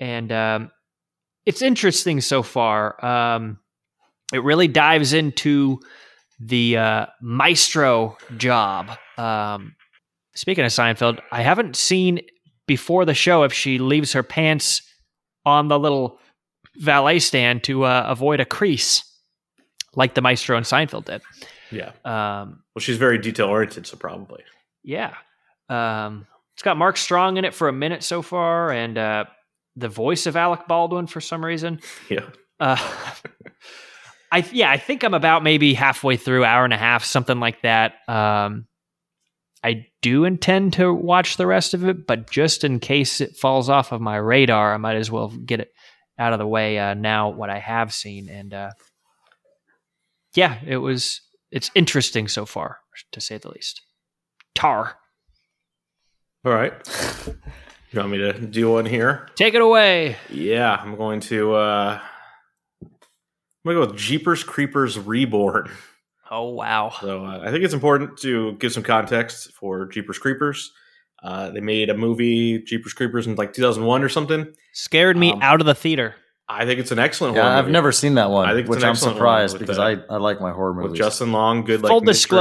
and 0.00 0.32
um, 0.32 0.70
it's 1.44 1.60
interesting 1.62 2.20
so 2.22 2.42
far. 2.42 3.04
Um, 3.04 3.58
it 4.32 4.42
really 4.42 4.68
dives 4.68 5.12
into 5.12 5.78
the 6.40 6.76
uh, 6.76 7.06
maestro 7.20 8.16
job. 8.36 8.90
Um, 9.16 9.74
speaking 10.34 10.64
of 10.64 10.70
Seinfeld, 10.70 11.20
I 11.32 11.42
haven't 11.42 11.76
seen 11.76 12.20
before 12.66 13.04
the 13.04 13.14
show 13.14 13.42
if 13.44 13.52
she 13.52 13.78
leaves 13.78 14.12
her 14.12 14.22
pants 14.22 14.82
on 15.44 15.68
the 15.68 15.78
little 15.78 16.18
valet 16.76 17.20
stand 17.20 17.62
to 17.64 17.84
uh, 17.84 18.04
avoid 18.08 18.40
a 18.40 18.44
crease, 18.44 19.04
like 19.94 20.14
the 20.14 20.20
maestro 20.20 20.56
in 20.58 20.64
Seinfeld 20.64 21.04
did. 21.06 21.22
Yeah. 21.70 21.92
Um, 22.04 22.62
Well, 22.74 22.80
she's 22.80 22.96
very 22.98 23.18
detail 23.18 23.46
oriented, 23.46 23.86
so 23.86 23.96
probably. 23.96 24.42
yeah. 24.84 25.14
Um, 25.68 26.26
it's 26.54 26.62
got 26.62 26.76
Mark 26.76 26.96
Strong 26.96 27.36
in 27.38 27.44
it 27.44 27.54
for 27.54 27.68
a 27.68 27.72
minute 27.72 28.02
so 28.02 28.22
far, 28.22 28.70
and 28.70 28.96
uh, 28.96 29.24
the 29.74 29.88
voice 29.88 30.26
of 30.26 30.36
Alec 30.36 30.66
Baldwin 30.68 31.06
for 31.06 31.20
some 31.20 31.44
reason. 31.44 31.80
Yeah. 32.08 32.26
Uh, 32.60 32.76
I 34.32 34.44
yeah, 34.52 34.70
I 34.70 34.76
think 34.76 35.02
I'm 35.04 35.14
about 35.14 35.42
maybe 35.42 35.74
halfway 35.74 36.16
through, 36.16 36.44
hour 36.44 36.64
and 36.64 36.72
a 36.72 36.78
half, 36.78 37.04
something 37.04 37.38
like 37.40 37.62
that. 37.62 37.94
Um, 38.08 38.66
I 39.64 39.86
do 40.02 40.24
intend 40.24 40.74
to 40.74 40.92
watch 40.92 41.36
the 41.36 41.46
rest 41.46 41.74
of 41.74 41.86
it, 41.88 42.06
but 42.06 42.30
just 42.30 42.62
in 42.62 42.78
case 42.78 43.20
it 43.20 43.36
falls 43.36 43.68
off 43.68 43.90
of 43.92 44.00
my 44.00 44.16
radar, 44.16 44.74
I 44.74 44.76
might 44.76 44.96
as 44.96 45.10
well 45.10 45.28
get 45.28 45.60
it 45.60 45.72
out 46.18 46.32
of 46.32 46.38
the 46.38 46.46
way 46.46 46.78
uh, 46.78 46.94
now. 46.94 47.30
What 47.30 47.50
I 47.50 47.58
have 47.58 47.92
seen, 47.92 48.28
and 48.28 48.52
uh, 48.54 48.70
yeah, 50.34 50.58
it 50.66 50.78
was 50.78 51.20
it's 51.50 51.70
interesting 51.74 52.28
so 52.28 52.44
far, 52.46 52.78
to 53.12 53.20
say 53.20 53.38
the 53.38 53.50
least. 53.50 53.82
Tar, 54.54 54.96
All 56.44 56.52
right. 56.52 56.72
You 57.92 58.00
want 58.00 58.10
me 58.12 58.18
to 58.18 58.32
do 58.34 58.72
one 58.72 58.84
here? 58.86 59.28
take 59.36 59.54
it 59.54 59.60
away. 59.62 60.16
Yeah, 60.30 60.74
I'm 60.74 60.96
going 60.96 61.20
to. 61.20 61.54
uh 61.54 62.00
gonna 63.66 63.84
go 63.84 63.90
with 63.92 63.96
Jeepers 63.98 64.42
Creepers 64.42 64.98
Reborn. 64.98 65.70
Oh 66.30 66.48
wow, 66.50 66.90
So 67.00 67.24
uh, 67.24 67.40
I 67.44 67.50
think 67.52 67.64
it's 67.64 67.74
important 67.74 68.18
to 68.18 68.52
give 68.54 68.72
some 68.72 68.82
context 68.82 69.52
for 69.52 69.86
Jeepers 69.86 70.18
Creepers. 70.18 70.72
Uh, 71.22 71.50
they 71.50 71.60
made 71.60 71.88
a 71.88 71.94
movie, 71.96 72.58
Jeepers 72.62 72.92
Creepers, 72.92 73.26
in 73.26 73.36
like 73.36 73.52
2001 73.52 74.02
or 74.02 74.08
something. 74.08 74.52
scared 74.72 75.16
me 75.16 75.32
Um, 75.32 75.42
out 75.42 75.60
of 75.60 75.66
the 75.66 75.74
theater. 75.74 76.14
I 76.48 76.64
think 76.64 76.78
it's 76.80 76.90
an 76.92 76.98
excellent 76.98 77.34
yeah, 77.36 77.42
horror 77.42 77.54
I've 77.54 77.64
movie. 77.64 77.72
never 77.72 77.92
seen 77.92 78.14
that 78.14 78.30
one, 78.30 78.48
I 78.48 78.52
think 78.52 78.62
it's 78.66 78.70
which 78.70 78.78
an 78.78 78.84
I'm 78.84 78.90
excellent 78.90 79.14
one 79.14 79.18
surprised 79.18 79.58
because 79.58 79.76
the- 79.76 79.82
I, 79.82 79.96
I 80.14 80.16
like 80.18 80.40
my 80.40 80.50
horror 80.52 80.74
movies. 80.74 80.90
with 80.90 80.98
Justin 80.98 81.32
Long. 81.32 81.64
Good, 81.64 81.82
like 81.82 81.90
Full 81.90 82.00
mystery. 82.02 82.36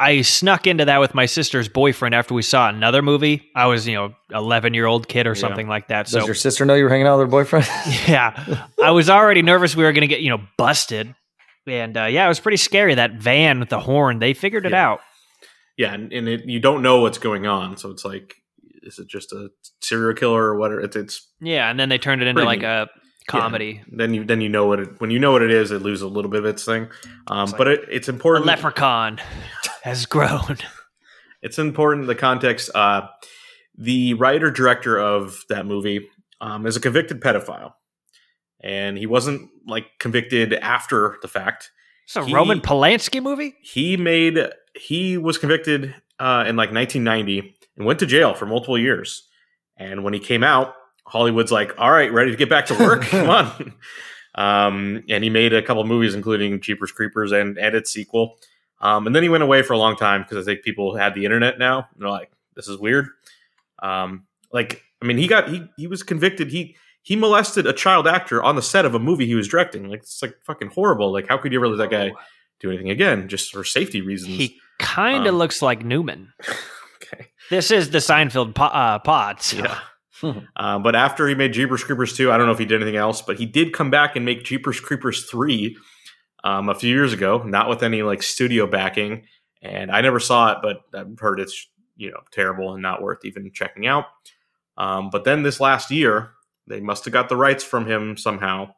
Disclosure, 0.00 0.18
I 0.18 0.22
snuck 0.22 0.66
into 0.66 0.84
that 0.86 0.98
with 1.00 1.14
my 1.14 1.26
sister's 1.26 1.68
boyfriend 1.68 2.14
after 2.14 2.34
we 2.34 2.42
saw 2.42 2.68
another 2.68 3.02
movie. 3.02 3.50
I 3.54 3.66
was, 3.66 3.86
you 3.86 3.94
know, 3.94 4.14
11 4.32 4.74
year 4.74 4.86
old 4.86 5.08
kid 5.08 5.26
or 5.26 5.30
Yeah. 5.30 5.34
something 5.40 5.68
like 5.68 5.88
that. 5.88 6.08
So 6.08 6.18
Does 6.18 6.22
So, 6.24 6.26
your 6.26 6.34
sister 6.34 6.64
know 6.64 6.74
you 6.74 6.84
were 6.84 6.90
hanging 6.90 7.06
out 7.06 7.18
with 7.18 7.26
her 7.28 7.30
boyfriend? 7.30 7.66
yeah, 8.08 8.66
I 8.82 8.90
was 8.90 9.08
already 9.10 9.42
nervous 9.42 9.76
we 9.76 9.84
were 9.84 9.92
going 9.92 10.02
to 10.02 10.06
get, 10.08 10.20
you 10.20 10.30
know, 10.30 10.40
busted. 10.56 11.14
And 11.66 11.96
uh, 11.96 12.04
yeah, 12.04 12.24
it 12.24 12.28
was 12.28 12.40
pretty 12.40 12.56
scary. 12.56 12.94
That 12.94 13.12
van 13.14 13.60
with 13.60 13.68
the 13.68 13.80
horn, 13.80 14.18
they 14.18 14.34
figured 14.34 14.66
it 14.66 14.72
Yeah. 14.72 14.88
out. 14.90 15.00
Yeah, 15.76 15.94
and, 15.94 16.12
and 16.12 16.28
it, 16.28 16.44
you 16.46 16.60
don't 16.60 16.82
know 16.82 17.00
what's 17.00 17.16
going 17.18 17.46
on, 17.46 17.76
so 17.78 17.90
it's 17.90 18.04
like, 18.04 18.34
is 18.82 18.98
it 18.98 19.08
just 19.08 19.32
a 19.32 19.48
serial 19.82 20.14
killer 20.14 20.42
or 20.42 20.58
whatever? 20.58 20.80
It's, 20.80 20.96
it's 20.96 21.28
Yeah. 21.40 21.70
And 21.70 21.78
then 21.78 21.88
they 21.88 21.98
turned 21.98 22.20
it 22.22 22.28
into 22.28 22.44
like 22.44 22.60
neat. 22.60 22.66
a 22.66 22.88
comedy. 23.30 23.82
then 23.90 24.14
you 24.14 24.24
then 24.24 24.40
you 24.40 24.48
know 24.48 24.66
what 24.66 24.80
it 24.80 25.00
when 25.00 25.10
you 25.10 25.18
know 25.18 25.32
what 25.32 25.42
it 25.42 25.50
is, 25.50 25.70
it 25.70 25.82
loses 25.82 26.02
a 26.02 26.08
little 26.08 26.30
bit 26.30 26.40
of 26.40 26.46
its 26.46 26.64
thing. 26.64 26.88
Um, 27.28 27.44
It's 27.44 27.52
but 27.52 27.68
it, 27.68 27.80
it's 27.90 28.08
important. 28.08 28.46
leprechaun 28.46 29.20
has 29.82 30.06
grown. 30.06 30.58
it's 31.42 31.58
important 31.58 32.06
the 32.06 32.14
context. 32.14 32.70
Uh, 32.74 33.02
the 33.76 34.14
writer 34.14 34.50
director 34.50 34.98
of 34.98 35.42
that 35.48 35.64
movie 35.66 36.08
um, 36.40 36.66
is 36.66 36.76
a 36.76 36.80
convicted 36.80 37.20
pedophile, 37.20 37.72
and 38.62 38.98
he 38.98 39.06
wasn't 39.06 39.48
like 39.66 39.86
convicted 39.98 40.52
after 40.54 41.16
the 41.22 41.28
fact. 41.28 41.70
It's 42.04 42.16
a 42.16 42.24
He- 42.24 42.34
Roman 42.34 42.60
Polanski 42.60 43.22
movie? 43.22 43.54
He 43.62 43.96
made 43.96 44.38
he 44.76 45.16
was 45.16 45.38
convicted 45.38 45.94
uh, 46.18 46.44
in 46.46 46.56
like 46.56 46.72
1990 46.72 47.54
and 47.76 47.86
went 47.86 47.98
to 48.00 48.06
jail 48.06 48.34
for 48.34 48.46
multiple 48.46 48.78
years. 48.78 49.26
And 49.76 50.04
when 50.04 50.12
he 50.12 50.20
came 50.20 50.42
out, 50.44 50.74
Hollywood's 51.10 51.52
like, 51.52 51.72
"All 51.78 51.90
right, 51.90 52.12
ready 52.12 52.30
to 52.30 52.36
get 52.36 52.48
back 52.48 52.66
to 52.66 52.74
work? 52.78 53.02
Come 53.10 53.28
on." 53.28 53.72
Um, 54.34 55.02
and 55.08 55.24
he 55.24 55.30
made 55.30 55.52
a 55.52 55.60
couple 55.62 55.84
movies, 55.84 56.14
including 56.14 56.60
Jeepers 56.60 56.92
Creepers 56.92 57.32
and 57.32 57.58
and 57.58 57.74
its 57.74 57.90
sequel. 57.90 58.36
Um, 58.80 59.06
and 59.06 59.14
then 59.14 59.22
he 59.22 59.28
went 59.28 59.42
away 59.42 59.62
for 59.62 59.72
a 59.74 59.78
long 59.78 59.96
time 59.96 60.22
because 60.22 60.38
I 60.46 60.52
think 60.52 60.64
people 60.64 60.96
had 60.96 61.14
the 61.14 61.24
internet 61.24 61.58
now. 61.58 61.88
And 61.92 62.02
they're 62.02 62.08
like, 62.08 62.30
"This 62.54 62.68
is 62.68 62.78
weird." 62.78 63.08
Um, 63.82 64.26
like, 64.52 64.82
I 65.02 65.06
mean, 65.06 65.18
he 65.18 65.26
got 65.26 65.48
he 65.50 65.62
he 65.76 65.86
was 65.86 66.02
convicted. 66.02 66.50
He 66.50 66.76
he 67.02 67.16
molested 67.16 67.66
a 67.66 67.72
child 67.72 68.06
actor 68.06 68.42
on 68.42 68.56
the 68.56 68.62
set 68.62 68.84
of 68.84 68.94
a 68.94 68.98
movie 68.98 69.26
he 69.26 69.34
was 69.34 69.48
directing. 69.48 69.88
Like, 69.88 70.00
it's 70.00 70.22
like 70.22 70.34
fucking 70.44 70.68
horrible. 70.68 71.12
Like, 71.12 71.28
how 71.28 71.36
could 71.38 71.52
you 71.52 71.58
ever 71.58 71.68
let 71.68 71.78
that 71.78 71.90
guy 71.90 72.12
do 72.60 72.68
anything 72.68 72.90
again 72.90 73.26
just 73.28 73.50
for 73.52 73.64
safety 73.64 74.00
reasons? 74.02 74.36
He 74.36 74.58
kind 74.78 75.26
of 75.26 75.34
Um, 75.34 75.38
looks 75.38 75.60
like 75.62 75.84
Newman. 75.84 76.32
okay. 77.02 77.26
This 77.48 77.70
is 77.70 77.90
the 77.90 77.98
Seinfeld 77.98 78.54
po- 78.54 78.64
uh, 78.64 78.98
pod. 79.00 79.40
so- 79.42 79.56
Yeah. 79.58 79.78
Uh, 80.56 80.78
but 80.78 80.94
after 80.94 81.26
he 81.28 81.34
made 81.34 81.52
Jeepers 81.52 81.84
Creepers 81.84 82.16
2, 82.16 82.30
I 82.30 82.36
don't 82.36 82.46
know 82.46 82.52
if 82.52 82.58
he 82.58 82.64
did 82.64 82.82
anything 82.82 82.96
else, 82.96 83.22
but 83.22 83.38
he 83.38 83.46
did 83.46 83.72
come 83.72 83.90
back 83.90 84.16
and 84.16 84.24
make 84.24 84.44
Jeepers 84.44 84.80
Creepers 84.80 85.28
3 85.30 85.76
um, 86.44 86.68
a 86.68 86.74
few 86.74 86.94
years 86.94 87.12
ago, 87.12 87.42
not 87.42 87.68
with 87.68 87.82
any 87.82 88.02
like 88.02 88.22
studio 88.22 88.66
backing. 88.66 89.24
And 89.62 89.90
I 89.90 90.00
never 90.00 90.20
saw 90.20 90.52
it, 90.52 90.58
but 90.62 90.82
I've 90.98 91.18
heard 91.18 91.40
it's 91.40 91.68
you 91.96 92.10
know 92.10 92.20
terrible 92.32 92.72
and 92.72 92.82
not 92.82 93.02
worth 93.02 93.24
even 93.24 93.50
checking 93.52 93.86
out. 93.86 94.06
Um, 94.76 95.10
but 95.10 95.24
then 95.24 95.42
this 95.42 95.60
last 95.60 95.90
year, 95.90 96.30
they 96.66 96.80
must 96.80 97.04
have 97.04 97.12
got 97.12 97.28
the 97.28 97.36
rights 97.36 97.62
from 97.62 97.86
him 97.86 98.16
somehow, 98.16 98.74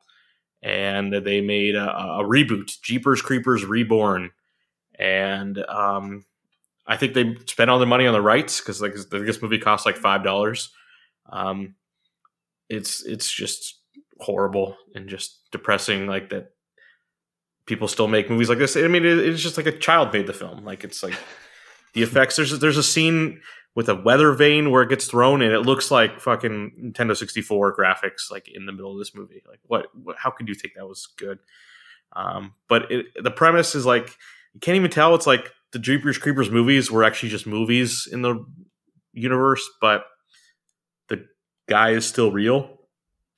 and 0.63 1.13
they 1.13 1.41
made 1.41 1.77
a, 1.77 1.89
a 1.91 2.25
reboot, 2.25 2.81
Jeepers 2.83 3.23
Creepers 3.23 3.65
Reborn, 3.65 4.31
and 4.99 5.59
um, 5.69 6.25
I 6.87 6.97
think 6.97 7.15
they 7.15 7.37
spent 7.47 7.71
all 7.71 7.79
their 7.79 7.87
money 7.87 8.07
on 8.07 8.15
the 8.15 8.21
rights 8.21 8.61
because 8.61 8.83
like 8.83 8.95
this 9.11 9.41
movie 9.41 9.59
costs 9.59 9.87
like 9.87 9.97
five 9.97 10.25
dollars. 10.25 10.71
Um, 11.33 11.75
it's 12.69 13.05
it's 13.05 13.31
just 13.31 13.81
horrible 14.21 14.77
and 14.95 15.09
just 15.09 15.41
depressing. 15.51 16.07
Like 16.07 16.31
that, 16.31 16.53
people 17.67 17.89
still 17.89 18.09
make 18.09 18.31
movies 18.31 18.49
like 18.49 18.59
this. 18.59 18.77
I 18.77 18.87
mean, 18.89 19.05
it, 19.05 19.19
it's 19.19 19.43
just 19.43 19.57
like 19.57 19.67
a 19.67 19.77
child 19.77 20.13
made 20.13 20.27
the 20.27 20.33
film. 20.33 20.65
Like 20.65 20.85
it's 20.85 21.03
like 21.03 21.15
the 21.95 22.03
effects. 22.05 22.37
There's 22.37 22.59
there's 22.61 22.77
a 22.77 22.83
scene 22.83 23.41
with 23.75 23.89
a 23.89 23.95
weather 23.95 24.33
vane 24.33 24.71
where 24.71 24.83
it 24.83 24.91
gets 24.91 25.07
thrown 25.07 25.41
and 25.41 25.53
it 25.53 25.61
looks 25.61 25.91
like 25.91 26.21
fucking 26.21 26.93
Nintendo 26.95 27.17
64 27.17 27.75
graphics 27.75 28.31
like 28.31 28.47
in 28.47 28.67
the 28.67 28.73
middle 28.73 28.93
of 28.93 28.99
this 28.99 29.15
movie. 29.15 29.43
Like 29.49 29.61
what, 29.67 29.87
what 29.95 30.17
how 30.19 30.31
could 30.31 30.49
you 30.49 30.55
think 30.55 30.75
that 30.77 30.87
was 30.87 31.09
good? 31.17 31.39
Um, 32.15 32.55
but 32.69 32.91
it, 32.93 33.07
the 33.23 33.31
premise 33.31 33.75
is 33.75 33.87
like 33.87 34.17
you 34.53 34.61
can't 34.61 34.77
even 34.77 34.91
tell 34.91 35.15
it's 35.15 35.27
like 35.27 35.51
the 35.73 35.79
Jeepers 35.79 36.19
Creepers 36.19 36.51
movies 36.51 36.91
were 36.91 37.05
actually 37.05 37.31
just 37.31 37.47
movies 37.47 38.07
in 38.11 38.21
the 38.21 38.45
universe, 39.15 39.67
but 39.81 40.05
guy 41.69 41.91
is 41.91 42.07
still 42.07 42.33
real. 42.33 42.79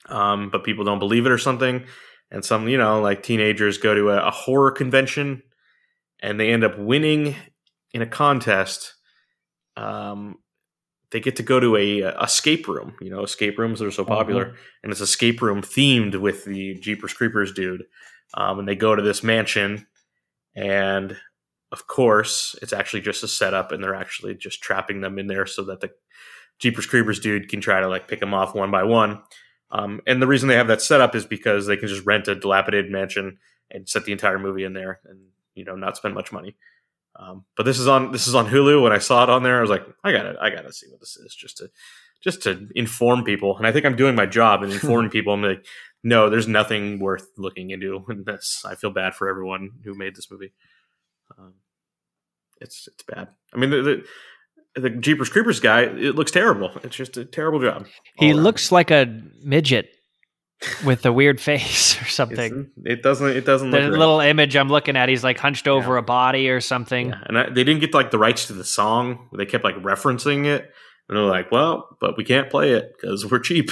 Um, 0.07 0.51
but 0.51 0.65
people 0.65 0.85
don't 0.85 0.99
believe 0.99 1.25
it 1.27 1.33
or 1.33 1.39
something. 1.39 1.85
And 2.31 2.45
some, 2.45 2.69
you 2.69 2.77
know, 2.77 3.01
like 3.01 3.23
teenagers 3.23 3.79
go 3.79 3.95
to 3.95 4.11
a, 4.11 4.27
a 4.27 4.31
horror 4.31 4.71
convention 4.71 5.43
and 6.21 6.39
they 6.39 6.53
end 6.53 6.65
up 6.65 6.79
winning 6.79 7.37
in 7.93 8.03
a 8.03 8.07
contest. 8.07 8.95
Um, 9.77 10.37
they 11.11 11.21
get 11.21 11.37
to 11.37 11.43
go 11.43 11.61
to 11.61 11.77
a, 11.77 12.01
a 12.01 12.23
escape 12.25 12.67
room. 12.67 12.97
You 13.01 13.11
know, 13.11 13.23
escape 13.23 13.57
rooms 13.57 13.81
are 13.81 13.91
so 13.91 14.05
popular, 14.05 14.57
and 14.83 14.91
it's 14.91 15.01
escape 15.01 15.41
room 15.41 15.63
themed 15.63 16.21
with 16.21 16.45
the 16.45 16.75
Jeepers 16.81 17.13
Creepers 17.13 17.53
dude. 17.53 17.85
Um, 18.35 18.59
and 18.59 18.67
they 18.67 18.75
go 18.75 18.97
to 18.97 19.03
this 19.03 19.23
mansion, 19.23 19.87
and 20.57 21.17
of 21.71 21.87
course, 21.87 22.57
it's 22.63 22.73
actually 22.73 23.03
just 23.03 23.23
a 23.23 23.29
setup, 23.29 23.71
and 23.71 23.83
they're 23.83 23.95
actually 23.95 24.35
just 24.35 24.61
trapping 24.61 25.03
them 25.03 25.19
in 25.19 25.29
there 25.29 25.47
so 25.47 25.63
that 25.65 25.81
the 25.81 25.91
Jeepers 26.59 26.87
Creepers 26.87 27.21
dude 27.21 27.49
can 27.49 27.61
try 27.61 27.81
to 27.81 27.89
like 27.89 28.09
pick 28.09 28.21
them 28.21 28.35
off 28.35 28.55
one 28.55 28.71
by 28.71 28.85
one. 28.85 29.23
Um, 29.71 30.01
and 30.07 30.23
the 30.23 30.27
reason 30.27 30.49
they 30.49 30.57
have 30.57 30.69
that 30.69 30.83
setup 30.83 31.15
is 31.15 31.27
because 31.27 31.67
they 31.67 31.77
can 31.77 31.89
just 31.89 32.07
rent 32.07 32.29
a 32.29 32.35
dilapidated 32.35 32.91
mansion 32.91 33.39
and 33.71 33.89
set 33.89 34.05
the 34.05 34.13
entire 34.13 34.39
movie 34.39 34.65
in 34.65 34.73
there, 34.73 35.01
and 35.05 35.19
you 35.55 35.65
know 35.65 35.75
not 35.75 35.97
spend 35.97 36.15
much 36.15 36.33
money. 36.33 36.57
Um, 37.17 37.45
but 37.57 37.65
this 37.65 37.79
is 37.79 37.89
on 37.89 38.13
this 38.13 38.27
is 38.27 38.35
on 38.35 38.47
Hulu. 38.47 38.83
When 38.83 38.93
I 38.93 38.99
saw 38.99 39.25
it 39.25 39.31
on 39.31 39.43
there, 39.43 39.59
I 39.59 39.61
was 39.61 39.71
like, 39.71 39.85
I 40.03 40.13
gotta 40.13 40.37
I 40.41 40.51
gotta 40.51 40.73
see 40.73 40.89
what 40.89 41.01
this 41.01 41.17
is 41.17 41.35
just 41.35 41.59
to 41.59 41.71
just 42.23 42.43
to 42.43 42.69
inform 42.75 43.25
people. 43.25 43.57
And 43.57 43.67
I 43.67 43.73
think 43.73 43.85
I'm 43.85 43.97
doing 43.97 44.15
my 44.15 44.27
job 44.27 44.63
and 44.63 44.73
informing 44.73 45.11
people. 45.13 45.33
I'm 45.33 45.43
like, 45.43 45.67
no, 46.03 46.31
there's 46.31 46.49
nothing 46.49 46.99
worth 46.99 47.27
looking 47.37 47.71
into 47.71 48.05
in 48.09 48.25
this. 48.25 48.65
I 48.67 48.75
feel 48.75 48.91
bad 48.91 49.15
for 49.15 49.29
everyone 49.29 49.71
who 49.85 49.95
made 49.95 50.17
this 50.17 50.31
movie. 50.31 50.53
Um, 51.39 51.55
it's 52.61 52.89
it's 52.89 53.03
bad. 53.03 53.29
I 53.53 53.59
mean, 53.59 53.71
the, 53.71 53.83
the 53.83 54.05
the 54.77 54.91
Jeepers 54.91 55.29
Creepers 55.29 55.61
guy, 55.61 55.83
it 55.83 56.15
looks 56.15 56.31
terrible. 56.31 56.71
It's 56.83 56.97
just 56.97 57.17
a 57.17 57.25
terrible 57.25 57.61
job. 57.61 57.87
He 58.17 58.31
around. 58.33 58.43
looks 58.43 58.73
like 58.73 58.91
a 58.91 59.07
midget 59.43 59.89
with 60.85 61.05
a 61.07 61.13
weird 61.13 61.41
face 61.51 61.95
or 61.97 62.01
It's- 62.01 62.15
something. 62.15 62.71
It 62.85 63.03
doesn't. 63.03 63.29
It 63.29 63.45
doesn't 63.45 63.71
look 63.71 63.81
The 63.83 63.89
great. 63.89 63.99
little 63.99 64.21
image 64.21 64.57
I'm 64.57 64.69
looking 64.69 64.97
at, 64.97 65.09
he's 65.09 65.23
like 65.25 65.39
hunched 65.39 65.69
over 65.69 65.95
Yeah. 65.95 65.99
a 66.01 66.03
body 66.03 66.49
or 66.49 66.61
something. 66.61 67.11
Yeah, 67.11 67.21
and 67.27 67.39
I, 67.39 67.45
they 67.51 67.65
didn't 67.65 67.81
get 67.81 67.95
like 67.95 68.11
the 68.11 68.19
rights 68.19 68.47
to 68.49 68.53
the 68.53 68.65
song. 68.65 69.29
They 69.37 69.47
kept 69.47 69.65
like 69.65 69.77
referencing 69.77 70.47
it, 70.47 70.71
and 71.09 71.17
they're 71.19 71.25
like, 71.25 71.51
"Well, 71.53 71.97
but 72.01 72.17
we 72.17 72.25
can't 72.25 72.51
play 72.51 72.73
it 72.73 72.93
because 73.01 73.31
we're 73.31 73.41
cheap." 73.41 73.71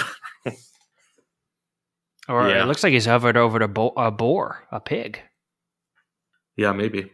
Or 2.29 2.49
Yeah. 2.49 2.63
it 2.63 2.67
looks 2.67 2.83
like 2.85 2.93
he's 2.93 3.07
hovered 3.07 3.37
over 3.37 3.59
a, 3.59 3.69
bo- 3.69 3.95
a 3.97 4.11
boar, 4.11 4.67
a 4.71 4.79
pig. 4.81 5.21
yeah, 6.57 6.73
maybe. 6.73 7.11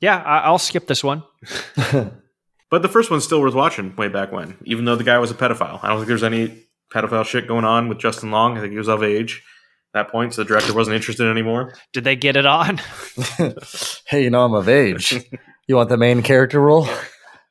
Yeah, 0.00 0.16
I- 0.16 0.40
I'll 0.40 0.58
skip 0.58 0.86
this 0.86 1.02
one. 1.04 1.22
But 2.70 2.82
the 2.82 2.88
first 2.88 3.10
one's 3.10 3.24
still 3.24 3.40
worth 3.40 3.54
watching. 3.54 3.96
Way 3.96 4.08
back 4.08 4.30
when, 4.30 4.58
even 4.64 4.84
though 4.84 4.94
the 4.96 5.02
guy 5.02 5.18
was 5.18 5.30
a 5.30 5.34
pedophile, 5.34 5.80
I 5.82 5.88
don't 5.88 5.96
think 5.96 6.08
there's 6.08 6.22
any 6.22 6.66
pedophile 6.92 7.24
shit 7.24 7.48
going 7.48 7.64
on 7.64 7.88
with 7.88 7.96
Justin 7.98 8.30
Long. 8.30 8.58
I 8.58 8.60
think 8.60 8.72
he 8.72 8.78
was 8.78 8.88
of 8.90 9.02
age 9.02 9.42
at 9.94 10.04
that 10.04 10.12
point, 10.12 10.34
so 10.34 10.42
the 10.42 10.48
director 10.48 10.74
wasn't 10.74 10.96
interested 10.96 11.30
anymore. 11.30 11.72
Did 11.94 12.04
they 12.04 12.14
get 12.14 12.36
it 12.36 12.44
on? 12.44 12.76
hey, 14.06 14.22
you 14.22 14.28
know 14.28 14.44
I'm 14.44 14.52
of 14.52 14.68
age. 14.68 15.14
You 15.66 15.76
want 15.76 15.88
the 15.88 15.96
main 15.96 16.20
character 16.20 16.60
role? 16.60 16.86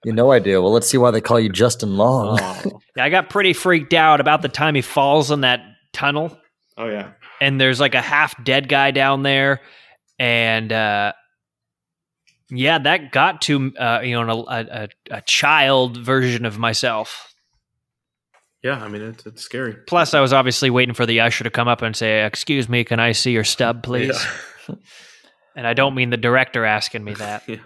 You 0.06 0.14
know 0.14 0.32
I 0.32 0.38
do. 0.38 0.62
Well, 0.62 0.72
let's 0.72 0.88
see 0.88 1.00
why 1.00 1.10
they 1.10 1.22
call 1.22 1.40
you 1.40 1.50
Justin 1.50 1.98
Long. 1.98 2.38
Oh, 2.40 2.80
Yeah, 2.96 3.04
I 3.04 3.10
got 3.10 3.32
pretty 3.32 3.54
freaked 3.54 3.96
out 3.96 4.20
about 4.22 4.44
the 4.44 4.50
time 4.50 4.76
he 4.76 4.82
falls 4.82 5.32
in 5.32 5.42
that 5.42 5.62
tunnel 5.94 6.38
oh 6.78 6.88
yeah. 6.88 7.14
and 7.42 7.60
there's 7.60 7.80
like 7.80 7.96
a 7.96 8.02
half 8.02 8.36
dead 8.44 8.70
guy 8.70 8.92
down 8.92 9.24
there 9.24 9.62
and 10.20 10.72
uh 10.72 11.14
yeah 12.50 12.78
that 12.80 13.12
got 13.12 13.42
to 13.42 13.74
uh 13.78 14.00
you 14.04 14.12
know 14.14 14.46
a, 14.48 14.66
a, 14.70 14.88
a 15.12 15.22
child 15.22 15.98
version 15.98 16.46
of 16.46 16.58
myself 16.58 17.34
Yeah, 18.63 18.82
I 18.84 18.88
mean 18.88 19.02
it's, 19.02 19.26
it's 19.26 19.42
scary. 19.42 19.76
plus 19.88 20.13
i 20.13 20.21
was 20.21 20.34
obviously 20.34 20.69
waiting 20.69 20.94
for 20.96 21.06
the 21.06 21.19
usher 21.21 21.44
to 21.44 21.50
come 21.50 21.67
up 21.67 21.82
and 21.82 21.96
say 21.96 22.26
excuse 22.26 22.67
me 22.69 22.84
can 22.84 23.00
i 23.00 23.12
see 23.12 23.32
your 23.32 23.44
stub 23.44 23.84
please 23.90 24.17
and 25.56 25.67
i 25.67 25.74
don't 25.74 25.96
mean 25.96 26.10
the 26.10 26.17
director 26.17 26.65
asking 26.65 27.04
me 27.04 27.13
that 27.15 27.44
Yeah. 27.50 27.58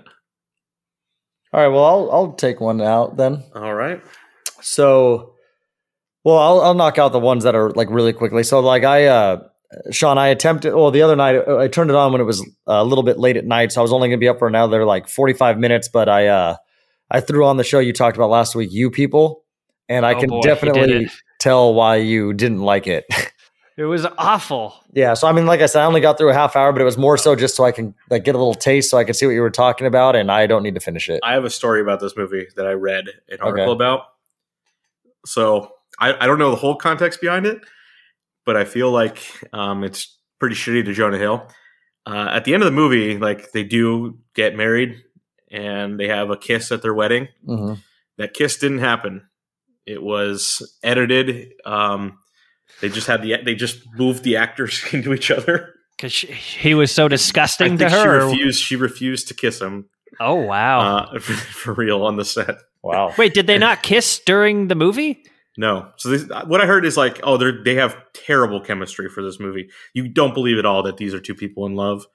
All 1.53 1.59
right. 1.59 1.67
Well, 1.67 1.83
I'll 1.83 2.11
I'll 2.13 2.31
take 2.33 2.61
one 2.61 2.79
out 2.81 3.17
then. 3.17 3.43
All 3.53 3.73
right. 3.73 4.01
So, 4.61 5.33
well, 6.23 6.37
I'll 6.37 6.61
I'll 6.61 6.73
knock 6.75 6.97
out 6.97 7.11
the 7.11 7.19
ones 7.19 7.43
that 7.43 7.55
are 7.55 7.71
like 7.71 7.89
really 7.89 8.13
quickly. 8.13 8.43
So, 8.43 8.61
like 8.61 8.85
I, 8.85 9.07
uh, 9.07 9.43
Sean, 9.91 10.17
I 10.17 10.27
attempted. 10.27 10.73
Well, 10.73 10.91
the 10.91 11.01
other 11.01 11.15
night 11.15 11.47
I 11.47 11.67
turned 11.67 11.89
it 11.89 11.95
on 11.95 12.11
when 12.11 12.21
it 12.21 12.25
was 12.25 12.45
a 12.67 12.83
little 12.83 13.03
bit 13.03 13.17
late 13.19 13.37
at 13.37 13.45
night, 13.45 13.71
so 13.71 13.81
I 13.81 13.83
was 13.83 13.93
only 13.93 14.09
gonna 14.09 14.17
be 14.17 14.27
up 14.27 14.39
for 14.39 14.47
another 14.47 14.85
like 14.85 15.07
forty 15.07 15.33
five 15.33 15.57
minutes. 15.57 15.87
But 15.87 16.09
I, 16.09 16.27
uh, 16.27 16.55
I 17.09 17.21
threw 17.21 17.45
on 17.45 17.57
the 17.57 17.63
show 17.63 17.79
you 17.79 17.93
talked 17.93 18.17
about 18.17 18.29
last 18.29 18.55
week, 18.55 18.71
you 18.71 18.91
people, 18.91 19.43
and 19.87 20.05
I 20.05 20.13
Oh 20.13 20.19
can 20.19 20.29
boy, 20.29 20.41
definitely 20.41 21.09
tell 21.39 21.73
why 21.73 21.97
you 21.97 22.33
didn't 22.33 22.61
like 22.61 22.87
it. 22.87 23.05
It 23.77 23.85
was 23.85 24.05
awful. 24.17 24.75
Yeah, 24.93 25.13
so 25.15 25.27
I 25.27 25.31
mean, 25.31 25.45
like 25.47 25.61
I 25.61 25.65
said, 25.65 25.81
I 25.81 25.85
only 25.85 26.01
got 26.01 26.17
through 26.17 26.29
a 26.29 26.33
half 26.33 26.55
hour, 26.55 26.71
but 26.71 26.81
it 26.81 26.85
was 26.85 26.97
more 26.97 27.17
so 27.17 27.35
just 27.35 27.55
so 27.55 27.63
I 27.63 27.71
can 27.71 27.95
like 28.11 28.25
get 28.25 28.35
a 28.35 28.37
little 28.37 28.53
taste, 28.53 28.91
so 28.91 28.97
I 28.97 29.05
can 29.05 29.13
see 29.15 29.25
what 29.25 29.31
you 29.31 29.41
were 29.41 29.49
talking 29.49 29.87
about, 29.87 30.15
and 30.15 30.29
I 30.29 30.45
don't 30.45 30.61
need 30.61 30.75
to 30.75 30.81
finish 30.81 31.09
it. 31.09 31.21
I 31.23 31.33
have 31.33 31.45
a 31.45 31.49
story 31.49 31.81
about 31.81 31.99
this 31.99 32.15
movie 32.15 32.45
that 32.57 32.67
I 32.67 32.73
read 32.73 33.05
an 33.29 33.39
article 33.39 33.71
Okay. 33.71 33.71
about. 33.71 34.01
So 35.25 35.71
I, 35.99 36.13
I 36.13 36.27
don't 36.27 36.37
know 36.37 36.51
the 36.51 36.57
whole 36.57 36.75
context 36.75 37.21
behind 37.21 37.45
it, 37.45 37.61
but 38.45 38.55
I 38.57 38.65
feel 38.65 38.91
like 38.91 39.21
um, 39.53 39.83
it's 39.83 40.17
pretty 40.39 40.55
shitty 40.55 40.85
to 40.85 40.93
Jonah 40.93 41.17
Hill. 41.17 41.47
Uh, 42.05 42.29
at 42.31 42.45
the 42.45 42.53
end 42.53 42.63
of 42.63 42.65
the 42.65 42.71
movie, 42.75 43.17
like 43.17 43.51
they 43.51 43.63
do 43.63 44.17
get 44.35 44.55
married 44.55 44.95
and 45.51 45.99
they 45.99 46.07
have 46.07 46.29
a 46.31 46.37
kiss 46.37 46.71
at 46.71 46.81
their 46.81 46.93
wedding. 46.93 47.27
hmm 47.45 47.73
That 48.17 48.33
kiss 48.33 48.57
didn't 48.57 48.79
happen. 48.79 49.23
It 49.85 50.01
was 50.01 50.61
edited. 50.83 51.53
Um, 51.65 52.17
they 52.81 52.89
just 52.89 53.07
had 53.07 53.21
the 53.21 53.35
they 53.43 53.55
just 53.55 53.79
moved 53.95 54.23
the 54.23 54.37
actors 54.37 54.83
into 54.93 55.13
each 55.13 55.29
other. 55.31 55.73
Because 55.97 56.13
he 56.13 56.73
was 56.73 56.91
so 56.91 57.05
I 57.05 57.09
disgusting 57.09 57.77
think 57.77 57.91
to 57.91 57.95
she 57.95 57.95
her. 58.03 58.21
or- 58.21 58.25
refused. 58.29 58.63
She 58.63 58.75
refused 58.75 59.27
to 59.27 59.33
kiss 59.35 59.59
him 59.61 59.87
Oh, 60.19 60.35
wow. 60.35 60.79
uh, 60.79 61.19
for, 61.19 61.33
for 61.33 61.73
real 61.73 62.03
on 62.03 62.15
the 62.17 62.25
set. 62.25 62.55
Wow. 62.83 63.13
Wait, 63.17 63.33
did 63.35 63.45
they 63.45 63.57
not 63.59 63.83
kiss 63.83 64.19
during 64.25 64.67
the 64.67 64.75
movie? 64.75 65.23
No. 65.61 65.91
So 65.97 66.09
this, 66.09 66.25
what 66.47 66.59
I 66.59 66.65
heard 66.65 66.85
is 66.85 66.97
like, 66.97 67.19
oh, 67.23 67.37
they 67.37 67.51
they 67.63 67.75
have 67.75 67.95
terrible 68.13 68.59
chemistry 68.61 69.07
for 69.09 69.21
this 69.21 69.39
movie. 69.39 69.69
You 69.93 70.07
don't 70.09 70.33
believe 70.33 70.57
at 70.57 70.65
all 70.65 70.81
that 70.83 70.97
these 70.97 71.13
are 71.13 71.19
two 71.19 71.35
people 71.35 71.65
in 71.67 71.75
love. 71.75 72.05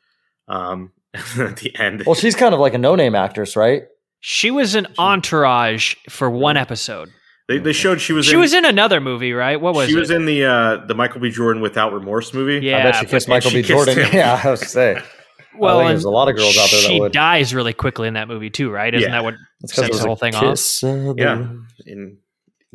Um, 0.49 0.92
at 1.14 1.57
the 1.59 1.72
end, 1.78 2.03
Well, 2.05 2.14
she's 2.16 2.34
kind 2.34 2.53
of 2.55 2.61
like 2.61 2.74
a 2.74 2.78
no-name 2.78 3.14
actress, 3.14 3.57
right? 3.57 3.84
She 4.20 4.51
was 4.51 4.74
an 4.74 4.88
entourage 4.99 5.94
for 6.11 6.28
one 6.28 6.57
episode. 6.57 7.09
they, 7.49 7.59
they 7.59 7.72
showed 7.72 8.01
she 8.01 8.12
was 8.12 8.26
She 8.26 8.34
in, 8.34 8.40
was 8.40 8.53
in 8.53 8.64
another 8.64 9.01
movie, 9.01 9.32
right? 9.32 9.61
What 9.61 9.74
was 9.74 9.88
she 9.88 9.97
it? 9.97 10.01
was 10.01 10.11
in 10.11 10.24
the 10.26 10.44
uh, 10.44 10.86
the 10.86 10.94
Michael 10.94 11.20
B. 11.20 11.30
Jordan 11.30 11.62
Without 11.62 11.92
Remorse 11.92 12.34
movie. 12.34 12.66
Yeah, 12.66 12.78
I 12.78 12.82
bet 12.82 12.94
she 12.97 13.05
but- 13.07 13.11
kissed 13.11 13.28
Michael 13.28 13.51
she 13.51 13.62
B. 13.62 13.68
kissed 13.68 13.86
Jordan. 13.86 14.05
him. 14.05 14.11
Yeah, 14.14 14.40
I 14.42 14.51
was 14.51 14.61
to 14.61 14.66
say. 14.68 15.01
well, 15.59 15.78
I 15.78 15.82
think 15.84 15.90
there's 15.92 16.05
a 16.05 16.11
lot 16.11 16.28
of 16.28 16.36
girls 16.36 16.59
out 16.59 16.70
there 16.70 16.80
that 16.82 16.88
she 16.88 17.01
would. 17.01 17.12
dies 17.12 17.55
really 17.55 17.72
quickly 17.72 18.09
in 18.09 18.14
that 18.14 18.26
movie 18.28 18.51
too, 18.51 18.70
right? 18.70 18.92
Isn't 18.92 19.09
Yeah. 19.09 19.16
that 19.16 19.24
what 19.24 19.34
It's 19.62 19.72
'cause 19.72 19.86
sets 19.86 20.01
the 20.01 20.07
whole 20.07 20.16
thing 20.16 20.34
off? 20.34 20.42
kiss 20.42 20.82
of 20.82 21.16
the- 21.16 21.22
Yeah, 21.22 21.47
in 21.92 22.18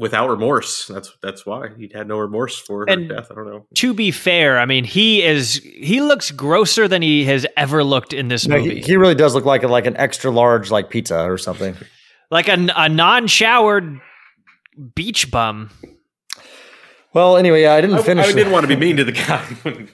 Without 0.02 0.30
Remorse. 0.32 0.88
That's 0.88 1.16
that's 1.22 1.46
why 1.46 1.70
he 1.78 1.92
had 1.94 2.08
no 2.08 2.18
remorse 2.18 2.58
for 2.58 2.80
her 2.80 2.96
death. 2.96 3.28
I 3.30 3.36
don't 3.36 3.46
know. 3.46 3.68
To 3.76 3.94
be 3.94 4.10
fair, 4.10 4.58
I 4.60 4.66
mean, 4.66 4.84
he 4.84 5.22
is 5.22 5.62
he 5.64 6.02
looks 6.02 6.32
grosser 6.32 6.88
than 6.88 7.04
he 7.04 7.24
has 7.26 7.46
ever 7.56 7.84
looked 7.84 8.12
in 8.12 8.28
this 8.28 8.48
No, 8.48 8.58
movie. 8.58 8.78
he, 8.78 8.82
he 8.82 8.98
really 8.98 9.14
does 9.14 9.36
look 9.36 9.46
like 9.46 9.62
a, 9.62 9.68
like 9.68 9.86
an 9.86 9.96
extra 9.98 10.32
large 10.32 10.72
like 10.72 10.90
pizza 10.90 11.24
or 11.24 11.38
something. 11.38 11.78
like 12.32 12.48
a, 12.48 12.68
a 12.76 12.90
non-showered 12.90 14.02
beach 14.96 15.30
bum. 15.30 15.70
Well, 17.14 17.38
anyway, 17.38 17.62
yeah, 17.62 17.74
I 17.76 17.82
didn't 17.82 17.98
I, 18.00 18.02
finish. 18.02 18.26
I 18.26 18.30
it, 18.30 18.34
didn't 18.34 18.54
want 18.54 18.64
to 18.64 18.68
be 18.68 18.76
mean 18.76 18.98
to 18.98 19.04
the 19.04 19.12
guy. 19.12 19.46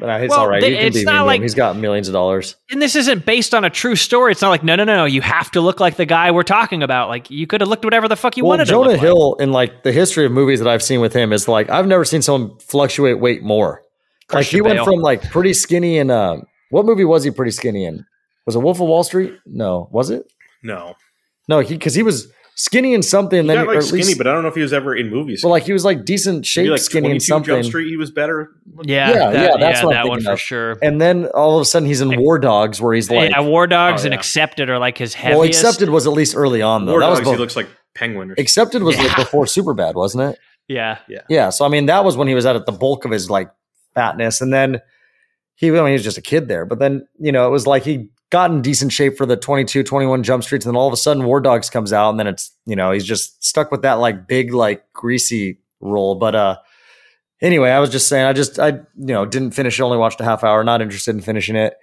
but 0.00 0.08
uh, 0.08 0.12
it's 0.14 0.30
Well, 0.30 0.40
all 0.40 0.48
right. 0.48 0.60
th- 0.60 0.70
You 0.72 0.76
can 0.78 0.86
it's 0.88 0.98
be 0.98 1.04
not 1.04 1.26
like- 1.26 1.36
him. 1.38 1.42
He's 1.42 1.54
got 1.54 1.76
millions 1.76 2.08
of 2.08 2.12
dollars. 2.12 2.56
And 2.70 2.80
this 2.82 2.96
isn't 2.96 3.24
based 3.26 3.54
on 3.54 3.64
a 3.64 3.70
true 3.70 3.96
story. 3.96 4.32
It's 4.32 4.42
not 4.42 4.50
like 4.50 4.64
no, 4.64 4.74
no, 4.76 4.84
no, 4.84 4.96
no. 4.96 5.04
You 5.04 5.20
have 5.22 5.50
to 5.52 5.60
look 5.60 5.80
like 5.80 5.96
the 5.96 6.06
guy 6.06 6.30
we're 6.30 6.42
talking 6.42 6.82
about. 6.82 7.08
Like 7.08 7.30
you 7.30 7.46
could 7.46 7.60
have 7.60 7.68
looked 7.68 7.84
whatever 7.84 8.08
the 8.08 8.16
fuck 8.16 8.36
you 8.36 8.44
well, 8.44 8.50
wanted. 8.50 8.64
to 8.66 8.70
Jonah 8.70 8.82
look 8.90 8.98
like. 8.98 9.00
Hill 9.00 9.34
in 9.40 9.52
like 9.52 9.82
the 9.82 9.92
history 9.92 10.26
of 10.26 10.32
movies 10.32 10.58
that 10.60 10.68
I've 10.68 10.82
seen 10.82 11.00
with 11.00 11.12
him 11.12 11.32
is 11.32 11.48
like 11.48 11.70
I've 11.70 11.86
never 11.86 12.04
seen 12.04 12.22
someone 12.22 12.58
fluctuate 12.60 13.20
weight 13.20 13.42
more. 13.42 13.82
like 14.32 14.46
he 14.46 14.58
Christian 14.60 14.64
went 14.64 14.84
from 14.84 15.00
like 15.00 15.22
pretty 15.30 15.52
skinny 15.54 15.98
in 15.98 16.10
uh, 16.10 16.36
what 16.70 16.84
movie 16.84 17.04
was 17.04 17.24
he 17.24 17.30
pretty 17.30 17.52
skinny 17.52 17.84
in? 17.84 18.04
Was 18.46 18.56
it 18.56 18.60
Wolf 18.60 18.80
of 18.80 18.88
Wall 18.88 19.04
Street? 19.04 19.34
No, 19.46 19.88
was 19.92 20.10
it? 20.10 20.24
no, 20.64 20.94
No, 21.48 21.60
he 21.60 21.74
because 21.74 21.94
he 21.94 22.02
was 22.02 22.28
skinny 22.54 22.94
in 22.94 23.02
something. 23.02 23.42
He 23.42 23.46
then 23.48 23.56
got 23.56 23.66
or 23.66 23.74
like 23.74 23.78
at 23.78 23.84
skinny, 23.84 24.02
least, 24.04 24.18
but 24.18 24.26
I 24.26 24.32
don't 24.32 24.42
know 24.42 24.48
if 24.48 24.54
he 24.54 24.62
was 24.62 24.72
ever 24.72 24.94
in 24.94 25.10
movies. 25.10 25.42
well, 25.42 25.50
like 25.50 25.64
he 25.64 25.72
was 25.72 25.84
like 25.84 26.04
decent 26.04 26.46
shape, 26.46 26.70
like 26.70 26.80
skinny 26.80 27.10
and 27.10 27.22
something. 27.22 27.54
Jump 27.54 27.64
Street, 27.64 27.88
he 27.88 27.96
was 27.96 28.10
better. 28.10 28.50
Yeah, 28.84 29.08
Yeah, 29.10 29.14
that, 29.14 29.34
yeah, 29.34 29.56
that's 29.58 29.80
yeah, 29.80 29.84
what 29.86 29.96
I'm 29.96 30.04
that 30.04 30.08
one 30.08 30.18
thinking 30.18 30.24
for 30.26 30.32
of. 30.32 30.40
sure. 30.40 30.78
And 30.82 31.00
then 31.00 31.26
all 31.26 31.56
of 31.56 31.62
a 31.62 31.64
sudden 31.64 31.86
he's 31.88 32.00
in 32.00 32.16
War 32.20 32.38
Dogs, 32.38 32.80
where 32.80 32.94
he's 32.94 33.10
like, 33.10 33.30
yeah, 33.30 33.40
War 33.40 33.66
Dogs 33.66 34.02
Oh, 34.02 34.06
and. 34.06 34.14
Accepted 34.14 34.70
are 34.70 34.78
like 34.78 34.98
his 34.98 35.14
heaviest. 35.14 35.38
well, 35.38 35.48
Accepted 35.48 35.88
was 35.90 36.06
at 36.06 36.12
least 36.12 36.36
early 36.36 36.62
on 36.62 36.84
though. 36.86 36.92
War 36.92 37.00
that 37.00 37.08
was 37.10 37.18
Dogs, 37.20 37.30
he 37.30 37.36
looks 37.36 37.56
like 37.56 37.68
Penguin. 37.94 38.30
Or. 38.30 38.34
Accepted 38.38 38.82
was 38.82 38.96
like 38.96 39.08
Yeah. 39.08 39.16
before 39.16 39.44
Superbad, 39.46 39.94
wasn't 39.94 40.32
it? 40.34 40.38
Yeah, 40.68 40.98
yeah, 41.08 41.22
Yeah. 41.28 41.50
So 41.50 41.64
I 41.64 41.68
mean, 41.68 41.86
that 41.86 42.04
was 42.04 42.16
when 42.16 42.28
he 42.28 42.34
was 42.34 42.46
at 42.46 42.64
the 42.66 42.72
bulk 42.72 43.04
of 43.04 43.10
his 43.10 43.28
like 43.28 43.50
fatness, 43.94 44.40
and 44.40 44.52
then 44.52 44.80
he, 45.54 45.68
I 45.68 45.72
mean, 45.72 45.86
he 45.88 45.92
was 45.94 46.04
just 46.04 46.16
a 46.18 46.22
kid 46.22 46.48
there. 46.48 46.64
But 46.64 46.78
then 46.78 47.06
you 47.18 47.32
know, 47.32 47.46
it 47.46 47.50
was 47.50 47.66
like 47.66 47.82
he 47.82 48.08
got 48.32 48.50
in 48.50 48.62
decent 48.62 48.90
shape 48.92 49.16
for 49.16 49.26
the 49.26 49.36
22, 49.36 49.84
21 49.84 50.22
Jump 50.24 50.42
Streets, 50.42 50.66
and 50.66 50.74
then 50.74 50.78
all 50.80 50.88
of 50.88 50.92
a 50.92 50.96
sudden 50.96 51.22
War 51.24 51.40
Dogs 51.40 51.70
comes 51.70 51.92
out, 51.92 52.10
and 52.10 52.18
then 52.18 52.26
it's 52.26 52.50
you 52.66 52.74
know 52.74 52.90
he's 52.90 53.04
just 53.04 53.44
stuck 53.44 53.70
with 53.70 53.82
that 53.82 53.94
like 54.00 54.26
big 54.26 54.52
like 54.52 54.90
greasy 54.92 55.58
role. 55.80 56.16
But 56.16 56.34
uh, 56.34 56.56
anyway, 57.40 57.70
I 57.70 57.78
was 57.78 57.90
just 57.90 58.08
saying, 58.08 58.26
I 58.26 58.32
just 58.32 58.58
I 58.58 58.68
you 58.68 58.82
know 58.96 59.24
didn't 59.26 59.52
finish 59.52 59.78
it, 59.78 59.82
only 59.82 59.98
watched 59.98 60.20
a 60.20 60.24
half 60.24 60.42
hour, 60.42 60.64
not 60.64 60.82
interested 60.82 61.14
in 61.14 61.20
finishing 61.20 61.54
it. 61.54 61.74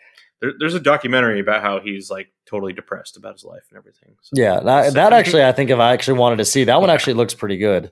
There, 0.41 0.53
there's 0.57 0.73
a 0.73 0.79
documentary 0.79 1.39
about 1.39 1.61
how 1.61 1.79
he's 1.81 2.09
like 2.09 2.27
totally 2.45 2.73
depressed 2.73 3.15
about 3.17 3.33
his 3.33 3.43
life 3.43 3.63
and 3.69 3.77
everything. 3.77 4.15
So- 4.21 4.41
Yeah, 4.41 4.59
that, 4.61 4.85
So- 4.87 4.91
that 4.93 5.13
actually, 5.13 5.43
I 5.43 5.51
think 5.51 5.69
if 5.69 5.79
I 5.79 5.93
actually 5.93 6.17
wanted 6.17 6.37
to 6.37 6.45
see 6.45 6.63
that 6.63 6.79
one, 6.81 6.89
actually 6.89 7.13
looks 7.15 7.33
pretty 7.33 7.57
good. 7.57 7.91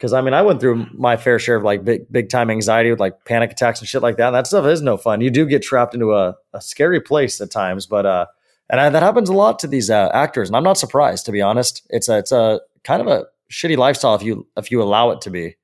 Because 0.00 0.14
I 0.14 0.22
mean, 0.22 0.32
I 0.32 0.40
went 0.40 0.60
through 0.60 0.86
my 0.94 1.18
fair 1.18 1.38
share 1.38 1.56
of 1.56 1.62
like 1.62 1.84
big, 1.84 2.10
big 2.10 2.30
time 2.30 2.48
anxiety 2.50 2.90
with 2.90 3.00
like 3.00 3.26
panic 3.26 3.52
attacks 3.52 3.80
and 3.80 3.88
shit 3.88 4.00
like 4.00 4.16
that. 4.16 4.28
And 4.28 4.34
that 4.34 4.46
stuff 4.46 4.64
is 4.64 4.80
no 4.80 4.96
fun. 4.96 5.20
You 5.20 5.28
do 5.28 5.44
get 5.44 5.60
trapped 5.60 5.92
into 5.92 6.14
a, 6.14 6.36
a 6.54 6.62
scary 6.62 7.02
place 7.02 7.38
at 7.38 7.50
times, 7.50 7.84
but 7.84 8.06
uh, 8.06 8.24
and 8.70 8.80
I, 8.80 8.88
that 8.88 9.02
happens 9.02 9.28
a 9.28 9.34
lot 9.34 9.58
to 9.58 9.66
these 9.66 9.90
uh, 9.90 10.08
actors, 10.14 10.48
and 10.48 10.56
I'm 10.56 10.64
not 10.64 10.78
surprised 10.78 11.26
to 11.26 11.32
be 11.32 11.42
honest. 11.42 11.86
It's 11.90 12.08
a, 12.08 12.16
it's 12.16 12.32
a 12.32 12.60
kind 12.82 13.02
of 13.02 13.08
a 13.08 13.26
shitty 13.52 13.76
lifestyle 13.76 14.14
if 14.14 14.22
you 14.22 14.46
if 14.56 14.70
you 14.70 14.82
allow 14.82 15.10
it 15.10 15.20
to 15.22 15.30
be, 15.30 15.58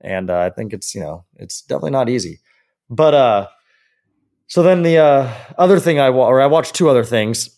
and 0.00 0.30
uh, 0.30 0.40
I 0.40 0.50
think 0.50 0.72
it's 0.72 0.92
you 0.92 1.02
know 1.02 1.24
it's 1.36 1.62
definitely 1.62 1.92
not 1.92 2.08
easy. 2.08 2.40
But 2.90 3.14
uh, 3.14 3.48
so 4.48 4.64
then 4.64 4.82
the 4.82 4.98
uh, 4.98 5.32
other 5.56 5.78
thing 5.78 6.00
I 6.00 6.10
wa- 6.10 6.26
or 6.26 6.40
I 6.40 6.46
watched 6.46 6.74
two 6.74 6.88
other 6.88 7.04
things. 7.04 7.50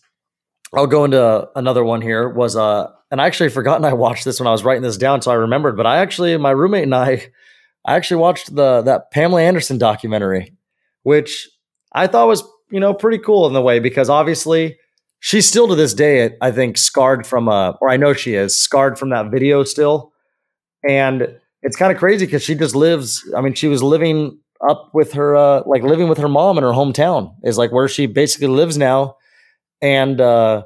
I'll 0.73 0.85
go 0.85 1.05
into 1.05 1.49
another 1.55 1.83
one 1.83 2.01
here 2.01 2.29
was 2.29 2.55
uh 2.55 2.91
and 3.11 3.21
I 3.21 3.25
actually 3.25 3.49
forgotten 3.49 3.85
I 3.85 3.93
watched 3.93 4.25
this 4.25 4.39
when 4.39 4.47
I 4.47 4.51
was 4.51 4.63
writing 4.63 4.83
this 4.83 4.97
down 4.97 5.21
so 5.21 5.31
I 5.31 5.35
remembered 5.35 5.77
but 5.77 5.85
I 5.85 5.97
actually 5.97 6.35
my 6.37 6.51
roommate 6.51 6.83
and 6.83 6.95
I 6.95 7.29
I 7.85 7.95
actually 7.95 8.17
watched 8.17 8.53
the 8.55 8.81
that 8.81 9.11
Pamela 9.11 9.41
Anderson 9.41 9.77
documentary 9.77 10.53
which 11.03 11.49
I 11.93 12.07
thought 12.07 12.27
was 12.27 12.43
you 12.71 12.79
know 12.79 12.93
pretty 12.93 13.17
cool 13.17 13.47
in 13.47 13.53
the 13.53 13.61
way 13.61 13.79
because 13.79 14.09
obviously 14.09 14.77
she's 15.19 15.47
still 15.47 15.67
to 15.67 15.75
this 15.75 15.93
day 15.93 16.35
I 16.41 16.51
think 16.51 16.77
scarred 16.77 17.25
from 17.25 17.47
uh 17.49 17.73
or 17.81 17.89
I 17.89 17.97
know 17.97 18.13
she 18.13 18.35
is 18.35 18.59
scarred 18.59 18.99
from 18.99 19.09
that 19.09 19.31
video 19.31 19.63
still. 19.63 20.13
And 20.87 21.39
it's 21.63 21.75
kind 21.75 21.91
of 21.91 21.97
crazy 21.97 22.25
because 22.25 22.43
she 22.43 22.55
just 22.55 22.75
lives 22.75 23.23
I 23.35 23.41
mean 23.41 23.53
she 23.53 23.67
was 23.67 23.81
living 23.81 24.39
up 24.67 24.89
with 24.93 25.13
her 25.13 25.35
uh 25.35 25.63
like 25.65 25.83
living 25.83 26.07
with 26.07 26.17
her 26.17 26.29
mom 26.29 26.57
in 26.57 26.63
her 26.63 26.71
hometown 26.71 27.33
is 27.43 27.57
like 27.57 27.71
where 27.71 27.87
she 27.87 28.05
basically 28.05 28.47
lives 28.47 28.77
now. 28.77 29.15
And 29.81 30.19
uh 30.21 30.63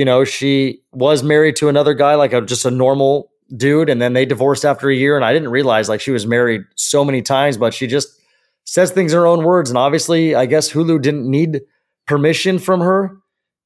you 0.00 0.06
know 0.06 0.24
she 0.24 0.80
was 0.92 1.22
married 1.22 1.56
to 1.56 1.68
another 1.68 1.92
guy 1.92 2.14
like 2.14 2.32
a 2.32 2.40
just 2.40 2.64
a 2.64 2.70
normal 2.70 3.30
dude 3.54 3.90
and 3.90 4.00
then 4.00 4.14
they 4.14 4.24
divorced 4.24 4.64
after 4.64 4.88
a 4.88 4.96
year 4.96 5.14
and 5.14 5.26
i 5.26 5.32
didn't 5.34 5.50
realize 5.50 5.90
like 5.90 6.00
she 6.00 6.10
was 6.10 6.26
married 6.26 6.62
so 6.74 7.04
many 7.04 7.20
times 7.20 7.58
but 7.58 7.74
she 7.74 7.86
just 7.86 8.08
says 8.64 8.90
things 8.90 9.12
in 9.12 9.18
her 9.18 9.26
own 9.26 9.44
words 9.44 9.68
and 9.68 9.76
obviously 9.76 10.34
i 10.34 10.46
guess 10.46 10.72
hulu 10.72 11.02
didn't 11.02 11.30
need 11.30 11.60
permission 12.06 12.58
from 12.58 12.80
her 12.80 13.14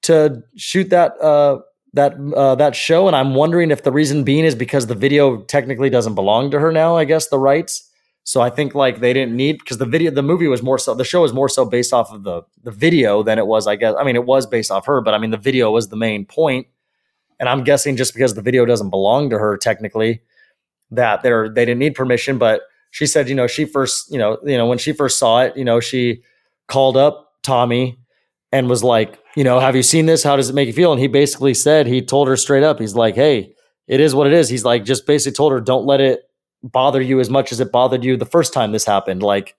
to 0.03 0.43
shoot 0.57 0.91
that 0.91 1.13
uh 1.21 1.57
that 1.93 2.15
uh, 2.35 2.57
that 2.57 2.75
show 2.75 3.07
and 3.07 3.15
i'm 3.15 3.37
wondering 3.37 3.71
if 3.71 3.85
the 3.85 3.93
reason 3.93 4.25
being 4.25 4.45
is 4.45 4.57
because 4.57 4.89
the 4.89 5.01
video 5.07 5.43
technically 5.43 5.89
doesn't 5.89 6.17
belong 6.17 6.51
to 6.51 6.59
her 6.59 6.73
now 6.73 6.97
i 6.97 7.05
guess 7.05 7.29
the 7.29 7.39
rights 7.39 7.89
so 8.25 8.41
I 8.41 8.49
think 8.49 8.75
like 8.75 9.01
they 9.01 9.13
didn't 9.13 9.37
need 9.37 9.59
because 9.59 9.77
the 9.77 9.87
video, 9.87 10.11
the 10.11 10.23
movie 10.23 10.49
was 10.49 10.63
more 10.63 10.79
so 10.79 10.95
the 10.95 11.05
show 11.05 11.21
was 11.21 11.35
more 11.35 11.49
so 11.49 11.67
based 11.67 11.93
off 11.93 12.11
of 12.11 12.25
the 12.25 12.43
the 12.63 12.71
video 12.71 13.23
than 13.23 13.39
it 13.39 13.47
was. 13.47 13.67
I 13.67 13.77
guess 13.77 13.95
I 13.99 14.03
mean 14.03 14.17
it 14.17 14.25
was 14.25 14.47
based 14.47 14.71
off 14.71 14.87
her, 14.87 15.03
but 15.03 15.13
I 15.13 15.19
mean 15.19 15.31
the 15.31 15.37
video 15.37 15.71
was 15.71 15.89
the 15.89 15.97
main 15.97 16.25
point. 16.25 16.67
And 17.39 17.49
I'm 17.49 17.65
guessing 17.65 17.97
just 17.97 18.15
because 18.15 18.35
the 18.35 18.43
video 18.43 18.65
doesn't 18.65 18.91
belong 18.91 19.29
to 19.31 19.39
her 19.39 19.59
technically, 19.59 20.23
that 20.91 21.23
they're 21.23 21.51
they 21.51 21.67
didn't 21.67 21.81
need 21.81 21.95
permission. 21.95 22.39
But 22.39 22.63
she 22.91 23.07
said, 23.07 23.29
you 23.29 23.35
know, 23.35 23.47
she 23.47 23.67
first, 23.67 24.11
you 24.11 24.19
know, 24.19 24.39
you 24.43 24.57
know 24.57 24.67
when 24.67 24.79
she 24.79 24.93
first 24.93 25.19
saw 25.19 25.43
it, 25.43 25.55
you 25.55 25.65
know, 25.65 25.79
she 25.79 26.23
called 26.67 26.97
up 26.97 27.31
Tommy 27.43 27.99
and 28.53 28.71
was 28.71 28.83
like, 28.83 29.19
you 29.37 29.45
know, 29.45 29.61
have 29.61 29.77
you 29.77 29.83
seen 29.83 30.07
this? 30.07 30.23
How 30.23 30.37
does 30.37 30.49
it 30.49 30.55
make 30.55 30.67
you 30.67 30.73
feel? 30.73 30.93
And 30.93 31.01
he 31.01 31.09
basically 31.09 31.53
said 31.53 31.87
he 31.87 32.01
told 32.01 32.29
her 32.29 32.39
straight 32.39 32.63
up, 32.63 32.79
he's 32.79 32.95
like, 32.95 33.17
hey, 33.17 33.53
it 33.87 34.01
is 34.01 34.15
what 34.15 34.27
it 34.27 34.33
is. 34.33 34.49
He's 34.49 34.65
like, 34.65 34.87
just 34.87 35.07
basically 35.07 35.37
told 35.37 35.53
her, 35.53 35.61
don't 35.61 35.85
let 35.85 36.01
it 36.01 36.23
bother 36.65 37.01
you 37.01 37.21
as 37.21 37.31
much 37.31 37.53
as 37.53 37.61
it 37.61 37.71
bothered 37.71 38.03
you 38.03 38.17
the 38.17 38.25
first 38.25 38.53
time 38.53 38.73
this 38.73 38.87
happened. 38.87 39.23
Like, 39.23 39.55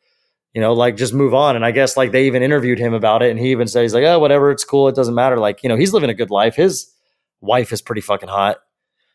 you 0.53 0.59
know, 0.59 0.73
like 0.73 0.97
just 0.97 1.13
move 1.13 1.33
on. 1.33 1.55
And 1.55 1.63
I 1.63 1.71
guess 1.71 1.95
like 1.95 2.11
they 2.11 2.25
even 2.25 2.41
interviewed 2.41 2.79
him 2.79 2.93
about 2.93 3.21
it, 3.21 3.29
and 3.29 3.39
he 3.39 3.51
even 3.51 3.67
said 3.67 3.83
he's 3.83 3.93
like, 3.93 4.03
oh, 4.03 4.19
whatever, 4.19 4.51
it's 4.51 4.63
cool, 4.65 4.87
it 4.87 4.95
doesn't 4.95 5.15
matter. 5.15 5.37
Like, 5.37 5.63
you 5.63 5.69
know, 5.69 5.77
he's 5.77 5.93
living 5.93 6.09
a 6.09 6.15
good 6.15 6.31
life. 6.31 6.55
His 6.55 6.91
wife 7.41 7.71
is 7.71 7.81
pretty 7.81 8.01
fucking 8.01 8.29
hot. 8.29 8.57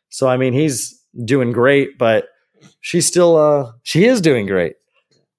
So 0.09 0.29
I 0.29 0.37
mean, 0.37 0.53
he's 0.53 1.03
doing 1.25 1.53
great, 1.53 1.99
but 1.99 2.29
she's 2.81 3.07
still 3.07 3.37
uh 3.37 3.73
she 3.83 4.05
is 4.05 4.21
doing 4.21 4.47
great. 4.47 4.77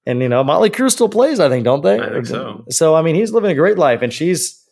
And 0.04 0.20
you 0.20 0.28
know, 0.28 0.42
Motley 0.44 0.70
Crue 0.70 0.90
still 0.90 1.08
plays, 1.08 1.40
I 1.40 1.48
think, 1.48 1.64
don't 1.64 1.82
they? 1.82 1.98
I 1.98 2.10
think 2.10 2.26
so. 2.26 2.64
So 2.68 2.94
I 2.94 3.02
mean, 3.02 3.14
he's 3.14 3.32
living 3.32 3.50
a 3.50 3.54
great 3.54 3.78
life, 3.78 4.02
and 4.02 4.12
she's 4.12 4.62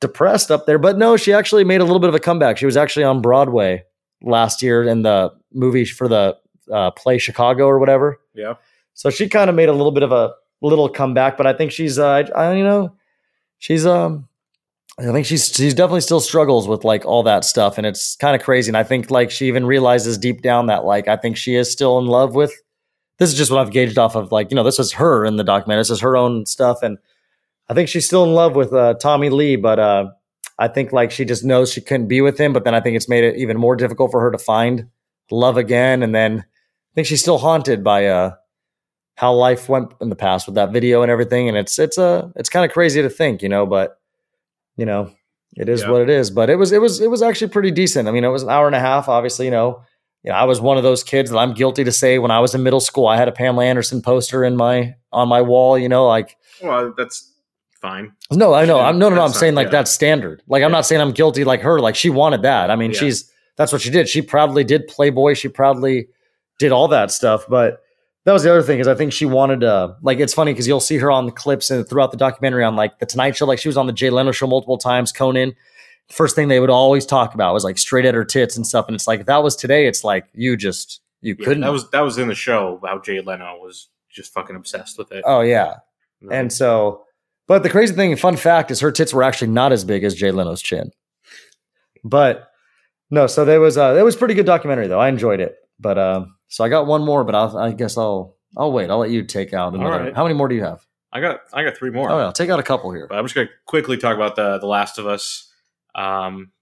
depressed 0.00 0.50
up 0.50 0.66
there. 0.66 0.78
But 0.78 0.98
no, 0.98 1.16
she 1.16 1.32
actually 1.32 1.64
made 1.64 1.80
a 1.80 1.84
little 1.84 2.00
bit 2.00 2.10
of 2.10 2.14
a 2.14 2.20
comeback. 2.20 2.58
She 2.58 2.66
was 2.66 2.76
actually 2.76 3.04
on 3.04 3.22
Broadway 3.22 3.84
last 4.22 4.62
year 4.62 4.84
in 4.84 5.02
the 5.02 5.32
movie 5.52 5.84
for 5.84 6.08
the 6.08 6.36
uh, 6.72 6.90
play 6.92 7.18
Chicago 7.18 7.66
or 7.66 7.78
whatever. 7.78 8.20
Yeah. 8.34 8.54
So 8.94 9.10
she 9.10 9.28
kind 9.28 9.50
of 9.50 9.56
made 9.56 9.68
a 9.68 9.72
little 9.72 9.92
bit 9.92 10.02
of 10.02 10.12
a 10.12 10.34
little 10.62 10.88
comeback, 10.88 11.36
but 11.36 11.46
I 11.46 11.52
think 11.52 11.72
she's, 11.72 11.98
uh, 11.98 12.08
I, 12.08 12.20
I, 12.36 12.54
you 12.54 12.64
know, 12.64 12.94
she's, 13.58 13.84
um, 13.84 14.28
I 14.98 15.10
think 15.10 15.26
she's 15.26 15.48
she's 15.48 15.74
definitely 15.74 16.02
still 16.02 16.20
struggles 16.20 16.68
with 16.68 16.84
like 16.84 17.04
all 17.04 17.24
that 17.24 17.44
stuff, 17.44 17.78
and 17.78 17.86
it's 17.86 18.14
kind 18.14 18.36
of 18.36 18.42
crazy. 18.42 18.70
And 18.70 18.76
I 18.76 18.84
think 18.84 19.10
like 19.10 19.32
she 19.32 19.48
even 19.48 19.66
realizes 19.66 20.16
deep 20.16 20.40
down 20.40 20.66
that 20.66 20.84
like 20.84 21.08
I 21.08 21.16
think 21.16 21.36
she 21.36 21.56
is 21.56 21.70
still 21.70 21.98
in 21.98 22.06
love 22.06 22.36
with. 22.36 22.52
This 23.18 23.30
is 23.30 23.36
just 23.36 23.50
what 23.50 23.58
I've 23.58 23.72
gauged 23.72 23.98
off 23.98 24.14
of 24.14 24.30
like 24.30 24.52
you 24.52 24.54
know 24.54 24.62
this 24.62 24.78
is 24.78 24.92
her 24.92 25.24
in 25.24 25.34
the 25.34 25.42
documentary. 25.42 25.80
This 25.80 25.90
is 25.90 26.00
her 26.00 26.16
own 26.16 26.46
stuff, 26.46 26.80
and 26.84 26.98
I 27.68 27.74
think 27.74 27.88
she's 27.88 28.06
still 28.06 28.22
in 28.22 28.34
love 28.34 28.54
with 28.54 28.72
uh, 28.72 28.94
Tommy 28.94 29.30
Lee, 29.30 29.56
but 29.56 29.80
uh, 29.80 30.10
I 30.60 30.68
think 30.68 30.92
like 30.92 31.10
she 31.10 31.24
just 31.24 31.44
knows 31.44 31.72
she 31.72 31.80
couldn't 31.80 32.06
be 32.06 32.20
with 32.20 32.38
him. 32.38 32.52
But 32.52 32.62
then 32.62 32.74
I 32.74 32.80
think 32.80 32.96
it's 32.96 33.08
made 33.08 33.24
it 33.24 33.36
even 33.36 33.56
more 33.56 33.74
difficult 33.74 34.12
for 34.12 34.20
her 34.20 34.30
to 34.30 34.38
find 34.38 34.88
love 35.30 35.56
again. 35.56 36.02
And 36.02 36.14
then 36.14 36.44
think 36.94 37.06
she's 37.06 37.20
still 37.20 37.38
haunted 37.38 37.82
by 37.84 38.06
uh, 38.06 38.34
how 39.16 39.32
life 39.32 39.68
went 39.68 39.92
in 40.00 40.08
the 40.08 40.16
past 40.16 40.46
with 40.46 40.54
that 40.56 40.72
video 40.72 41.02
and 41.02 41.10
everything. 41.10 41.48
And 41.48 41.56
it's 41.56 41.78
it's 41.78 41.98
a 41.98 42.02
uh, 42.04 42.28
it's 42.36 42.48
kind 42.48 42.64
of 42.64 42.72
crazy 42.72 43.02
to 43.02 43.10
think, 43.10 43.42
you 43.42 43.48
know, 43.48 43.66
but 43.66 43.98
you 44.76 44.86
know, 44.86 45.10
it 45.56 45.68
is 45.68 45.82
Yeah. 45.82 45.90
what 45.90 46.02
it 46.02 46.10
is. 46.10 46.30
But 46.30 46.50
it 46.50 46.56
was 46.56 46.72
it 46.72 46.80
was 46.80 47.00
it 47.00 47.10
was 47.10 47.22
actually 47.22 47.48
pretty 47.48 47.70
decent. 47.70 48.08
I 48.08 48.10
mean, 48.12 48.24
it 48.24 48.28
was 48.28 48.42
an 48.42 48.50
hour 48.50 48.66
and 48.66 48.74
a 48.76 48.80
half. 48.80 49.08
Obviously, 49.08 49.44
you 49.46 49.50
know, 49.52 49.82
you 50.22 50.30
know, 50.30 50.36
I 50.36 50.44
was 50.44 50.60
one 50.60 50.76
of 50.76 50.82
those 50.82 51.04
kids 51.04 51.30
that 51.30 51.38
I'm 51.38 51.54
guilty 51.54 51.84
to 51.84 51.92
say 51.92 52.18
when 52.18 52.30
I 52.30 52.40
was 52.40 52.54
in 52.54 52.62
middle 52.62 52.80
school, 52.80 53.06
I 53.06 53.16
had 53.16 53.28
a 53.28 53.32
Pamela 53.32 53.64
Anderson 53.64 54.02
poster 54.02 54.42
in 54.44 54.56
my 54.56 54.94
on 55.12 55.28
my 55.28 55.42
wall. 55.42 55.78
You 55.78 55.88
know, 55.88 56.06
like 56.06 56.36
Well, 56.62 56.92
that's 56.96 57.30
fine. 57.80 58.12
no, 58.32 58.52
I 58.54 58.64
know. 58.64 58.80
I'm 58.80 58.98
no, 58.98 59.08
no, 59.10 59.16
no. 59.16 59.22
I'm 59.22 59.28
that's 59.28 59.38
saying 59.38 59.54
like 59.54 59.66
yeah. 59.66 59.72
that's 59.72 59.90
standard. 59.92 60.42
Like 60.48 60.62
I'm 60.64 60.72
not 60.72 60.86
saying 60.86 61.00
I'm 61.00 61.12
guilty 61.12 61.44
like 61.44 61.60
her. 61.60 61.78
Like 61.78 61.94
she 61.94 62.10
wanted 62.10 62.42
that. 62.42 62.70
I 62.70 62.76
mean, 62.76 62.90
Yeah. 62.92 62.98
she's 63.00 63.30
that's 63.56 63.70
what 63.70 63.80
she 63.82 63.90
did. 63.90 64.08
She 64.08 64.22
proudly 64.22 64.64
did 64.64 64.88
Playboy. 64.88 65.34
She 65.34 65.48
proudly 65.48 66.08
did 66.58 66.72
all 66.72 66.88
that 66.88 67.10
stuff. 67.10 67.44
But 67.48 67.80
that 68.24 68.32
was 68.32 68.42
the 68.42 68.50
other 68.50 68.62
thing 68.62 68.78
is 68.80 68.88
I 68.88 68.94
think 68.94 69.12
she 69.12 69.26
wanted 69.26 69.60
to 69.60 69.96
like. 70.02 70.18
It's 70.20 70.34
funny 70.34 70.52
because 70.52 70.66
you'll 70.66 70.80
see 70.80 70.96
her 70.98 71.10
on 71.10 71.26
the 71.26 71.32
clips 71.32 71.70
and 71.70 71.86
throughout 71.88 72.10
the 72.10 72.16
documentary 72.16 72.64
on 72.64 72.76
like 72.76 72.98
the 72.98 73.06
Tonight 73.06 73.36
Show. 73.36 73.46
Like 73.46 73.58
she 73.58 73.68
was 73.68 73.76
on 73.76 73.86
the 73.86 73.92
Jay 73.92 74.10
Leno 74.10 74.32
show 74.32 74.46
multiple 74.46 74.78
times. 74.78 75.12
Conan. 75.12 75.54
First 76.10 76.36
thing 76.36 76.48
they 76.48 76.60
would 76.60 76.70
always 76.70 77.06
talk 77.06 77.34
about 77.34 77.54
was 77.54 77.64
like 77.64 77.78
straight 77.78 78.04
at 78.04 78.14
her 78.14 78.24
tits 78.26 78.56
and 78.56 78.66
stuff. 78.66 78.86
And 78.88 78.94
it's 78.94 79.06
like 79.06 79.20
if 79.20 79.26
that 79.26 79.42
was 79.42 79.56
today, 79.56 79.86
it's 79.86 80.04
like 80.04 80.26
you 80.34 80.56
just 80.56 81.00
you 81.22 81.34
Yeah, 81.38 81.44
couldn't. 81.46 81.62
that 81.62 81.72
was 81.72 81.90
that 81.90 82.00
was 82.02 82.18
in 82.18 82.28
the 82.28 82.34
show 82.34 82.78
how 82.84 82.98
Jay 82.98 83.20
Leno 83.22 83.56
was 83.58 83.88
just 84.10 84.32
fucking 84.34 84.54
obsessed 84.54 84.98
with 84.98 85.10
it. 85.12 85.24
oh 85.26 85.40
yeah. 85.40 85.76
And 86.30 86.52
so, 86.52 87.02
but 87.46 87.62
the 87.62 87.68
crazy 87.70 87.94
thing, 87.94 88.14
fun 88.16 88.36
fact, 88.36 88.70
is 88.70 88.80
her 88.80 88.92
tits 88.92 89.12
were 89.12 89.22
actually 89.22 89.48
not 89.48 89.72
as 89.72 89.84
big 89.84 90.04
as 90.04 90.14
Jay 90.14 90.30
Leno's 90.30 90.62
chin. 90.62 90.90
But 92.02 92.48
no, 93.10 93.26
so 93.26 93.44
there 93.44 93.60
was 93.60 93.76
uh, 93.78 93.94
it 93.98 94.02
was 94.02 94.14
a 94.14 94.18
pretty 94.18 94.34
good 94.34 94.46
documentary 94.46 94.88
though. 94.88 95.00
I 95.00 95.08
enjoyed 95.08 95.40
it. 95.40 95.56
But 95.80 95.98
um, 95.98 96.36
so 96.54 96.62
I 96.62 96.68
got 96.68 96.86
one 96.86 97.04
more, 97.04 97.24
but 97.24 97.34
I'll, 97.34 97.58
I 97.58 97.72
guess 97.72 97.98
I'll 97.98 98.36
I'll 98.56 98.70
wait. 98.70 98.88
I'll 98.88 98.98
let 98.98 99.10
you 99.10 99.24
take 99.24 99.52
out 99.52 99.74
another. 99.74 100.04
right. 100.04 100.14
How 100.14 100.22
many 100.22 100.36
more 100.36 100.46
do 100.46 100.54
you 100.54 100.62
have? 100.62 100.86
I 101.12 101.20
got 101.20 101.40
I 101.52 101.64
got 101.64 101.76
three 101.76 101.90
more. 101.90 102.08
Oh, 102.08 102.18
I'll 102.18 102.32
take 102.32 102.48
out 102.48 102.60
a 102.60 102.62
couple 102.62 102.92
here. 102.92 103.08
But 103.08 103.18
I'm 103.18 103.24
just 103.24 103.34
gonna 103.34 103.48
quickly 103.66 103.96
talk 103.96 104.14
about 104.14 104.36
the 104.36 104.58
the 104.58 104.68
Last 104.68 105.00
of 105.00 105.06
Us. 105.08 105.52
Um, 105.96 106.52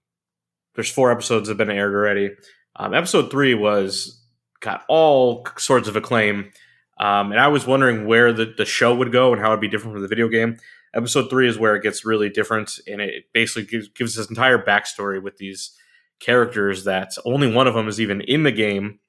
there's 0.73 0.89
four 0.89 1.11
episodes 1.11 1.47
that 1.47 1.51
have 1.51 1.59
been 1.59 1.69
aired 1.69 1.93
already. 1.93 2.31
Um, 2.75 2.95
episode 2.95 3.29
three 3.29 3.53
was 3.53 4.19
got 4.61 4.83
all 4.89 5.45
sorts 5.57 5.87
of 5.87 5.95
acclaim, 5.95 6.51
um, 6.97 7.31
and 7.31 7.39
I 7.39 7.49
was 7.49 7.67
wondering 7.67 8.07
where 8.07 8.33
the 8.33 8.51
the 8.57 8.65
show 8.65 8.95
would 8.95 9.11
go 9.11 9.31
and 9.31 9.39
how 9.39 9.49
it'd 9.49 9.61
be 9.61 9.67
different 9.67 9.93
from 9.93 10.01
the 10.01 10.07
video 10.07 10.27
game. 10.27 10.57
Episode 10.95 11.29
three 11.29 11.47
is 11.47 11.59
where 11.59 11.75
it 11.75 11.83
gets 11.83 12.03
really 12.03 12.31
different, 12.31 12.79
and 12.87 12.99
it 12.99 13.25
basically 13.31 13.65
gives, 13.65 13.89
gives 13.89 14.15
this 14.15 14.27
entire 14.27 14.57
backstory 14.57 15.21
with 15.21 15.37
these 15.37 15.77
characters 16.19 16.83
that 16.85 17.11
only 17.25 17.53
one 17.53 17.67
of 17.67 17.75
them 17.75 17.87
is 17.87 18.01
even 18.01 18.21
in 18.21 18.41
the 18.41 18.51
game. 18.51 18.99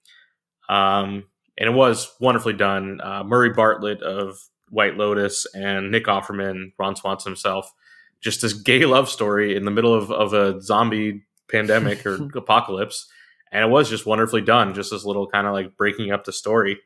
Um, 0.68 1.24
and 1.58 1.68
it 1.68 1.72
was 1.72 2.12
wonderfully 2.20 2.54
done. 2.54 3.00
Uh, 3.02 3.22
Murray 3.24 3.50
Bartlett 3.50 4.02
of 4.02 4.38
White 4.70 4.96
Lotus 4.96 5.46
and 5.54 5.90
Nick 5.90 6.06
Offerman, 6.06 6.72
Ron 6.78 6.96
Swanson 6.96 7.30
himself, 7.30 7.72
just 8.20 8.42
this 8.42 8.52
gay 8.52 8.84
love 8.86 9.08
story 9.08 9.56
in 9.56 9.64
the 9.64 9.70
middle 9.70 9.94
of, 9.94 10.10
of 10.10 10.32
a 10.32 10.60
zombie 10.60 11.24
pandemic 11.50 12.04
or 12.06 12.14
apocalypse. 12.36 13.08
And 13.52 13.62
it 13.62 13.70
was 13.70 13.88
just 13.88 14.06
wonderfully 14.06 14.42
done. 14.42 14.74
Just 14.74 14.90
this 14.90 15.04
little 15.04 15.28
kind 15.28 15.46
of 15.46 15.52
like 15.52 15.76
breaking 15.76 16.10
up 16.10 16.24
the 16.24 16.32
story. 16.32 16.80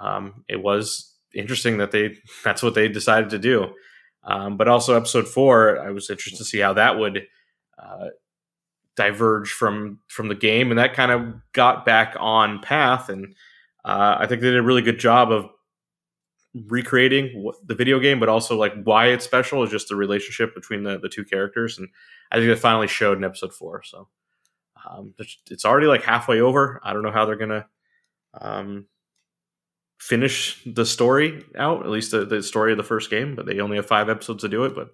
Um, 0.00 0.44
it 0.48 0.62
was 0.62 1.14
interesting 1.34 1.78
that 1.78 1.90
they 1.90 2.16
that's 2.44 2.62
what 2.62 2.74
they 2.74 2.88
decided 2.88 3.30
to 3.30 3.38
do. 3.38 3.74
Um, 4.24 4.56
but 4.56 4.68
also 4.68 4.94
episode 4.96 5.28
four, 5.28 5.78
I 5.80 5.90
was 5.90 6.10
interested 6.10 6.38
to 6.38 6.44
see 6.44 6.58
how 6.58 6.74
that 6.74 6.98
would 6.98 7.26
uh, 7.78 8.08
diverge 8.98 9.52
from 9.52 10.00
from 10.08 10.28
the 10.28 10.34
game, 10.34 10.70
and 10.70 10.78
that 10.78 10.92
kind 10.92 11.10
of 11.12 11.34
got 11.52 11.86
back 11.86 12.16
on 12.18 12.60
path. 12.60 13.08
And 13.08 13.34
uh, 13.84 14.16
I 14.18 14.26
think 14.26 14.42
they 14.42 14.50
did 14.50 14.58
a 14.58 14.62
really 14.62 14.82
good 14.82 14.98
job 14.98 15.30
of 15.32 15.46
recreating 16.66 17.42
what, 17.42 17.54
the 17.66 17.74
video 17.74 18.00
game, 18.00 18.18
but 18.20 18.28
also 18.28 18.56
like 18.56 18.74
why 18.82 19.06
it's 19.06 19.24
special 19.24 19.62
is 19.62 19.70
just 19.70 19.88
the 19.88 19.96
relationship 19.96 20.54
between 20.54 20.82
the, 20.82 20.98
the 20.98 21.08
two 21.08 21.24
characters, 21.24 21.78
and 21.78 21.88
I 22.30 22.36
think 22.36 22.50
it 22.50 22.56
finally 22.56 22.88
showed 22.88 23.16
in 23.16 23.24
episode 23.24 23.54
four. 23.54 23.82
So 23.82 24.08
um, 24.88 25.14
it's- 25.18 25.64
already 25.64 25.86
like 25.86 26.02
halfway 26.02 26.40
over. 26.40 26.80
I 26.82 26.92
don't 26.92 27.02
know 27.02 27.12
how 27.12 27.24
they're 27.24 27.36
gonna 27.36 27.66
um, 28.40 28.86
finish 30.00 30.62
the 30.66 30.84
story 30.86 31.44
out, 31.56 31.84
at 31.84 31.90
least 31.90 32.10
the, 32.10 32.24
the 32.24 32.42
story 32.42 32.72
of 32.72 32.78
the 32.78 32.84
first 32.84 33.10
game, 33.10 33.34
but 33.36 33.46
they 33.46 33.60
only 33.60 33.76
have 33.76 33.86
five 33.86 34.08
episodes 34.08 34.42
to 34.42 34.48
do 34.48 34.64
it. 34.64 34.74
But 34.74 34.90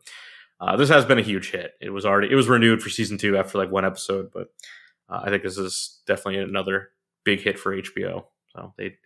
uh, 0.60 0.76
this 0.76 0.88
has 0.88 1.04
been 1.04 1.18
a 1.18 1.22
huge 1.22 1.50
hit. 1.50 1.72
It 1.80 1.90
was 1.90 2.06
already 2.06 2.30
it 2.30 2.36
was 2.36 2.48
renewed 2.48 2.82
for 2.82 2.90
season 2.90 3.18
two 3.18 3.36
after 3.36 3.58
like 3.58 3.70
one 3.70 3.84
episode, 3.84 4.30
but 4.32 4.48
uh, 5.08 5.20
I 5.24 5.30
think 5.30 5.42
this 5.42 5.58
is 5.58 6.00
definitely 6.06 6.38
another 6.38 6.90
big 7.24 7.40
hit 7.40 7.58
for 7.58 7.76
HBO. 7.76 8.24
So 8.54 8.72
they, 8.76 8.96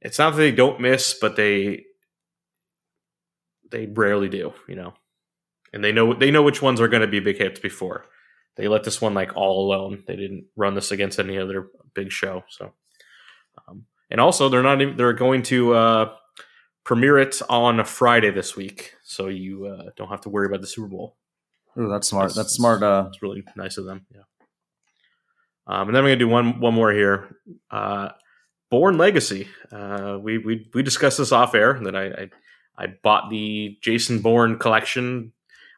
it's 0.00 0.18
not 0.18 0.30
that 0.30 0.38
they 0.38 0.52
don't 0.52 0.80
miss, 0.80 1.14
but 1.20 1.36
they 1.36 1.84
they 3.70 3.86
rarely 3.86 4.28
do, 4.28 4.52
you 4.66 4.76
know, 4.76 4.94
and 5.72 5.82
they 5.82 5.92
know 5.92 6.14
they 6.14 6.30
know 6.30 6.42
which 6.42 6.62
ones 6.62 6.80
are 6.80 6.88
going 6.88 7.02
to 7.02 7.08
be 7.08 7.20
big 7.20 7.38
hits 7.38 7.60
before 7.60 8.04
they 8.58 8.66
let 8.66 8.82
this 8.82 9.00
one 9.00 9.14
like 9.14 9.34
all 9.36 9.64
alone. 9.64 10.02
They 10.06 10.16
didn't 10.16 10.44
run 10.56 10.74
this 10.74 10.90
against 10.90 11.20
any 11.20 11.38
other 11.38 11.68
big 11.94 12.10
show. 12.10 12.42
So, 12.48 12.72
um, 13.66 13.86
and 14.10 14.20
also 14.20 14.48
they're 14.48 14.64
not 14.64 14.82
even, 14.82 14.96
they're 14.96 15.12
going 15.12 15.44
to 15.44 15.74
uh, 15.74 16.14
premiere 16.88 17.18
it 17.18 17.40
on 17.50 17.78
a 17.80 17.84
Friday 17.84 18.30
this 18.30 18.56
week, 18.56 18.94
so 19.04 19.28
you 19.28 19.66
uh, 19.66 19.90
don't 19.94 20.08
have 20.08 20.22
to 20.22 20.30
worry 20.30 20.46
about 20.46 20.62
the 20.62 20.66
Super 20.66 20.88
Bowl. 20.88 21.18
Ooh, 21.78 21.90
that's 21.90 22.08
smart. 22.08 22.30
It's- 22.30 22.36
That's 22.36 22.54
smart. 22.54 22.82
Uh, 22.82 23.04
It's 23.08 23.20
really 23.22 23.44
nice 23.56 23.76
of 23.76 23.84
them. 23.84 24.06
Yeah. 24.10 24.22
Um, 25.66 25.88
and 25.88 25.94
then 25.94 26.02
I'm 26.02 26.08
going 26.08 26.18
to 26.18 26.24
do 26.24 26.28
one 26.28 26.60
one 26.60 26.72
more 26.72 26.90
here. 26.92 27.36
Uh, 27.70 28.08
Bourne 28.70 28.96
Legacy. 28.96 29.48
Uh, 29.70 30.18
we 30.20 30.38
we 30.38 30.66
we 30.72 30.82
discussed 30.82 31.18
this 31.18 31.30
off 31.30 31.54
air 31.54 31.78
that 31.84 31.94
I, 31.94 32.06
I 32.06 32.30
I 32.78 32.86
bought 33.02 33.28
the 33.28 33.76
Jason 33.82 34.20
Bourne 34.20 34.58
collection. 34.58 35.32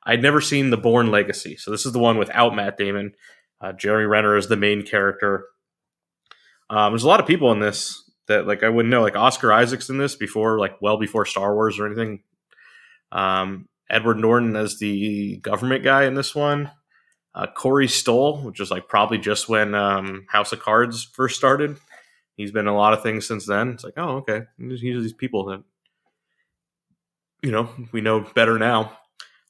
I'd 0.07 0.23
never 0.23 0.41
seen 0.41 0.71
the 0.71 0.77
Bourne 0.77 1.11
Legacy, 1.11 1.57
so 1.57 1.71
this 1.73 1.85
is 1.87 1.93
the 1.93 1.99
one 1.99 2.19
without 2.19 2.55
Matt 2.55 2.79
Damon. 2.79 3.13
Uh, 3.61 3.73
Jeremy 3.73 4.07
Renner 4.07 4.37
is 4.37 4.47
the 4.47 4.57
main 4.57 4.87
character. 4.87 5.45
Um, 6.71 6.93
there's 6.93 7.03
a 7.05 7.09
lot 7.09 7.21
of 7.21 7.27
people 7.27 7.51
in 7.53 7.59
this 7.59 8.10
that 8.31 8.47
like 8.47 8.62
I 8.62 8.68
wouldn't 8.68 8.91
know. 8.91 9.03
Like 9.03 9.16
Oscar 9.16 9.53
Isaac's 9.53 9.91
in 9.91 9.99
this 9.99 10.16
before, 10.16 10.59
like 10.59 10.81
well 10.81 10.97
before 10.97 11.26
Star 11.26 11.55
Wars 11.55 11.78
or 11.78 11.87
anything. 11.87 12.22
Um, 13.12 13.68
Edward 13.91 14.18
Norton 14.18 14.57
as 14.57 14.78
the 14.78 15.37
government 15.39 15.85
guy 15.85 16.05
in 16.05 16.14
this 16.14 16.35
one. 16.35 16.70
Uh, 17.35 17.47
Corey 17.47 17.89
Stoll, 17.89 18.43
which 18.43 18.61
is 18.61 18.70
like 18.70 18.89
probably 18.89 19.18
just 19.18 19.49
when 19.49 19.74
um, 19.74 20.26
House 20.28 20.53
of 20.53 20.61
Cards 20.61 21.05
first 21.12 21.37
started. 21.37 21.76
He's 22.37 22.53
been 22.53 22.66
a 22.66 22.74
lot 22.74 22.93
of 22.93 23.03
things 23.03 23.26
since 23.26 23.47
then. 23.47 23.70
It's 23.70 23.85
like, 23.85 23.95
oh, 23.97 24.18
okay. 24.18 24.43
These 24.59 24.83
are 24.97 25.01
these 25.01 25.12
people 25.12 25.45
that, 25.47 25.62
you 27.43 27.51
know, 27.51 27.68
we 27.93 28.01
know 28.01 28.20
better 28.20 28.59
now. 28.59 28.97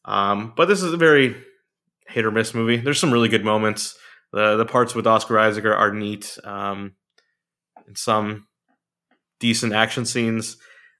Um, 0.04 0.52
but 0.56 0.66
this 0.66 0.82
is 0.82 0.92
a 0.92 0.96
very 0.98 1.36
hit 2.08 2.24
or 2.24 2.30
miss 2.30 2.54
movie. 2.54 2.76
There's 2.78 2.98
some 2.98 3.12
really 3.12 3.28
good 3.28 3.44
moments. 3.44 3.96
The 4.32 4.56
the 4.56 4.66
parts 4.66 4.94
with 4.94 5.06
Oscar 5.06 5.38
Isaac 5.38 5.64
are, 5.64 5.74
are 5.74 5.92
neat. 5.92 6.38
Um, 6.44 6.94
and 7.86 7.96
some 7.96 8.46
decent 9.40 9.72
action 9.72 10.04
scenes. 10.04 10.56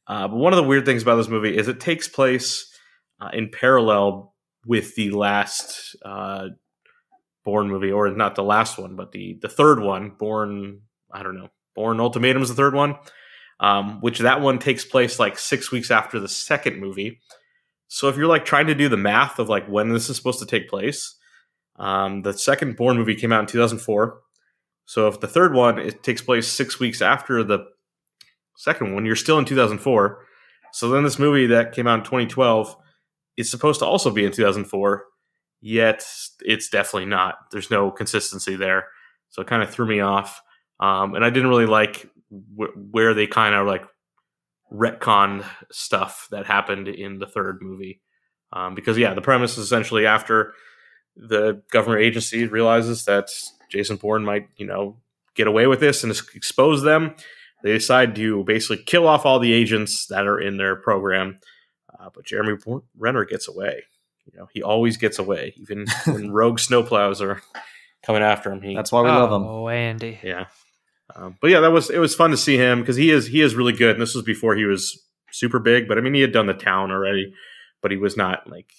Uh, 0.07 0.27
but 0.27 0.37
one 0.37 0.53
of 0.53 0.57
the 0.57 0.65
weird 0.65 0.85
things 0.85 1.03
about 1.03 1.17
this 1.17 1.29
movie 1.29 1.57
is 1.57 1.69
it 1.69 1.79
takes 1.79 2.09
place 2.09 2.69
uh, 3.21 3.31
in 3.33 3.49
parallel 3.49 4.35
with 4.67 4.95
the 4.97 5.11
last 5.11 5.95
uh, 6.05 6.49
Bourne 7.45 7.69
movie, 7.69 7.93
or 7.93 8.11
not 8.11 8.35
the 8.35 8.43
last 8.43 8.79
one, 8.79 8.97
but 8.97 9.13
the 9.13 9.39
the 9.41 9.49
third 9.49 9.81
one, 9.81 10.11
Bourne. 10.19 10.83
I 11.13 11.23
don't 11.23 11.37
know. 11.37 11.49
Bourne 11.75 12.01
Ultimatum 12.01 12.43
is 12.43 12.49
the 12.49 12.55
third 12.55 12.75
one, 12.75 12.97
um, 13.61 14.01
which 14.01 14.19
that 14.19 14.41
one 14.41 14.59
takes 14.59 14.85
place 14.85 15.19
like 15.19 15.39
six 15.39 15.73
weeks 15.73 15.91
after 15.91 16.21
the 16.21 16.29
second 16.29 16.79
movie. 16.79 17.21
So 17.89 18.09
if 18.09 18.17
you're 18.17 18.27
like 18.27 18.45
trying 18.45 18.67
to 18.67 18.75
do 18.75 18.89
the 18.89 18.97
math 18.97 19.39
of 19.39 19.49
like 19.49 19.67
when 19.67 19.93
this 19.93 20.09
is 20.11 20.17
supposed 20.17 20.39
to 20.41 20.47
take 20.47 20.69
place, 20.69 21.17
um, 21.77 22.23
the 22.23 22.33
second 22.33 22.77
Bourne 22.77 22.99
movie 22.99 23.15
came 23.15 23.33
out 23.33 23.41
in 23.41 23.47
2004. 23.47 24.21
So 24.85 25.09
if 25.09 25.21
the 25.21 25.29
third 25.29 25.55
one 25.55 25.79
it 25.79 26.03
takes 26.03 26.23
place 26.23 26.47
six 26.47 26.79
weeks 26.79 27.01
after 27.01 27.43
the 27.43 27.67
second 28.61 28.95
one, 28.95 29.07
you're 29.07 29.17
still 29.17 29.39
in 29.39 29.47
2004. 29.47 30.25
So 30.73 30.91
then 30.91 31.03
this 31.03 31.19
movie 31.19 31.47
that 31.47 31.73
came 31.73 31.87
out 31.87 32.01
in 32.01 32.05
2012 32.05 32.77
is 33.37 33.51
supposed 33.51 33.81
to 33.81 33.87
also 33.87 34.11
be 34.11 34.25
in 34.25 34.33
2004, 34.33 35.05
yet 35.63 36.05
it's 36.41 36.69
definitely 36.69 37.07
not. 37.07 37.37
There's 37.51 37.71
no 37.71 37.91
consistency 37.91 38.57
there, 38.57 38.89
so 39.31 39.41
it 39.43 39.49
kind 39.49 39.63
of 39.63 39.71
threw 39.71 39.87
me 39.87 40.01
off. 40.01 40.43
Um, 40.79 41.15
and 41.15 41.25
I 41.25 41.31
didn't 41.31 41.49
really 41.49 41.67
like 41.67 42.09
wh- 42.31 42.77
where 42.93 43.15
they 43.15 43.27
kind 43.27 43.55
of 43.55 43.67
like 43.67 43.85
retcon 44.71 45.45
stuff 45.73 46.29
that 46.31 46.47
happened 46.47 46.87
in 46.87 47.19
the 47.19 47.27
third 47.27 47.59
movie. 47.63 48.03
Um, 48.53 48.75
because 48.75 48.99
yeah, 48.99 49.15
the 49.15 49.23
premise 49.23 49.53
is 49.53 49.65
essentially 49.65 50.07
after 50.07 50.53
the 51.17 51.63
government 51.71 52.03
agency 52.03 52.47
realizes 52.47 53.05
that 53.07 53.29
Jason 53.71 53.97
Bourne 53.97 54.25
might, 54.25 54.49
you 54.57 54.67
know, 54.67 54.99
get 55.35 55.47
away 55.47 55.67
with 55.67 55.81
this 55.81 56.03
and 56.05 56.13
expose 56.35 56.83
them, 56.83 57.15
they 57.63 57.73
decide 57.73 58.15
to 58.17 58.45
basically 58.45 58.83
kill 58.85 59.07
off 59.07 59.27
all 59.27 59.39
the 59.39 59.53
agents 59.53 60.07
that 60.07 60.27
are 60.27 60.41
in 60.41 60.57
their 60.57 60.77
program. 60.77 61.39
Uh, 61.99 62.09
but 62.15 62.25
Jeremy 62.25 62.59
Renner 62.99 63.25
gets 63.25 63.49
away. 63.49 63.85
You 64.27 64.39
know, 64.39 64.49
he 64.53 64.63
always 64.63 64.97
gets 64.97 65.19
away, 65.19 65.55
even 65.57 65.87
when 66.07 66.31
rogue 66.31 66.59
snowplows 66.59 67.21
are 67.21 67.43
coming 68.05 68.23
after 68.23 68.53
him. 68.53 68.63
He, 68.63 68.75
That's 68.75 68.93
why 68.93 69.03
we 69.03 69.09
love 69.09 69.33
him. 69.33 69.47
Oh, 69.47 69.69
Andy. 69.69 70.19
yeah. 70.23 70.47
Um, 71.15 71.37
but 71.41 71.51
yeah, 71.51 71.61
that 71.61 71.73
was 71.73 71.91
it 71.91 71.99
was 71.99 72.15
fun 72.15 72.31
to 72.31 72.37
see 72.37 72.57
him 72.57 72.81
because 72.81 72.97
he 72.97 73.11
is 73.11 73.27
he 73.27 73.41
is 73.41 73.57
really 73.57 73.73
good. 73.73 73.97
And 73.97 74.03
this 74.03 74.15
was 74.15 74.25
before 74.25 74.55
he 74.55 74.65
was 74.65 75.03
super 75.33 75.59
big, 75.59 75.89
but 75.89 75.99
I 75.99 76.01
mean 76.01 76.15
he 76.15 76.21
had 76.21 76.33
done 76.33 76.47
the 76.47 76.55
town 76.55 76.93
already, 76.93 77.35
but 77.83 77.91
he 77.91 77.97
was 77.97 78.17
not 78.17 78.49
like 78.49 78.71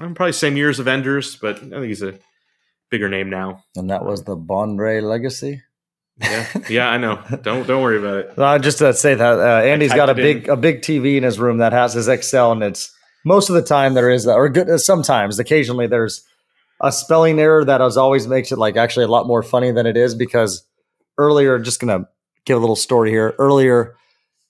I'm 0.00 0.14
probably 0.14 0.32
same 0.32 0.56
year 0.56 0.70
as 0.70 0.80
Avengers, 0.80 1.36
but 1.36 1.58
I 1.58 1.60
think 1.60 1.84
he's 1.84 2.02
a 2.02 2.18
bigger 2.90 3.08
name 3.08 3.30
now. 3.30 3.64
And 3.76 3.90
that 3.90 4.04
was 4.04 4.24
the 4.24 4.36
Bondre 4.36 5.02
legacy. 5.02 5.62
Yeah, 6.20 6.46
yeah, 6.68 6.88
I 6.90 6.98
know. 6.98 7.22
Don't 7.42 7.66
don't 7.66 7.82
worry 7.82 7.98
about 7.98 8.16
it. 8.16 8.38
Uh, 8.38 8.58
just 8.58 8.78
to 8.78 8.92
say 8.92 9.14
that 9.14 9.38
uh, 9.38 9.66
Andy's 9.66 9.94
got 9.94 10.08
a 10.08 10.12
it 10.12 10.18
in. 10.18 10.24
big 10.40 10.48
a 10.48 10.56
big 10.56 10.82
TV 10.82 11.16
in 11.16 11.22
his 11.22 11.38
room 11.38 11.58
that 11.58 11.72
has 11.72 11.94
his 11.94 12.08
Excel, 12.08 12.52
and 12.52 12.62
it's 12.62 12.94
most 13.24 13.48
of 13.48 13.54
the 13.54 13.62
time 13.62 13.94
there 13.94 14.10
is 14.10 14.26
or 14.26 14.48
good 14.48 14.80
sometimes 14.80 15.38
occasionally 15.38 15.86
there's 15.86 16.24
a 16.80 16.90
spelling 16.90 17.38
error 17.38 17.64
that 17.64 17.80
is 17.80 17.96
always 17.96 18.26
makes 18.26 18.52
it 18.52 18.58
like 18.58 18.76
actually 18.76 19.04
a 19.04 19.08
lot 19.08 19.26
more 19.26 19.42
funny 19.42 19.70
than 19.70 19.86
it 19.86 19.96
is 19.96 20.14
because 20.14 20.64
earlier 21.18 21.58
just 21.58 21.80
gonna 21.80 22.08
give 22.44 22.56
a 22.56 22.60
little 22.60 22.76
story 22.76 23.10
here 23.10 23.34
earlier 23.38 23.94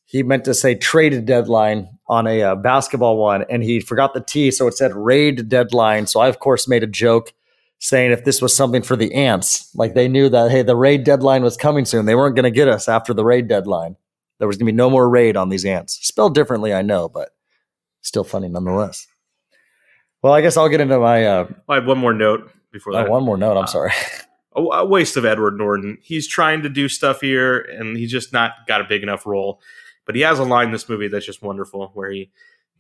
he 0.05 0.23
meant 0.23 0.45
to 0.45 0.55
say 0.55 0.75
traded 0.75 1.25
deadline 1.25 1.89
on 2.09 2.27
a 2.27 2.43
uh, 2.43 2.55
basketball 2.55 3.17
one 3.17 3.45
and 3.51 3.63
he 3.63 3.81
forgot 3.81 4.15
the 4.15 4.21
T 4.21 4.51
so 4.51 4.67
it 4.69 4.77
said 4.77 4.95
raid 4.95 5.49
deadline 5.49 6.07
so 6.07 6.21
I 6.21 6.29
of 6.29 6.39
course 6.39 6.69
made 6.69 6.83
a 6.83 6.89
joke 6.89 7.33
saying 7.81 8.13
if 8.13 8.25
this 8.25 8.41
was 8.41 8.55
something 8.57 8.83
for 8.83 8.95
the 8.95 9.13
ants 9.15 9.75
like 9.75 9.95
they 9.95 10.07
knew 10.07 10.29
that 10.29 10.51
hey 10.51 10.63
the 10.63 10.77
raid 10.77 11.03
deadline 11.03 11.43
was 11.43 11.57
coming 11.57 11.85
soon 11.85 12.07
they 12.07 12.15
weren't 12.15 12.37
going 12.37 12.45
to 12.45 12.51
get 12.51 12.69
us 12.69 12.89
after 12.89 13.13
the 13.13 13.25
raid 13.25 13.49
deadline 13.49 13.97
there 14.39 14.47
was 14.47 14.57
going 14.57 14.67
to 14.67 14.73
be 14.73 14.77
no 14.77 14.89
more 14.89 15.09
raid 15.09 15.37
on 15.37 15.49
these 15.49 15.65
ants 15.65 15.99
spelled 16.07 16.35
differently 16.35 16.73
I 16.73 16.83
know 16.83 17.09
but 17.09 17.31
still 18.03 18.25
funny 18.25 18.49
nonetheless 18.49 19.07
well 20.23 20.33
I 20.33 20.41
guess 20.43 20.57
I'll 20.57 20.69
get 20.69 20.81
into 20.81 20.99
my 20.99 21.25
uh, 21.27 21.49
I 21.69 21.77
have 21.77 21.87
one 21.87 21.99
more 21.99 22.15
note 22.15 22.51
before 22.71 22.93
oh, 22.95 22.97
that. 22.97 23.11
one 23.11 23.25
more 23.25 23.37
note 23.37 23.57
I'm 23.57 23.65
Uh, 23.65 23.67
sorry 23.67 23.93
a, 24.55 24.61
a 24.61 24.85
waste 24.85 25.17
of 25.17 25.25
Edward 25.25 25.57
Norton. 25.57 25.99
He's 26.03 26.27
trying 26.27 26.63
to 26.63 26.69
do 26.69 26.89
stuff 26.89 27.21
here, 27.21 27.61
and 27.61 27.97
he's 27.97 28.11
just 28.11 28.33
not 28.33 28.53
got 28.67 28.81
a 28.81 28.85
big 28.85 29.03
enough 29.03 29.27
role. 29.27 29.61
But 30.07 30.15
he 30.17 30.23
has 30.23 30.39
a 30.39 30.45
line 30.45 30.67
in 30.67 30.73
this 30.73 30.89
movie 30.89 31.09
that's 31.09 31.27
just 31.27 31.43
wonderful, 31.43 31.91
where 31.95 32.11
he, 32.11 32.31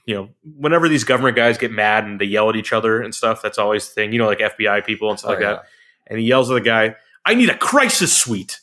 you 0.07 0.14
know, 0.14 0.28
whenever 0.57 0.88
these 0.88 1.05
government 1.05 1.36
guys 1.36 1.59
get 1.59 1.70
mad 1.72 2.05
and 2.05 2.20
they 2.20 2.24
yell 2.24 2.48
at 2.48 2.57
each 2.57 2.72
other 2.72 3.01
and 3.03 3.14
stuff, 3.14 3.42
that's 3.42 3.59
always 3.59 3.88
the 3.88 3.94
thing. 3.94 4.12
You 4.12 4.18
know, 4.18 4.26
like 4.26 4.38
FBI 4.38 4.84
people 4.84 5.11
and 5.11 5.18
stuff 5.18 5.30
Oh, 5.30 5.34
like 5.34 5.42
yeah. 5.42 5.53
that. 5.55 5.64
And 6.07 6.18
he 6.18 6.26
yells 6.26 6.51
at 6.51 6.55
the 6.55 6.61
guy, 6.61 6.96
"I 7.24 7.34
need 7.34 7.51
a 7.51 7.57
crisis 7.57 8.16
suite." 8.16 8.61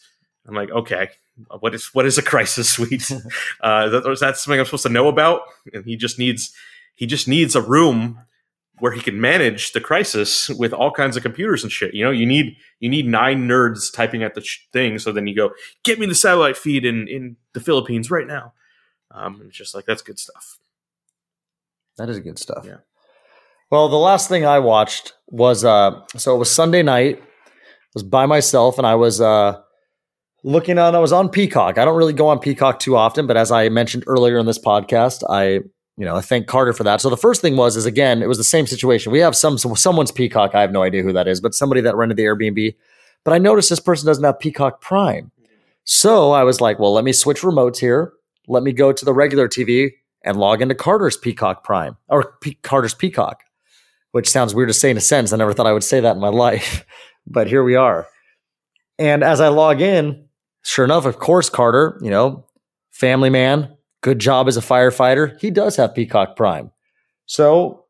I'm 0.47 0.55
like, 0.55 0.71
okay, 0.71 1.09
what 1.59 1.75
is 1.75 1.93
what 1.93 2.05
is 2.05 2.17
a 2.17 2.21
crisis 2.23 2.69
suite? 2.69 3.09
uh, 3.61 3.83
is 3.85 3.91
that, 3.91 4.09
is 4.11 4.19
that 4.21 4.37
something 4.37 4.59
I'm 4.59 4.65
supposed 4.65 4.83
to 4.83 4.89
know 4.89 5.07
about? 5.07 5.41
And 5.73 5.85
he 5.85 5.95
just 5.95 6.17
needs 6.19 6.53
he 6.95 7.05
just 7.05 7.27
needs 7.27 7.55
a 7.55 7.61
room 7.61 8.19
where 8.79 8.91
he 8.91 9.01
can 9.01 9.19
manage 9.19 9.71
the 9.71 9.81
crisis 9.81 10.49
with 10.49 10.71
all 10.71 10.91
kinds 10.91 11.17
of 11.17 11.23
computers 11.23 11.63
and 11.63 11.71
shit. 11.71 11.93
You 11.93 12.03
know, 12.05 12.11
you 12.11 12.25
need 12.25 12.57
you 12.79 12.89
need 12.89 13.07
nine 13.07 13.47
nerds 13.47 13.91
typing 13.93 14.23
at 14.23 14.35
the 14.35 14.41
sh- 14.41 14.67
thing, 14.73 14.99
so 14.99 15.11
then 15.11 15.27
you 15.27 15.35
go 15.35 15.51
get 15.83 15.99
me 15.99 16.05
the 16.05 16.15
satellite 16.15 16.57
feed 16.57 16.85
in 16.85 17.07
in 17.07 17.37
the 17.53 17.59
Philippines 17.59 18.09
right 18.11 18.27
now. 18.27 18.53
Um, 19.11 19.41
it's 19.47 19.55
just 19.57 19.73
like 19.75 19.85
that's 19.85 20.01
good 20.01 20.19
stuff. 20.19 20.59
That 21.97 22.09
is 22.09 22.19
good 22.19 22.39
stuff. 22.39 22.65
Yeah. 22.65 22.77
Well, 23.69 23.89
the 23.89 23.97
last 23.97 24.29
thing 24.29 24.45
I 24.45 24.59
watched 24.59 25.13
was 25.27 25.65
uh 25.65 26.01
so 26.15 26.35
it 26.35 26.39
was 26.39 26.51
Sunday 26.51 26.83
night. 26.83 27.19
I 27.19 27.25
was 27.93 28.03
by 28.03 28.25
myself 28.25 28.77
and 28.77 28.87
I 28.87 28.95
was 28.95 29.19
uh 29.19 29.59
looking 30.43 30.77
on 30.77 30.95
I 30.95 30.99
was 30.99 31.11
on 31.11 31.29
Peacock. 31.29 31.77
I 31.77 31.85
don't 31.85 31.97
really 31.97 32.13
go 32.13 32.27
on 32.27 32.39
Peacock 32.39 32.79
too 32.79 32.95
often, 32.95 33.27
but 33.27 33.35
as 33.35 33.51
I 33.51 33.69
mentioned 33.69 34.03
earlier 34.07 34.37
in 34.37 34.45
this 34.45 34.59
podcast, 34.59 35.23
I 35.29 35.61
you 35.99 36.05
know, 36.05 36.15
I 36.15 36.21
thank 36.21 36.45
Carter 36.45 36.73
for 36.73 36.83
that. 36.83 37.01
So 37.01 37.09
the 37.09 37.17
first 37.17 37.41
thing 37.41 37.57
was 37.57 37.75
is 37.75 37.85
again, 37.85 38.21
it 38.21 38.27
was 38.27 38.37
the 38.37 38.43
same 38.43 38.67
situation. 38.67 39.11
We 39.11 39.19
have 39.19 39.35
some 39.35 39.57
someone's 39.57 40.11
Peacock, 40.11 40.55
I 40.55 40.61
have 40.61 40.71
no 40.71 40.83
idea 40.83 41.03
who 41.03 41.13
that 41.13 41.27
is, 41.27 41.41
but 41.41 41.53
somebody 41.53 41.81
that 41.81 41.95
rented 41.95 42.17
the 42.17 42.23
Airbnb. 42.23 42.75
But 43.25 43.33
I 43.33 43.39
noticed 43.39 43.69
this 43.69 43.79
person 43.79 44.07
doesn't 44.07 44.23
have 44.23 44.39
Peacock 44.39 44.79
Prime. 44.79 45.31
So 45.83 46.31
I 46.31 46.43
was 46.43 46.61
like, 46.61 46.79
well, 46.79 46.93
let 46.93 47.03
me 47.03 47.11
switch 47.11 47.41
remotes 47.41 47.79
here. 47.79 48.13
Let 48.47 48.63
me 48.63 48.71
go 48.71 48.93
to 48.93 49.03
the 49.05 49.13
regular 49.13 49.49
TV 49.49 49.91
and 50.27 50.37
log 50.37 50.61
into 50.61 50.75
Carter's 50.75 51.17
Peacock 51.17 51.63
Prime 51.63 51.97
or 52.09 52.37
Carter's 52.61 52.93
Peacock, 52.93 53.43
which 54.11 54.29
sounds 54.29 54.53
weird 54.53 54.69
to 54.69 54.73
say 54.73 54.91
in 54.91 54.97
a 54.97 55.01
sentence. 55.01 55.33
I 55.33 55.37
never 55.37 55.53
thought 55.53 55.67
I 55.67 55.73
would 55.73 55.83
say 55.83 55.99
that 56.01 56.15
in 56.15 56.21
my 56.21 56.27
life, 56.47 56.85
but 57.25 57.47
here 57.47 57.63
we 57.63 57.75
are. 57.75 58.07
And 58.99 59.23
as 59.23 59.41
I 59.41 59.47
log 59.47 59.81
in, 59.81 60.25
sure 60.63 60.85
enough, 60.85 61.05
of 61.05 61.19
course, 61.19 61.49
Carter, 61.49 61.99
you 62.01 62.09
know, 62.09 62.45
family 62.91 63.29
man, 63.29 63.75
good 64.01 64.19
job 64.19 64.47
as 64.47 64.57
a 64.57 64.61
firefighter. 64.61 65.39
He 65.39 65.49
does 65.49 65.75
have 65.77 65.95
Peacock 65.95 66.35
Prime. 66.35 66.71
So 67.25 67.85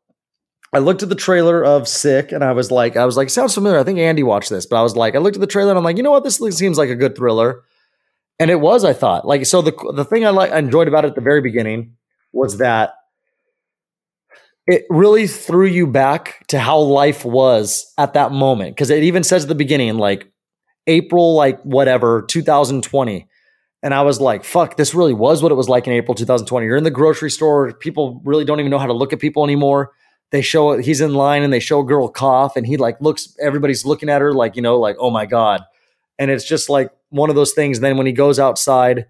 I 0.72 0.78
looked 0.78 1.02
at 1.02 1.08
the 1.08 1.14
trailer 1.14 1.64
of 1.64 1.88
Sick 1.88 2.30
and 2.30 2.44
I 2.44 2.52
was 2.52 2.70
like, 2.70 2.96
I 2.96 3.04
was 3.04 3.16
like, 3.16 3.30
sounds 3.30 3.54
familiar. 3.54 3.78
I 3.78 3.84
think 3.84 3.98
Andy 3.98 4.22
watched 4.22 4.50
this, 4.50 4.66
but 4.66 4.76
I 4.76 4.82
was 4.82 4.96
like, 4.96 5.14
I 5.14 5.18
looked 5.18 5.36
at 5.36 5.40
the 5.40 5.46
trailer 5.46 5.70
and 5.70 5.78
I'm 5.78 5.84
like, 5.84 5.96
you 5.96 6.02
know 6.02 6.10
what? 6.10 6.24
This 6.24 6.38
seems 6.56 6.76
like 6.76 6.90
a 6.90 6.94
good 6.94 7.16
thriller. 7.16 7.62
And 8.38 8.50
it 8.50 8.60
was, 8.60 8.84
I 8.84 8.92
thought. 8.92 9.26
Like, 9.26 9.46
so 9.46 9.62
the 9.62 9.72
the 9.94 10.04
thing 10.04 10.24
I 10.24 10.30
like 10.30 10.52
I 10.52 10.58
enjoyed 10.58 10.86
about 10.86 11.04
it 11.04 11.08
at 11.08 11.14
the 11.14 11.20
very 11.20 11.40
beginning 11.40 11.96
was 12.32 12.58
that 12.58 12.94
it 14.66 14.84
really 14.90 15.26
threw 15.26 15.66
you 15.66 15.86
back 15.86 16.46
to 16.48 16.58
how 16.58 16.78
life 16.78 17.24
was 17.24 17.92
at 17.96 18.12
that 18.12 18.32
moment. 18.32 18.76
Cause 18.76 18.90
it 18.90 19.02
even 19.02 19.24
says 19.24 19.44
at 19.44 19.48
the 19.48 19.54
beginning, 19.54 19.96
like 19.96 20.30
April, 20.86 21.34
like 21.34 21.60
whatever, 21.62 22.22
2020. 22.22 23.26
And 23.82 23.94
I 23.94 24.02
was 24.02 24.20
like, 24.20 24.44
fuck, 24.44 24.76
this 24.76 24.94
really 24.94 25.14
was 25.14 25.42
what 25.42 25.52
it 25.52 25.54
was 25.54 25.68
like 25.68 25.86
in 25.86 25.92
April 25.94 26.14
2020. 26.14 26.66
You're 26.66 26.76
in 26.76 26.84
the 26.84 26.90
grocery 26.90 27.30
store. 27.30 27.72
People 27.72 28.20
really 28.24 28.44
don't 28.44 28.60
even 28.60 28.70
know 28.70 28.78
how 28.78 28.86
to 28.86 28.92
look 28.92 29.12
at 29.12 29.20
people 29.20 29.44
anymore. 29.44 29.92
They 30.32 30.42
show 30.42 30.76
he's 30.76 31.00
in 31.00 31.14
line 31.14 31.42
and 31.42 31.52
they 31.52 31.60
show 31.60 31.80
a 31.80 31.84
girl 31.84 32.08
cough 32.08 32.56
and 32.56 32.66
he 32.66 32.76
like 32.76 33.00
looks, 33.00 33.34
everybody's 33.40 33.86
looking 33.86 34.10
at 34.10 34.20
her 34.20 34.34
like, 34.34 34.56
you 34.56 34.62
know, 34.62 34.78
like, 34.78 34.96
oh 34.98 35.10
my 35.10 35.24
God. 35.24 35.62
And 36.18 36.30
it's 36.30 36.44
just 36.44 36.68
like 36.68 36.90
one 37.08 37.30
of 37.30 37.36
those 37.36 37.52
things. 37.52 37.80
Then 37.80 37.96
when 37.96 38.06
he 38.06 38.12
goes 38.12 38.38
outside, 38.38 39.06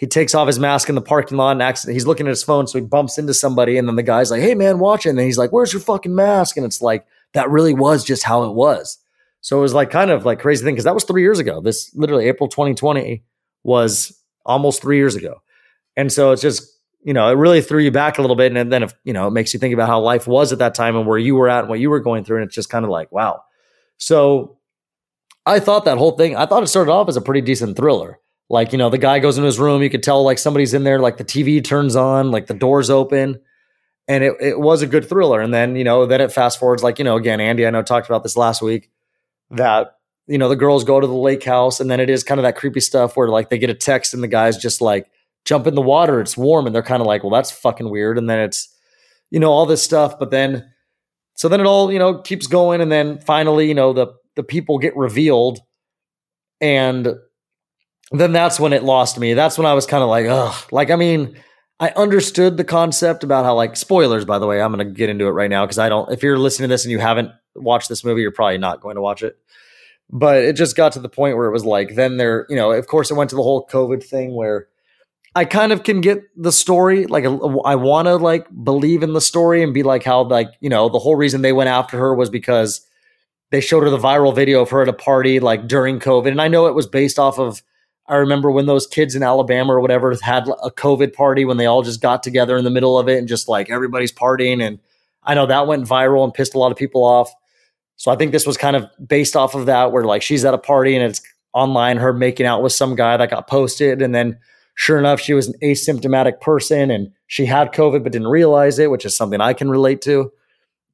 he 0.00 0.06
takes 0.06 0.34
off 0.34 0.46
his 0.46 0.58
mask 0.58 0.88
in 0.88 0.94
the 0.94 1.02
parking 1.02 1.36
lot 1.36 1.52
and 1.52 1.62
accident. 1.62 1.92
He's 1.92 2.06
looking 2.06 2.26
at 2.26 2.30
his 2.30 2.42
phone, 2.42 2.66
so 2.66 2.78
he 2.78 2.84
bumps 2.86 3.18
into 3.18 3.34
somebody, 3.34 3.76
and 3.76 3.86
then 3.86 3.96
the 3.96 4.02
guy's 4.02 4.30
like, 4.30 4.40
"Hey 4.40 4.54
man, 4.54 4.78
watch 4.78 5.04
it." 5.04 5.10
And 5.10 5.18
then 5.18 5.26
he's 5.26 5.36
like, 5.36 5.52
"Where's 5.52 5.74
your 5.74 5.82
fucking 5.82 6.14
mask?" 6.14 6.56
And 6.56 6.64
it's 6.64 6.80
like 6.80 7.04
that 7.34 7.50
really 7.50 7.74
was 7.74 8.02
just 8.02 8.24
how 8.24 8.44
it 8.44 8.54
was. 8.54 8.96
So 9.42 9.58
it 9.58 9.60
was 9.60 9.74
like 9.74 9.90
kind 9.90 10.10
of 10.10 10.24
like 10.24 10.40
crazy 10.40 10.64
thing 10.64 10.72
because 10.72 10.86
that 10.86 10.94
was 10.94 11.04
three 11.04 11.20
years 11.20 11.38
ago. 11.38 11.60
This 11.60 11.94
literally 11.94 12.28
April 12.28 12.48
2020 12.48 13.22
was 13.62 14.18
almost 14.46 14.80
three 14.80 14.96
years 14.96 15.16
ago, 15.16 15.42
and 15.98 16.10
so 16.10 16.32
it's 16.32 16.40
just 16.40 16.62
you 17.02 17.12
know 17.12 17.28
it 17.28 17.34
really 17.34 17.60
threw 17.60 17.82
you 17.82 17.90
back 17.90 18.16
a 18.16 18.22
little 18.22 18.36
bit, 18.36 18.56
and 18.56 18.72
then 18.72 18.82
if 18.82 18.94
you 19.04 19.12
know 19.12 19.26
it 19.26 19.32
makes 19.32 19.52
you 19.52 19.60
think 19.60 19.74
about 19.74 19.90
how 19.90 20.00
life 20.00 20.26
was 20.26 20.50
at 20.50 20.60
that 20.60 20.74
time 20.74 20.96
and 20.96 21.06
where 21.06 21.18
you 21.18 21.36
were 21.36 21.50
at 21.50 21.60
and 21.60 21.68
what 21.68 21.78
you 21.78 21.90
were 21.90 22.00
going 22.00 22.24
through, 22.24 22.38
and 22.38 22.46
it's 22.46 22.54
just 22.54 22.70
kind 22.70 22.86
of 22.86 22.90
like 22.90 23.12
wow. 23.12 23.42
So 23.98 24.56
I 25.44 25.60
thought 25.60 25.84
that 25.84 25.98
whole 25.98 26.12
thing, 26.12 26.36
I 26.36 26.46
thought 26.46 26.62
it 26.62 26.68
started 26.68 26.90
off 26.90 27.10
as 27.10 27.18
a 27.18 27.20
pretty 27.20 27.42
decent 27.42 27.76
thriller. 27.76 28.18
Like, 28.50 28.72
you 28.72 28.78
know, 28.78 28.90
the 28.90 28.98
guy 28.98 29.20
goes 29.20 29.38
in 29.38 29.44
his 29.44 29.60
room, 29.60 29.80
you 29.80 29.88
could 29.88 30.02
tell 30.02 30.24
like 30.24 30.36
somebody's 30.36 30.74
in 30.74 30.82
there, 30.82 30.98
like 30.98 31.16
the 31.18 31.24
TV 31.24 31.62
turns 31.62 31.94
on, 31.94 32.32
like 32.32 32.48
the 32.48 32.54
doors 32.54 32.90
open. 32.90 33.40
And 34.08 34.24
it, 34.24 34.34
it 34.40 34.58
was 34.58 34.82
a 34.82 34.88
good 34.88 35.08
thriller. 35.08 35.40
And 35.40 35.54
then, 35.54 35.76
you 35.76 35.84
know, 35.84 36.04
then 36.04 36.20
it 36.20 36.32
fast 36.32 36.58
forwards, 36.58 36.82
like, 36.82 36.98
you 36.98 37.04
know, 37.04 37.16
again, 37.16 37.40
Andy, 37.40 37.64
I 37.64 37.70
know 37.70 37.82
talked 37.82 38.08
about 38.08 38.24
this 38.24 38.36
last 38.36 38.60
week, 38.60 38.90
that, 39.50 39.98
you 40.26 40.36
know, 40.36 40.48
the 40.48 40.56
girls 40.56 40.82
go 40.82 40.98
to 40.98 41.06
the 41.06 41.14
lake 41.14 41.44
house 41.44 41.78
and 41.78 41.88
then 41.88 42.00
it 42.00 42.10
is 42.10 42.24
kind 42.24 42.40
of 42.40 42.42
that 42.42 42.56
creepy 42.56 42.80
stuff 42.80 43.16
where 43.16 43.28
like 43.28 43.50
they 43.50 43.58
get 43.58 43.70
a 43.70 43.74
text 43.74 44.14
and 44.14 44.22
the 44.22 44.28
guy's 44.28 44.58
just 44.58 44.80
like, 44.80 45.08
jump 45.44 45.68
in 45.68 45.76
the 45.76 45.80
water, 45.80 46.20
it's 46.20 46.36
warm. 46.36 46.66
And 46.66 46.74
they're 46.74 46.82
kind 46.82 47.00
of 47.00 47.06
like, 47.06 47.22
well, 47.22 47.30
that's 47.30 47.52
fucking 47.52 47.88
weird. 47.88 48.18
And 48.18 48.28
then 48.28 48.40
it's, 48.40 48.68
you 49.30 49.38
know, 49.38 49.52
all 49.52 49.64
this 49.64 49.82
stuff. 49.82 50.18
But 50.18 50.32
then, 50.32 50.68
so 51.34 51.48
then 51.48 51.60
it 51.60 51.66
all, 51.66 51.92
you 51.92 52.00
know, 52.00 52.18
keeps 52.18 52.48
going. 52.48 52.80
And 52.80 52.90
then 52.90 53.20
finally, 53.20 53.68
you 53.68 53.74
know, 53.74 53.92
the, 53.92 54.08
the 54.34 54.42
people 54.42 54.78
get 54.78 54.96
revealed 54.96 55.60
and 56.60 57.14
then 58.10 58.32
that's 58.32 58.58
when 58.58 58.72
it 58.72 58.82
lost 58.82 59.18
me. 59.18 59.34
That's 59.34 59.56
when 59.56 59.66
I 59.66 59.74
was 59.74 59.86
kind 59.86 60.02
of 60.02 60.08
like, 60.08 60.26
ugh. 60.26 60.54
Like, 60.72 60.90
I 60.90 60.96
mean, 60.96 61.36
I 61.78 61.90
understood 61.90 62.56
the 62.56 62.64
concept 62.64 63.24
about 63.24 63.44
how, 63.44 63.54
like, 63.54 63.76
spoilers, 63.76 64.24
by 64.24 64.38
the 64.38 64.46
way, 64.46 64.60
I'm 64.60 64.72
going 64.72 64.86
to 64.86 64.92
get 64.92 65.08
into 65.08 65.26
it 65.26 65.30
right 65.30 65.48
now 65.48 65.64
because 65.64 65.78
I 65.78 65.88
don't, 65.88 66.10
if 66.12 66.22
you're 66.22 66.38
listening 66.38 66.68
to 66.68 66.74
this 66.74 66.84
and 66.84 66.92
you 66.92 66.98
haven't 66.98 67.30
watched 67.54 67.88
this 67.88 68.04
movie, 68.04 68.22
you're 68.22 68.32
probably 68.32 68.58
not 68.58 68.80
going 68.80 68.96
to 68.96 69.00
watch 69.00 69.22
it. 69.22 69.38
But 70.10 70.38
it 70.38 70.56
just 70.56 70.76
got 70.76 70.92
to 70.92 70.98
the 70.98 71.08
point 71.08 71.36
where 71.36 71.46
it 71.46 71.52
was 71.52 71.64
like, 71.64 71.94
then 71.94 72.16
there, 72.16 72.46
you 72.48 72.56
know, 72.56 72.72
of 72.72 72.86
course, 72.88 73.10
it 73.10 73.14
went 73.14 73.30
to 73.30 73.36
the 73.36 73.42
whole 73.42 73.66
COVID 73.68 74.02
thing 74.02 74.34
where 74.34 74.66
I 75.36 75.44
kind 75.44 75.70
of 75.70 75.84
can 75.84 76.00
get 76.00 76.24
the 76.36 76.50
story. 76.50 77.06
Like, 77.06 77.24
I 77.24 77.76
want 77.76 78.08
to, 78.08 78.16
like, 78.16 78.48
believe 78.64 79.04
in 79.04 79.12
the 79.12 79.20
story 79.20 79.62
and 79.62 79.72
be 79.72 79.84
like, 79.84 80.02
how, 80.02 80.24
like, 80.24 80.48
you 80.58 80.68
know, 80.68 80.88
the 80.88 80.98
whole 80.98 81.14
reason 81.14 81.42
they 81.42 81.52
went 81.52 81.70
after 81.70 81.96
her 81.96 82.12
was 82.12 82.28
because 82.28 82.84
they 83.52 83.60
showed 83.60 83.84
her 83.84 83.90
the 83.90 83.98
viral 83.98 84.34
video 84.34 84.62
of 84.62 84.70
her 84.70 84.82
at 84.82 84.88
a 84.88 84.92
party, 84.92 85.38
like, 85.38 85.68
during 85.68 86.00
COVID. 86.00 86.32
And 86.32 86.42
I 86.42 86.48
know 86.48 86.66
it 86.66 86.74
was 86.74 86.88
based 86.88 87.20
off 87.20 87.38
of, 87.38 87.62
I 88.10 88.16
remember 88.16 88.50
when 88.50 88.66
those 88.66 88.88
kids 88.88 89.14
in 89.14 89.22
Alabama 89.22 89.74
or 89.74 89.80
whatever 89.80 90.12
had 90.20 90.48
a 90.48 90.70
COVID 90.70 91.14
party 91.14 91.44
when 91.44 91.58
they 91.58 91.66
all 91.66 91.82
just 91.82 92.02
got 92.02 92.24
together 92.24 92.56
in 92.56 92.64
the 92.64 92.70
middle 92.70 92.98
of 92.98 93.08
it 93.08 93.18
and 93.18 93.28
just 93.28 93.48
like 93.48 93.70
everybody's 93.70 94.10
partying. 94.10 94.60
And 94.60 94.80
I 95.22 95.34
know 95.34 95.46
that 95.46 95.68
went 95.68 95.86
viral 95.86 96.24
and 96.24 96.34
pissed 96.34 96.56
a 96.56 96.58
lot 96.58 96.72
of 96.72 96.76
people 96.76 97.04
off. 97.04 97.32
So 97.94 98.10
I 98.10 98.16
think 98.16 98.32
this 98.32 98.46
was 98.46 98.56
kind 98.56 98.74
of 98.74 98.86
based 99.06 99.36
off 99.36 99.54
of 99.54 99.66
that, 99.66 99.92
where 99.92 100.02
like 100.02 100.22
she's 100.22 100.44
at 100.44 100.54
a 100.54 100.58
party 100.58 100.96
and 100.96 101.04
it's 101.04 101.22
online, 101.52 101.98
her 101.98 102.12
making 102.12 102.46
out 102.46 102.64
with 102.64 102.72
some 102.72 102.96
guy 102.96 103.16
that 103.16 103.30
got 103.30 103.46
posted. 103.46 104.02
And 104.02 104.12
then 104.12 104.38
sure 104.74 104.98
enough, 104.98 105.20
she 105.20 105.32
was 105.32 105.46
an 105.46 105.54
asymptomatic 105.62 106.40
person 106.40 106.90
and 106.90 107.12
she 107.28 107.46
had 107.46 107.72
COVID 107.72 108.02
but 108.02 108.10
didn't 108.10 108.26
realize 108.26 108.80
it, 108.80 108.90
which 108.90 109.04
is 109.04 109.16
something 109.16 109.40
I 109.40 109.52
can 109.52 109.70
relate 109.70 110.02
to. 110.02 110.32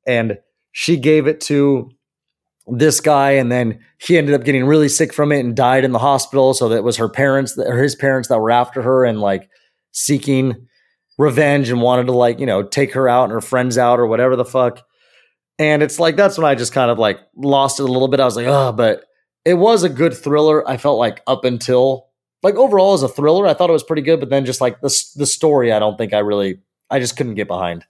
And 0.06 0.38
she 0.72 0.98
gave 0.98 1.26
it 1.26 1.40
to 1.42 1.90
this 2.66 3.00
guy 3.00 3.32
and 3.32 3.50
then 3.50 3.78
he 3.98 4.18
ended 4.18 4.34
up 4.34 4.44
getting 4.44 4.64
really 4.64 4.88
sick 4.88 5.12
from 5.12 5.32
it 5.32 5.40
and 5.40 5.54
died 5.54 5.84
in 5.84 5.92
the 5.92 5.98
hospital. 5.98 6.52
So 6.54 6.68
that 6.70 6.84
was 6.84 6.96
her 6.96 7.08
parents 7.08 7.56
or 7.58 7.78
his 7.78 7.94
parents 7.94 8.28
that 8.28 8.38
were 8.38 8.50
after 8.50 8.82
her 8.82 9.04
and 9.04 9.20
like 9.20 9.48
seeking 9.92 10.66
revenge 11.18 11.70
and 11.70 11.80
wanted 11.80 12.06
to 12.06 12.12
like 12.12 12.38
you 12.38 12.46
know 12.46 12.62
take 12.62 12.92
her 12.92 13.08
out 13.08 13.24
and 13.24 13.32
her 13.32 13.40
friends 13.40 13.78
out 13.78 14.00
or 14.00 14.06
whatever 14.06 14.36
the 14.36 14.44
fuck. 14.44 14.82
And 15.58 15.82
it's 15.82 15.98
like 15.98 16.16
that's 16.16 16.36
when 16.36 16.44
i 16.44 16.54
just 16.54 16.72
kind 16.72 16.90
of 16.90 16.98
like 16.98 17.18
lost 17.34 17.80
it 17.80 17.84
a 17.84 17.92
little 17.92 18.08
bit. 18.08 18.20
I 18.20 18.24
was 18.24 18.36
like 18.36 18.46
oh 18.46 18.72
but 18.72 19.04
it 19.44 19.54
was 19.54 19.84
a 19.84 19.88
good 19.88 20.12
thriller 20.12 20.68
i 20.68 20.76
felt 20.76 20.98
like 20.98 21.22
up 21.26 21.44
until 21.44 22.08
like 22.42 22.56
overall 22.56 22.94
as 22.94 23.02
a 23.02 23.08
thriller 23.08 23.46
i 23.46 23.54
thought 23.54 23.70
it 23.70 23.72
was 23.72 23.84
pretty 23.84 24.02
good 24.02 24.20
but 24.20 24.28
then 24.28 24.44
just 24.44 24.60
like 24.60 24.80
the, 24.80 25.04
the 25.14 25.24
story 25.24 25.72
i 25.72 25.78
don't 25.78 25.96
think 25.96 26.12
i 26.12 26.18
really 26.18 26.58
i 26.90 26.98
just 26.98 27.16
couldn't 27.16 27.36
get 27.36 27.48
behind. 27.48 27.84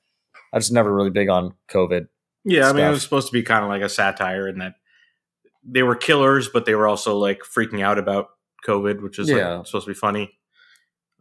I 0.52 0.58
just 0.58 0.70
never 0.70 0.94
really 0.94 1.10
big 1.10 1.28
on 1.28 1.54
covid 1.68 2.06
Yeah, 2.46 2.68
I 2.68 2.72
mean, 2.72 2.84
it 2.84 2.90
was 2.90 3.02
supposed 3.02 3.26
to 3.26 3.32
be 3.32 3.42
kind 3.42 3.64
of 3.64 3.68
like 3.68 3.82
a 3.82 3.88
satire 3.88 4.48
in 4.48 4.58
that 4.58 4.74
they 5.64 5.82
were 5.82 5.96
killers, 5.96 6.48
but 6.48 6.64
they 6.64 6.74
were 6.74 6.86
also 6.86 7.18
like 7.18 7.40
freaking 7.40 7.82
out 7.82 7.98
about 7.98 8.28
COVID, 8.66 9.02
which 9.02 9.18
is 9.18 9.28
Yeah. 9.28 9.56
like, 9.56 9.66
supposed 9.66 9.86
to 9.86 9.90
be 9.90 9.98
funny. 9.98 10.32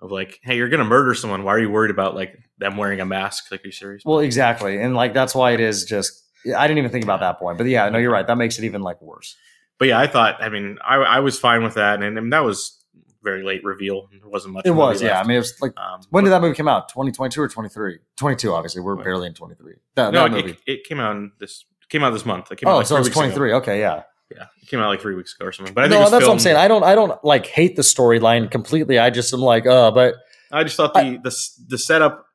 Of 0.01 0.11
like, 0.11 0.39
hey, 0.43 0.57
you're 0.57 0.69
gonna 0.69 0.83
murder 0.83 1.15
someone. 1.15 1.43
Why 1.43 1.53
are 1.53 1.59
you 1.59 1.69
worried 1.69 1.89
about 1.89 2.15
like 2.15 2.37
them 2.59 2.77
wearing 2.77 2.99
a 2.99 3.05
mask? 3.05 3.49
Like, 3.49 3.63
are 3.63 3.67
you 3.67 3.71
serious? 3.71 4.03
Well, 4.05 4.19
exactly, 4.19 4.79
and 4.79 4.93
like 4.93 5.13
that's 5.13 5.33
why 5.33 5.51
it 5.51 5.59
is 5.59 5.85
just. 5.85 6.21
I 6.55 6.67
didn't 6.67 6.77
even 6.79 6.91
think 6.91 7.03
about 7.05 7.21
that 7.21 7.39
point, 7.39 7.57
but 7.57 7.65
yeah, 7.65 7.89
no, 7.89 7.97
you're 7.97 8.11
right. 8.11 8.27
That 8.27 8.37
makes 8.37 8.59
it 8.59 8.65
even 8.65 8.81
like 8.81 9.01
worse. 9.01 9.35
But 9.79 9.87
yeah, 9.87 9.99
I 9.99 10.05
thought. 10.05 10.43
I 10.43 10.49
mean, 10.49 10.77
I, 10.85 10.97
I 10.97 11.19
was 11.21 11.39
fine 11.39 11.63
with 11.63 11.73
that, 11.73 12.03
and, 12.03 12.17
and 12.19 12.31
that 12.33 12.43
was 12.43 12.77
very 13.25 13.43
late 13.43 13.61
reveal. 13.65 14.07
There 14.11 14.29
wasn't 14.29 14.53
much. 14.53 14.65
It 14.65 14.71
was, 14.71 15.01
yeah. 15.01 15.19
I 15.19 15.23
mean, 15.23 15.35
it 15.35 15.39
was 15.39 15.53
like 15.61 15.73
Um, 15.77 15.99
when 16.11 16.23
did 16.23 16.29
that 16.29 16.41
movie 16.41 16.55
come 16.55 16.69
out? 16.69 16.87
2022 16.87 17.41
or 17.41 17.49
23? 17.49 17.99
22, 18.15 18.53
obviously. 18.53 18.81
We're 18.81 18.95
What? 18.95 19.03
barely 19.03 19.27
in 19.27 19.33
23. 19.33 19.73
That, 19.95 20.13
no, 20.13 20.23
that 20.23 20.31
movie. 20.31 20.51
it, 20.51 20.59
it 20.65 20.83
came 20.85 21.01
out 21.01 21.17
this. 21.39 21.65
Came 21.89 22.03
out 22.03 22.11
this 22.11 22.25
month. 22.25 22.51
It 22.51 22.57
came 22.59 22.69
out 22.69 22.73
oh, 22.73 22.77
like 22.77 22.87
so 22.87 22.95
three 22.95 23.01
it 23.01 23.09
was 23.09 23.13
23. 23.13 23.53
Okay, 23.53 23.79
yeah. 23.79 24.03
Yeah, 24.31 24.45
it 24.61 24.67
came 24.67 24.79
out 24.79 24.87
like 24.87 25.01
three 25.01 25.13
weeks 25.15 25.35
ago 25.35 25.45
or 25.45 25.51
something. 25.51 25.73
But 25.75 25.83
I 25.83 25.87
think 25.89 25.99
no, 25.99 26.07
it 26.07 26.09
that's 26.11 26.25
what 26.25 26.31
I'm 26.33 26.39
saying. 26.39 26.55
I 26.57 26.67
don't, 26.67 26.83
I 26.83 26.95
don't 26.95 27.23
like 27.23 27.45
hate 27.45 27.75
the 27.75 27.83
storyline 27.83 28.49
completely. 28.49 28.97
I 28.97 29.11
just 29.11 29.31
am 29.33 29.39
like, 29.41 29.67
uh, 29.67 29.91
but 29.91 30.15
I 30.51 30.63
just 30.63 30.77
thought 30.77 30.93
the 30.95 31.19
the 31.23 31.35
the 31.67 31.77
setup 31.77 32.25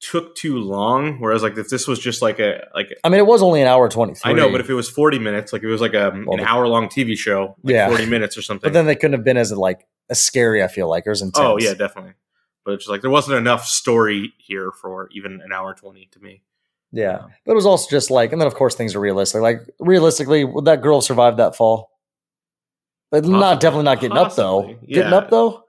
took 0.00 0.34
too 0.34 0.56
long. 0.58 1.20
Whereas 1.20 1.42
like 1.42 1.58
if 1.58 1.68
this 1.68 1.86
was 1.86 1.98
just 1.98 2.22
like 2.22 2.38
a 2.38 2.66
like 2.74 2.88
I 3.04 3.08
mean, 3.10 3.18
it 3.18 3.26
was 3.26 3.42
only 3.42 3.60
an 3.60 3.68
hour 3.68 3.88
twenty. 3.88 4.14
I 4.24 4.32
know, 4.32 4.50
but 4.50 4.60
if 4.60 4.70
it 4.70 4.74
was 4.74 4.88
forty 4.88 5.18
minutes, 5.18 5.52
like 5.52 5.62
it 5.62 5.66
was 5.66 5.80
like 5.82 5.94
a, 5.94 6.10
Well, 6.26 6.38
an 6.38 6.44
hour 6.44 6.66
long 6.66 6.88
TV 6.88 7.16
show, 7.18 7.56
like 7.62 7.74
Yeah. 7.74 7.88
forty 7.88 8.06
minutes 8.06 8.38
or 8.38 8.42
something. 8.42 8.66
but 8.66 8.72
then 8.72 8.86
they 8.86 8.94
couldn't 8.96 9.12
have 9.12 9.24
been 9.24 9.36
as 9.36 9.52
like 9.52 9.86
as 10.10 10.20
scary. 10.20 10.62
I 10.62 10.68
feel 10.68 10.88
like 10.88 11.06
or 11.06 11.12
as 11.12 11.22
oh, 11.22 11.26
intense. 11.26 11.46
oh 11.46 11.58
yeah, 11.58 11.74
definitely. 11.74 12.12
But 12.64 12.74
it's 12.74 12.84
just 12.84 12.90
like 12.90 13.00
there 13.00 13.10
wasn't 13.10 13.38
enough 13.38 13.64
story 13.66 14.34
here 14.38 14.70
for 14.72 15.08
even 15.12 15.40
an 15.42 15.52
hour 15.52 15.74
twenty 15.74 16.08
to 16.12 16.20
me. 16.20 16.42
yeah. 16.92 17.20
But 17.46 17.52
it 17.52 17.54
was 17.54 17.66
also 17.66 17.88
just 17.90 18.10
like, 18.10 18.32
and 18.32 18.40
then 18.40 18.46
of 18.46 18.54
course 18.54 18.74
things 18.74 18.94
are 18.94 19.00
realistic. 19.00 19.40
Like 19.40 19.60
realistically, 19.78 20.44
would 20.44 20.66
that 20.66 20.82
girl 20.82 21.00
survive 21.00 21.38
that 21.38 21.56
fall? 21.56 21.90
But 23.10 23.24
not 23.24 23.60
definitely 23.60 23.84
not 23.84 24.00
getting 24.00 24.18
up 24.18 24.34
though. 24.36 24.62
Possibly, 24.62 24.94
Getting 24.94 25.12
up 25.12 25.30
though. 25.30 25.64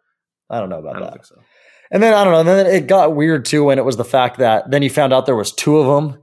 I 0.50 0.60
don't 0.60 0.70
know 0.70 0.80
about 0.80 0.94
don't 0.94 1.12
that. 1.14 1.26
so. 1.26 1.42
And 1.90 2.02
then 2.04 2.14
I 2.14 2.24
don't 2.24 2.34
know. 2.34 2.40
And 2.40 2.48
then 2.48 2.66
it 2.68 2.88
got 2.88 3.16
weird 3.16 3.46
too 3.46 3.64
when 3.66 3.80
it 3.80 3.86
was 3.86 3.98
the 3.98 4.06
fact 4.06 4.38
that 4.40 4.70
then 4.70 4.84
you 4.84 4.90
found 4.90 5.12
out 5.12 5.26
there 5.26 5.36
was 5.36 5.52
two 5.52 5.78
of 5.78 5.88
them. 5.88 6.22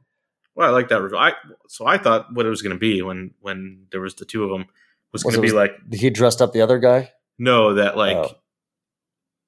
Well, 0.54 0.68
I 0.68 0.72
like 0.72 0.88
that 0.88 1.02
review. 1.02 1.18
I 1.18 1.32
so 1.68 1.86
I 1.86 1.98
thought 1.98 2.32
what 2.32 2.46
it 2.46 2.50
was 2.50 2.62
going 2.62 2.74
to 2.74 2.78
be 2.78 3.02
when 3.02 3.32
when 3.40 3.86
there 3.90 4.00
was 4.00 4.14
the 4.14 4.24
two 4.24 4.44
of 4.44 4.50
them 4.50 4.66
was 5.12 5.24
Was 5.24 5.34
going 5.36 5.46
to 5.46 5.52
be 5.52 5.56
like 5.56 5.72
He 5.92 6.10
dressed 6.10 6.40
up 6.42 6.52
the 6.52 6.60
other 6.62 6.78
guy. 6.78 7.12
No 7.38 7.74
that 7.74 7.94
oh. 7.94 7.98
like 7.98 8.16
Oh. 8.16 8.30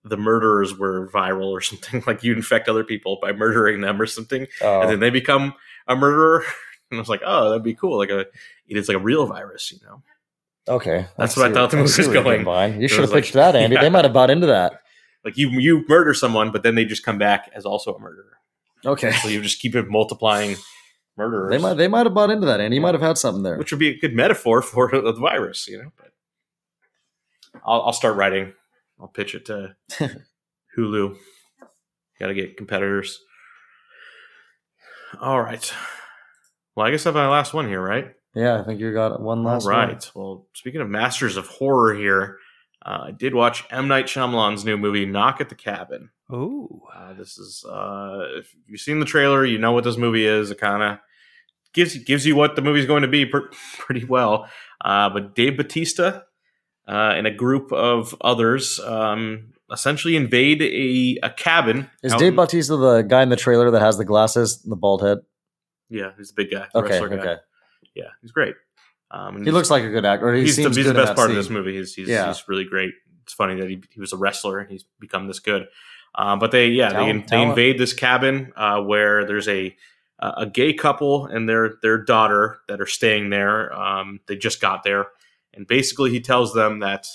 the 0.05 0.17
murderers 0.17 0.77
were 0.77 1.09
viral 1.11 1.51
or 1.51 1.61
something 1.71 2.03
like 2.07 2.23
you 2.25 2.33
infect 2.35 2.69
other 2.69 2.85
people 2.85 3.19
by 3.21 3.33
murdering 3.33 3.81
them 3.81 4.01
or 4.01 4.07
something 4.07 4.47
Oh. 4.63 4.81
and 4.83 4.91
then 4.91 5.01
they 5.01 5.11
become 5.11 5.55
a 5.87 5.97
murderer. 5.97 6.45
And 6.93 6.99
I 6.99 7.03
was 7.03 7.09
like, 7.09 7.23
oh, 7.25 7.51
that'd 7.51 7.63
be 7.63 7.75
cool. 7.75 7.99
Like 7.99 8.11
a, 8.11 8.27
it 8.67 8.77
is 8.77 8.89
like 8.89 8.97
a 8.97 9.01
real 9.01 9.25
virus, 9.25 9.71
you 9.71 9.79
know. 9.87 10.03
okay, 10.67 11.07
That's 11.17 11.39
I 11.39 11.41
what 11.43 11.51
I 11.53 11.55
thought 11.55 11.71
the 11.71 11.77
was 11.77 11.97
going. 11.97 12.81
You 12.83 12.89
should 12.89 12.97
have 12.97 13.03
was 13.03 13.13
like- 13.13 13.23
pitched 13.23 13.35
that, 13.35 13.55
Andy. 13.55 13.75
Yeah. 13.77 13.83
They 13.83 13.91
might 13.91 14.05
have 14.05 14.13
bought 14.13 14.29
into 14.29 14.49
that. 14.49 14.81
Like 15.25 15.37
you, 15.39 15.51
you 15.51 15.85
murder 15.89 16.13
someone, 16.15 16.51
but 16.51 16.65
then 16.65 16.75
they 16.75 16.85
just 16.85 17.05
come 17.05 17.17
back 17.17 17.49
as 17.55 17.65
also 17.65 17.95
a 17.95 18.01
murderer. 18.01 18.39
Okay, 18.85 19.13
So 19.13 19.29
you 19.29 19.41
just 19.41 19.61
keep 19.61 19.77
it 19.77 19.89
multiplying 19.89 20.57
murderers. 21.17 21.51
they 21.53 21.59
might 21.59 21.75
they 21.75 21.87
might 21.87 22.07
have 22.07 22.15
bought 22.15 22.31
into 22.31 22.47
that, 22.47 22.61
Andy. 22.61 22.75
You 22.75 22.83
might 22.83 22.95
have 22.95 23.03
had 23.03 23.17
something 23.19 23.45
there. 23.45 23.57
which 23.57 23.71
would 23.71 23.79
be 23.79 23.91
a 23.91 23.97
good 23.97 24.13
metaphor 24.17 24.61
for 24.61 24.91
the 24.91 25.13
virus, 25.13 25.69
you 25.69 25.79
know. 25.81 25.93
But 25.97 26.10
I'll, 27.65 27.83
I'll 27.83 27.93
start 27.93 28.17
writing. 28.17 28.53
I'll 29.01 29.09
pitch 29.09 29.35
it 29.35 29.47
to 29.47 29.77
Hulu. 30.79 31.17
Got 32.19 32.27
to 32.27 32.35
get 32.35 32.57
competitors. 32.57 33.19
All 35.21 35.41
right. 35.43 35.73
Well, 36.77 36.87
I 36.87 36.91
guess 36.91 37.05
I 37.07 37.09
have 37.09 37.15
my 37.15 37.29
last 37.29 37.53
one 37.53 37.67
here, 37.67 37.81
right? 37.81 38.13
Yeah, 38.35 38.61
I 38.61 38.65
think 38.65 38.79
you 38.81 38.93
got 38.93 39.21
one 39.21 39.43
last 39.43 39.65
All 39.67 39.73
one. 39.73 39.89
right. 39.89 40.11
Well, 40.15 40.47
speaking 40.55 40.81
of 40.81 40.89
masters 40.89 41.37
of 41.37 41.47
horror 41.49 41.95
here, 41.95 42.39
uh, 42.85 43.05
I 43.07 43.11
did 43.11 43.35
watch 43.35 43.65
M 43.71 43.89
Night 43.89 44.07
Shyamalan's 44.07 44.65
new 44.65 44.77
movie, 44.79 45.05
Knock 45.07 45.41
at 45.41 45.49
the 45.49 45.55
Cabin. 45.57 46.11
Ooh. 46.33 46.83
Uh, 46.95 47.13
this 47.15 47.39
is 47.39 47.65
uh, 47.69 48.25
if 48.37 48.55
you've 48.67 48.81
seen 48.81 49.01
the 49.01 49.07
trailer, 49.07 49.45
you 49.45 49.59
know 49.59 49.73
what 49.73 49.83
this 49.85 49.97
movie 49.97 50.27
is. 50.27 50.51
It 50.53 50.59
kind 50.61 50.83
of 50.83 50.99
gives 51.75 51.97
gives 52.05 52.25
you 52.25 52.37
what 52.37 52.55
the 52.55 52.63
movie's 52.63 52.87
going 52.87 53.03
to 53.03 53.09
be 53.09 53.27
pr- 53.27 53.49
pretty 53.79 54.05
well. 54.05 54.49
Uh, 54.81 55.11
but 55.11 55.35
Dave 55.35 55.57
Batista 55.57 56.21
uh, 56.91 57.13
and 57.17 57.27
a 57.27 57.31
group 57.31 57.73
of 57.73 58.15
others 58.21 58.81
um, 58.81 59.53
essentially 59.73 60.17
invade 60.17 60.61
a, 60.63 61.19
a 61.27 61.31
cabin. 61.31 61.89
Is 62.03 62.13
Dave 62.15 62.29
in- 62.29 62.37
Bautista 62.37 62.77
the 62.77 63.03
guy 63.03 63.23
in 63.23 63.29
the 63.29 63.37
trailer 63.37 63.71
that 63.71 63.81
has 63.81 63.97
the 63.99 64.05
glasses 64.05 64.61
and 64.65 64.73
the 64.73 64.77
bald 64.77 65.03
head? 65.03 65.19
Yeah, 65.89 66.11
he's 66.19 66.31
a 66.31 66.35
big 66.35 66.51
guy. 66.51 66.67
Okay, 66.75 67.01
wrestler 67.01 67.17
guy. 67.17 67.37
Yeah, 67.95 68.05
he's 68.23 68.33
great. 68.33 68.55
Um, 69.11 69.37
He 69.39 69.43
he's- 69.45 69.55
looks 69.55 69.71
like 69.71 69.83
a 69.85 69.91
good 69.91 70.05
actor. 70.05 70.33
He 70.35 70.43
he's, 70.43 70.57
the, 70.57 70.69
he's 70.71 70.87
the 70.87 70.95
best 70.95 71.15
part 71.15 71.31
of 71.31 71.37
this 71.37 71.51
movie. 71.51 71.77
He's 71.77 71.95
he's, 71.95 72.09
Yeah. 72.09 72.27
he's 72.29 72.45
really 72.49 72.65
great. 72.65 72.93
It's 73.25 73.33
funny 73.35 73.61
that 73.61 73.69
he, 73.69 73.81
he 73.91 74.01
was 74.01 74.13
a 74.13 74.17
wrestler 74.17 74.59
and 74.59 74.71
he's 74.71 74.85
become 74.99 75.27
this 75.29 75.39
good. 75.41 75.67
Um, 76.17 76.39
but 76.41 76.51
they 76.51 76.69
yeah 76.69 76.89
Talent, 76.91 77.29
they, 77.29 77.37
they 77.37 77.43
invade 77.43 77.79
this 77.79 77.93
cabin 77.93 78.53
uh, 78.57 78.81
where 78.83 79.25
there's 79.25 79.47
a 79.49 79.77
a 80.19 80.45
gay 80.47 80.73
couple 80.75 81.27
and 81.27 81.49
their 81.49 81.75
their 81.83 81.97
daughter 81.99 82.59
that 82.69 82.81
are 82.81 82.87
staying 82.87 83.31
there. 83.31 83.73
Um, 83.73 84.21
they 84.27 84.37
just 84.37 84.61
got 84.61 84.83
there, 84.83 85.07
and 85.55 85.67
basically 85.67 86.11
he 86.11 86.21
tells 86.21 86.55
them 86.55 86.81
that 86.81 87.07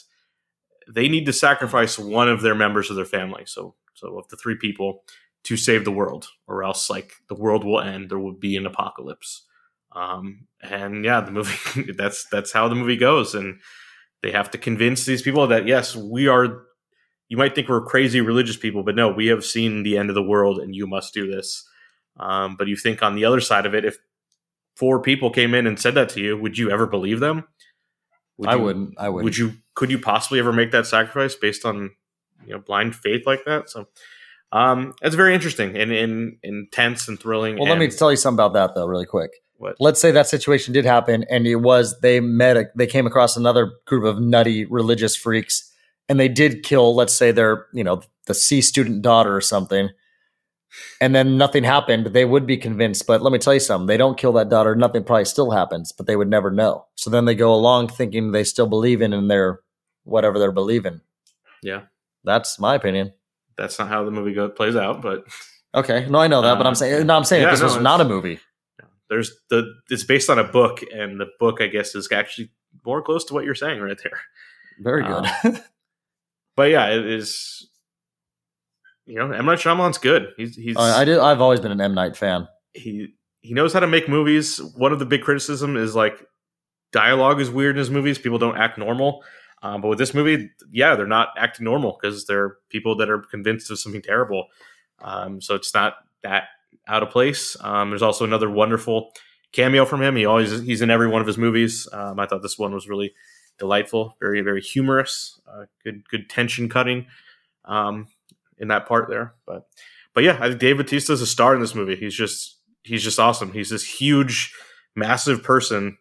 they 0.87 1.07
need 1.07 1.25
to 1.25 1.33
sacrifice 1.33 1.97
one 1.97 2.29
of 2.29 2.41
their 2.41 2.55
members 2.55 2.89
of 2.89 2.95
their 2.95 3.05
family. 3.05 3.43
So 3.45 3.75
so 3.93 4.17
of 4.19 4.27
the 4.27 4.37
three 4.37 4.55
people 4.55 5.03
to 5.45 5.55
save 5.55 5.85
the 5.85 5.91
world, 5.91 6.27
or 6.47 6.63
else 6.63 6.89
like 6.89 7.13
the 7.29 7.35
world 7.35 7.63
will 7.63 7.79
end. 7.79 8.09
There 8.09 8.19
will 8.19 8.33
be 8.33 8.57
an 8.57 8.65
apocalypse. 8.65 9.43
Um, 9.91 10.47
and 10.61 11.05
yeah, 11.05 11.21
the 11.21 11.31
movie 11.31 11.91
that's 11.97 12.25
that's 12.29 12.51
how 12.51 12.67
the 12.67 12.75
movie 12.75 12.97
goes, 12.97 13.33
and 13.33 13.59
they 14.21 14.31
have 14.31 14.51
to 14.51 14.57
convince 14.57 15.05
these 15.05 15.21
people 15.21 15.47
that 15.47 15.67
yes, 15.67 15.95
we 15.95 16.27
are. 16.27 16.63
You 17.27 17.37
might 17.37 17.55
think 17.55 17.69
we're 17.69 17.85
crazy 17.85 18.21
religious 18.21 18.57
people, 18.57 18.83
but 18.83 18.95
no, 18.95 19.09
we 19.09 19.27
have 19.27 19.43
seen 19.43 19.81
the 19.81 19.97
end 19.97 20.09
of 20.09 20.15
the 20.15 20.23
world, 20.23 20.59
and 20.59 20.75
you 20.75 20.85
must 20.85 21.13
do 21.13 21.29
this. 21.29 21.67
Um, 22.17 22.55
but 22.55 22.67
you 22.67 22.75
think 22.75 23.01
on 23.01 23.15
the 23.15 23.25
other 23.25 23.41
side 23.41 23.65
of 23.65 23.73
it, 23.73 23.83
if 23.83 23.97
four 24.75 25.01
people 25.01 25.31
came 25.31 25.53
in 25.53 25.65
and 25.65 25.79
said 25.79 25.95
that 25.95 26.09
to 26.09 26.21
you, 26.21 26.37
would 26.37 26.57
you 26.57 26.69
ever 26.69 26.85
believe 26.85 27.19
them? 27.19 27.45
Would 28.37 28.49
I 28.49 28.55
you- 28.55 28.61
wouldn't. 28.61 28.95
I 28.97 29.09
wouldn't. 29.09 29.23
Would 29.25 29.37
you? 29.37 29.53
Could 29.75 29.91
you 29.91 29.99
possibly 29.99 30.39
ever 30.39 30.53
make 30.53 30.71
that 30.71 30.85
sacrifice 30.85 31.35
based 31.35 31.65
on 31.65 31.91
you 32.45 32.53
know 32.53 32.59
blind 32.59 32.95
faith 32.95 33.25
like 33.25 33.45
that? 33.45 33.69
So, 33.69 33.87
um, 34.51 34.93
it's 35.01 35.15
very 35.15 35.33
interesting 35.33 35.75
and, 35.75 35.91
and 35.91 36.37
intense 36.43 37.07
and 37.07 37.19
thrilling. 37.19 37.57
Well, 37.57 37.69
let 37.69 37.77
me 37.77 37.89
tell 37.89 38.11
you 38.11 38.17
something 38.17 38.43
about 38.43 38.53
that 38.53 38.75
though, 38.75 38.85
really 38.85 39.05
quick. 39.05 39.31
What? 39.57 39.77
Let's 39.79 40.01
say 40.01 40.11
that 40.11 40.27
situation 40.27 40.73
did 40.73 40.85
happen, 40.85 41.25
and 41.29 41.47
it 41.47 41.55
was 41.57 41.99
they 42.01 42.19
met, 42.19 42.57
a, 42.57 42.65
they 42.75 42.87
came 42.87 43.07
across 43.07 43.37
another 43.37 43.71
group 43.85 44.03
of 44.03 44.21
nutty 44.21 44.65
religious 44.65 45.15
freaks, 45.15 45.71
and 46.09 46.19
they 46.19 46.27
did 46.27 46.63
kill, 46.63 46.93
let's 46.93 47.13
say 47.13 47.31
their, 47.31 47.67
you 47.73 47.83
know, 47.83 48.01
the 48.27 48.33
C 48.33 48.61
student 48.61 49.01
daughter 49.01 49.35
or 49.35 49.41
something, 49.41 49.89
and 51.01 51.13
then 51.15 51.37
nothing 51.37 51.63
happened. 51.63 52.07
They 52.07 52.25
would 52.25 52.45
be 52.45 52.57
convinced, 52.57 53.05
but 53.07 53.21
let 53.21 53.31
me 53.33 53.39
tell 53.39 53.53
you 53.53 53.59
something: 53.59 53.87
they 53.87 53.97
don't 53.97 54.17
kill 54.17 54.33
that 54.33 54.49
daughter, 54.49 54.75
nothing 54.75 55.03
probably 55.03 55.25
still 55.25 55.51
happens, 55.51 55.91
but 55.91 56.07
they 56.07 56.15
would 56.15 56.29
never 56.29 56.51
know. 56.51 56.85
So 56.95 57.09
then 57.09 57.25
they 57.25 57.35
go 57.35 57.53
along 57.53 57.89
thinking 57.89 58.31
they 58.31 58.43
still 58.43 58.67
believe 58.67 59.01
in 59.01 59.13
in 59.13 59.27
their 59.27 59.59
whatever 60.03 60.39
they're 60.39 60.51
believing. 60.51 61.01
Yeah. 61.63 61.83
That's 62.23 62.59
my 62.59 62.75
opinion. 62.75 63.13
That's 63.57 63.77
not 63.79 63.87
how 63.87 64.03
the 64.03 64.11
movie 64.11 64.33
go, 64.33 64.49
plays 64.49 64.75
out, 64.75 65.01
but 65.01 65.25
Okay, 65.75 66.07
no, 66.09 66.19
I 66.19 66.27
know 66.27 66.41
that, 66.41 66.55
but 66.55 66.61
I'm 66.65 66.71
Um, 66.71 66.75
saying, 66.75 67.05
no, 67.05 67.15
I'm 67.17 67.23
saying 67.25 67.43
yeah, 67.43 67.51
this 67.51 67.59
no, 67.59 67.65
was 67.65 67.77
not 67.77 67.99
a 68.01 68.05
movie. 68.05 68.39
there's 69.09 69.31
the 69.49 69.73
it's 69.89 70.03
based 70.05 70.29
on 70.29 70.39
a 70.39 70.43
book, 70.43 70.79
and 70.93 71.19
the 71.19 71.27
book 71.39 71.59
I 71.61 71.67
guess 71.67 71.95
is 71.95 72.09
actually 72.11 72.49
more 72.85 73.01
close 73.01 73.25
to 73.25 73.33
what 73.33 73.43
you're 73.45 73.55
saying 73.55 73.81
right 73.81 73.97
there. 74.01 74.19
Very 74.79 75.03
Um, 75.03 75.25
good. 75.43 75.61
but 76.55 76.69
yeah, 76.69 76.87
it 76.89 77.05
is. 77.05 77.69
You 79.05 79.19
know, 79.19 79.31
M 79.31 79.45
Night 79.45 79.59
Shyamalan's 79.59 79.97
good. 79.97 80.29
He's 80.37 80.55
he's 80.55 80.75
Uh, 80.75 80.81
I 80.81 81.05
did. 81.05 81.19
I've 81.19 81.41
always 81.41 81.59
been 81.59 81.71
an 81.71 81.81
M 81.81 81.93
Night 81.93 82.15
fan. 82.17 82.47
he 82.73 83.13
he 83.41 83.53
knows 83.53 83.73
how 83.73 83.79
to 83.79 83.87
make 83.87 84.09
movies. 84.09 84.59
One 84.75 84.91
of 84.91 84.97
the 84.99 85.05
big 85.05 85.21
criticism 85.21 85.77
is 85.77 85.95
like 85.95 86.25
dialogue 86.91 87.39
is 87.39 87.49
weird 87.49 87.75
in 87.75 87.79
his 87.79 87.91
movies. 87.91 88.17
People 88.17 88.39
don't 88.39 88.57
act 88.57 88.77
normal. 88.77 89.23
Um, 89.61 89.81
but 89.81 89.87
with 89.87 89.99
this 89.99 90.13
movie, 90.13 90.49
yeah, 90.71 90.95
they're 90.95 91.07
not 91.07 91.29
acting 91.37 91.63
normal 91.63 91.97
because 91.99 92.25
they're 92.25 92.57
people 92.69 92.95
that 92.97 93.09
are 93.09 93.19
convinced 93.19 93.69
of 93.71 93.79
something 93.79 94.01
terrible. 94.01 94.47
Um, 94.99 95.41
so 95.41 95.55
it's 95.55 95.73
not 95.73 95.95
that 96.23 96.45
out 96.87 97.03
of 97.03 97.09
place. 97.09 97.55
Um, 97.61 97.89
there's 97.89 98.01
also 98.01 98.25
another 98.25 98.49
wonderful 98.49 99.11
cameo 99.51 99.85
from 99.85 100.01
him. 100.01 100.15
He 100.15 100.25
always 100.25 100.61
he's 100.61 100.81
in 100.81 100.89
every 100.89 101.07
one 101.07 101.21
of 101.21 101.27
his 101.27 101.37
movies. 101.37 101.87
Um, 101.93 102.19
I 102.19 102.25
thought 102.25 102.41
this 102.41 102.57
one 102.57 102.73
was 102.73 102.89
really 102.89 103.13
delightful, 103.59 104.15
very 104.19 104.41
very 104.41 104.61
humorous, 104.61 105.39
uh, 105.47 105.65
good 105.83 106.07
good 106.09 106.29
tension 106.29 106.67
cutting 106.69 107.07
um, 107.65 108.07
in 108.57 108.67
that 108.69 108.87
part 108.87 109.09
there. 109.09 109.33
But 109.45 109.63
but 110.13 110.23
yeah, 110.23 110.37
I 110.39 110.47
think 110.49 110.59
Dave 110.59 110.77
Batista 110.77 111.13
is 111.13 111.21
a 111.21 111.27
star 111.27 111.55
in 111.55 111.61
this 111.61 111.75
movie. 111.75 111.95
He's 111.95 112.15
just 112.15 112.59
he's 112.83 113.03
just 113.03 113.19
awesome. 113.19 113.51
He's 113.53 113.69
this 113.69 113.99
huge, 113.99 114.53
massive 114.95 115.43
person, 115.43 115.97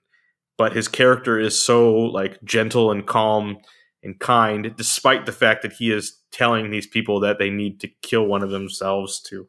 but 0.56 0.72
his 0.74 0.88
character 0.88 1.38
is 1.38 1.60
so 1.60 1.92
like 1.92 2.42
gentle 2.44 2.90
and 2.90 3.06
calm 3.06 3.58
and 4.02 4.18
kind, 4.20 4.74
despite 4.76 5.24
the 5.26 5.32
fact 5.32 5.62
that 5.62 5.72
he 5.74 5.90
is 5.90 6.20
telling 6.30 6.70
these 6.70 6.86
people 6.86 7.20
that 7.20 7.38
they 7.38 7.48
need 7.50 7.80
to 7.80 7.88
kill 8.02 8.26
one 8.26 8.42
of 8.42 8.50
themselves 8.50 9.20
to 9.22 9.48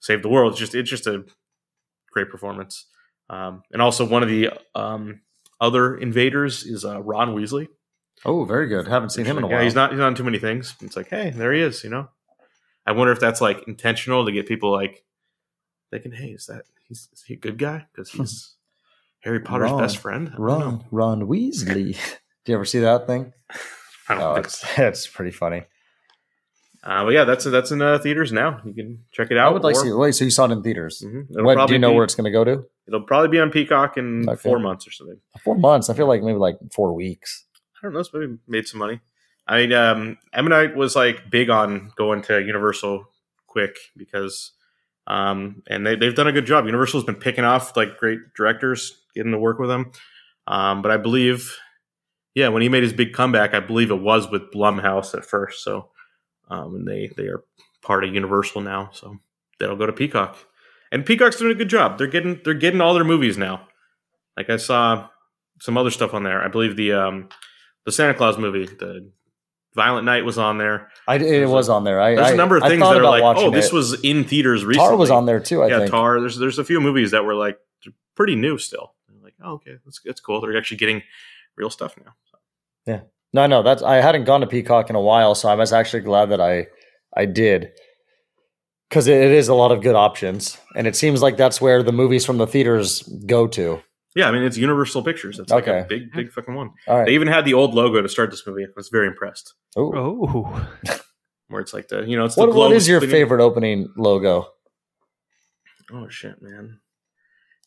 save 0.00 0.22
the 0.22 0.28
world. 0.28 0.52
It's 0.52 0.60
just 0.60 0.74
it's 0.74 0.90
just 0.90 1.06
a 1.06 1.24
great 2.12 2.28
performance. 2.30 2.86
Um, 3.30 3.62
and 3.72 3.80
also 3.80 4.04
one 4.06 4.22
of 4.22 4.28
the 4.28 4.50
um, 4.74 5.20
other 5.60 5.96
invaders 5.96 6.64
is 6.64 6.84
uh, 6.84 7.00
Ron 7.00 7.34
Weasley. 7.34 7.68
Oh, 8.26 8.44
very 8.44 8.68
good. 8.68 8.86
Haven't 8.86 9.10
seen 9.10 9.24
him 9.24 9.38
in 9.38 9.44
a 9.44 9.48
Yeah, 9.48 9.54
while. 9.54 9.64
he's 9.64 9.74
not 9.74 9.90
he's 9.90 9.98
not 9.98 10.08
on 10.08 10.14
too 10.14 10.22
many 10.24 10.38
things. 10.38 10.74
It's 10.82 10.96
like, 10.96 11.08
hey, 11.08 11.30
there 11.30 11.52
he 11.52 11.60
is. 11.62 11.82
You 11.82 11.90
know, 11.90 12.08
I 12.86 12.92
wonder 12.92 13.12
if 13.12 13.20
that's 13.20 13.40
like 13.40 13.66
intentional 13.66 14.24
to 14.26 14.32
get 14.32 14.46
people 14.46 14.70
like 14.72 15.04
thinking, 15.90 16.12
hey, 16.12 16.28
is 16.28 16.46
that 16.46 16.64
he's 16.88 17.08
is 17.12 17.22
he 17.26 17.34
a 17.34 17.38
good 17.38 17.58
guy 17.58 17.86
because 17.92 18.10
he's 18.10 18.54
Harry 19.20 19.40
Potter's 19.40 19.70
Ron. 19.70 19.80
best 19.80 19.98
friend? 19.98 20.30
Know. 20.32 20.38
Ron 20.38 20.84
Ron 20.90 21.22
Weasley. 21.22 21.96
Do 22.44 22.52
you 22.52 22.56
ever 22.56 22.64
see 22.66 22.80
that 22.80 23.06
thing? 23.06 23.32
I 24.08 24.14
don't 24.14 24.22
Oh, 24.22 24.34
think 24.34 24.46
it's, 24.46 24.60
so. 24.60 24.66
it's 24.86 25.06
pretty 25.06 25.30
funny. 25.30 25.62
Uh, 26.82 27.04
but 27.04 27.10
yeah, 27.14 27.24
that's 27.24 27.44
that's 27.44 27.70
in 27.70 27.80
uh, 27.80 27.98
theaters 27.98 28.30
now. 28.32 28.60
You 28.66 28.74
can 28.74 29.04
check 29.10 29.30
it 29.30 29.38
out. 29.38 29.48
I 29.48 29.50
would 29.52 29.62
like 29.64 29.74
to 29.76 29.80
see. 29.80 29.92
Wait, 29.92 30.14
so 30.14 30.24
you 30.26 30.30
saw 30.30 30.44
it 30.44 30.50
in 30.50 30.62
theaters? 30.62 31.02
Mhm. 31.02 31.24
What, 31.42 31.66
do 31.68 31.72
you 31.72 31.78
know 31.78 31.88
be- 31.90 31.94
where 31.96 32.04
it's 32.04 32.14
going 32.14 32.26
to 32.26 32.30
go 32.30 32.44
to? 32.44 32.62
It'll 32.86 33.00
probably 33.00 33.28
be 33.28 33.40
on 33.40 33.50
Peacock 33.50 33.96
in 33.96 34.28
Okay. 34.28 34.36
four 34.42 34.58
months 34.58 34.86
or 34.86 34.90
something. 34.90 35.18
Four 35.42 35.56
months. 35.56 35.88
I 35.88 35.94
feel 35.94 36.06
like 36.06 36.22
maybe 36.22 36.36
like 36.38 36.58
four 36.74 36.92
weeks. 36.92 37.46
I 37.78 37.86
don't 37.86 37.94
know. 37.94 38.00
It's 38.00 38.12
maybe 38.12 38.36
made 38.46 38.68
some 38.68 38.80
money. 38.80 39.00
I 39.46 39.58
mean, 39.58 39.72
um, 39.72 40.18
Night 40.34 40.74
was 40.74 40.96
like 40.96 41.30
big 41.30 41.50
on 41.50 41.92
going 41.96 42.22
to 42.22 42.42
Universal 42.42 43.06
quick 43.46 43.76
because, 43.96 44.52
um, 45.06 45.62
and 45.68 45.86
they 45.86 45.96
they've 45.96 46.14
done 46.14 46.26
a 46.26 46.32
good 46.32 46.46
job. 46.46 46.64
Universal's 46.64 47.04
been 47.04 47.14
picking 47.14 47.44
off 47.44 47.76
like 47.76 47.98
great 47.98 48.20
directors, 48.36 49.02
getting 49.14 49.32
to 49.32 49.38
work 49.38 49.58
with 49.58 49.68
them. 49.68 49.92
Um, 50.46 50.82
but 50.82 50.90
I 50.90 50.96
believe, 50.96 51.56
yeah, 52.34 52.48
when 52.48 52.62
he 52.62 52.68
made 52.68 52.82
his 52.82 52.92
big 52.92 53.12
comeback, 53.12 53.54
I 53.54 53.60
believe 53.60 53.90
it 53.90 54.00
was 54.00 54.30
with 54.30 54.50
Blumhouse 54.52 55.14
at 55.14 55.24
first. 55.24 55.62
So, 55.62 55.90
um, 56.48 56.74
and 56.76 56.88
they 56.88 57.10
they 57.16 57.24
are 57.24 57.44
part 57.82 58.04
of 58.04 58.14
Universal 58.14 58.62
now, 58.62 58.90
so 58.92 59.18
that'll 59.58 59.76
go 59.76 59.86
to 59.86 59.92
Peacock. 59.92 60.38
And 60.90 61.04
Peacock's 61.04 61.36
doing 61.36 61.52
a 61.52 61.56
good 61.56 61.68
job. 61.68 61.98
They're 61.98 62.06
getting 62.06 62.40
they're 62.44 62.54
getting 62.54 62.80
all 62.80 62.94
their 62.94 63.04
movies 63.04 63.36
now. 63.36 63.68
Like 64.36 64.48
I 64.48 64.56
saw 64.56 65.08
some 65.60 65.76
other 65.76 65.90
stuff 65.90 66.14
on 66.14 66.22
there. 66.22 66.42
I 66.42 66.48
believe 66.48 66.76
the 66.76 66.92
um, 66.92 67.28
the 67.84 67.92
Santa 67.92 68.14
Claus 68.14 68.38
movie, 68.38 68.66
the 68.66 69.10
Violent 69.74 70.04
Night 70.04 70.24
was 70.24 70.38
on 70.38 70.58
there. 70.58 70.90
I, 71.08 71.16
it 71.16 71.20
There's 71.20 71.50
was 71.50 71.68
on 71.68 71.84
there. 71.84 72.00
I, 72.00 72.14
There's 72.14 72.30
a 72.30 72.36
number 72.36 72.56
of 72.56 72.62
I 72.62 72.68
things 72.68 72.82
that 72.82 72.96
are 72.96 73.02
like, 73.02 73.22
oh, 73.22 73.50
this 73.50 73.66
it. 73.66 73.72
was 73.72 74.00
in 74.02 74.24
theaters 74.24 74.64
recently. 74.64 74.88
Tar 74.88 74.96
was 74.96 75.10
on 75.10 75.26
there 75.26 75.40
too. 75.40 75.62
I 75.62 75.68
yeah, 75.68 75.78
think. 75.80 75.90
Tar. 75.90 76.20
There's 76.20 76.38
there's 76.38 76.58
a 76.58 76.64
few 76.64 76.80
movies 76.80 77.10
that 77.10 77.24
were 77.24 77.34
like 77.34 77.58
pretty 78.14 78.36
new 78.36 78.56
still. 78.58 78.94
Like, 79.22 79.34
oh, 79.42 79.54
okay, 79.54 79.76
that's 79.84 80.00
that's 80.04 80.20
cool. 80.20 80.40
They're 80.40 80.56
actually 80.56 80.76
getting 80.76 81.02
real 81.56 81.70
stuff 81.70 81.96
now. 81.96 82.14
Yeah. 82.86 83.00
No, 83.32 83.46
no, 83.46 83.62
that's 83.64 83.82
I 83.82 83.96
hadn't 83.96 84.24
gone 84.24 84.42
to 84.42 84.46
Peacock 84.46 84.90
in 84.90 84.96
a 84.96 85.00
while, 85.00 85.34
so 85.34 85.48
I 85.48 85.56
was 85.56 85.72
actually 85.72 86.02
glad 86.02 86.26
that 86.30 86.40
I 86.40 86.68
I 87.16 87.26
did 87.26 87.72
because 88.88 89.08
it, 89.08 89.16
it 89.16 89.32
is 89.32 89.48
a 89.48 89.54
lot 89.54 89.72
of 89.72 89.82
good 89.82 89.96
options, 89.96 90.56
and 90.76 90.86
it 90.86 90.94
seems 90.94 91.20
like 91.20 91.36
that's 91.36 91.60
where 91.60 91.82
the 91.82 91.92
movies 91.92 92.24
from 92.24 92.38
the 92.38 92.46
theaters 92.46 93.02
go 93.26 93.48
to. 93.48 93.82
Yeah, 94.14 94.28
I 94.28 94.32
mean 94.32 94.42
it's 94.44 94.56
Universal 94.56 95.02
Pictures. 95.02 95.38
It's 95.38 95.50
like 95.50 95.66
a 95.66 95.86
big 95.88 96.12
big 96.12 96.32
fucking 96.32 96.54
one. 96.54 96.70
All 96.86 97.04
They 97.04 97.14
even 97.14 97.28
had 97.28 97.44
the 97.44 97.54
old 97.54 97.74
logo 97.74 98.00
to 98.00 98.08
start 98.08 98.30
this 98.30 98.46
movie. 98.46 98.62
I 98.64 98.68
was 98.76 98.88
very 98.88 99.06
impressed. 99.08 99.54
Ooh. 99.78 99.92
Oh, 99.96 100.68
Where 101.48 101.60
it's 101.60 101.74
like 101.74 101.88
the 101.88 102.02
you 102.04 102.16
know 102.16 102.24
it's 102.24 102.36
What, 102.36 102.48
what 102.48 102.54
globe 102.54 102.72
is 102.72 102.88
your 102.88 103.00
spinning- 103.00 103.14
favorite 103.14 103.40
opening 103.42 103.88
logo? 103.96 104.48
Oh 105.92 106.08
shit, 106.08 106.40
man. 106.40 106.80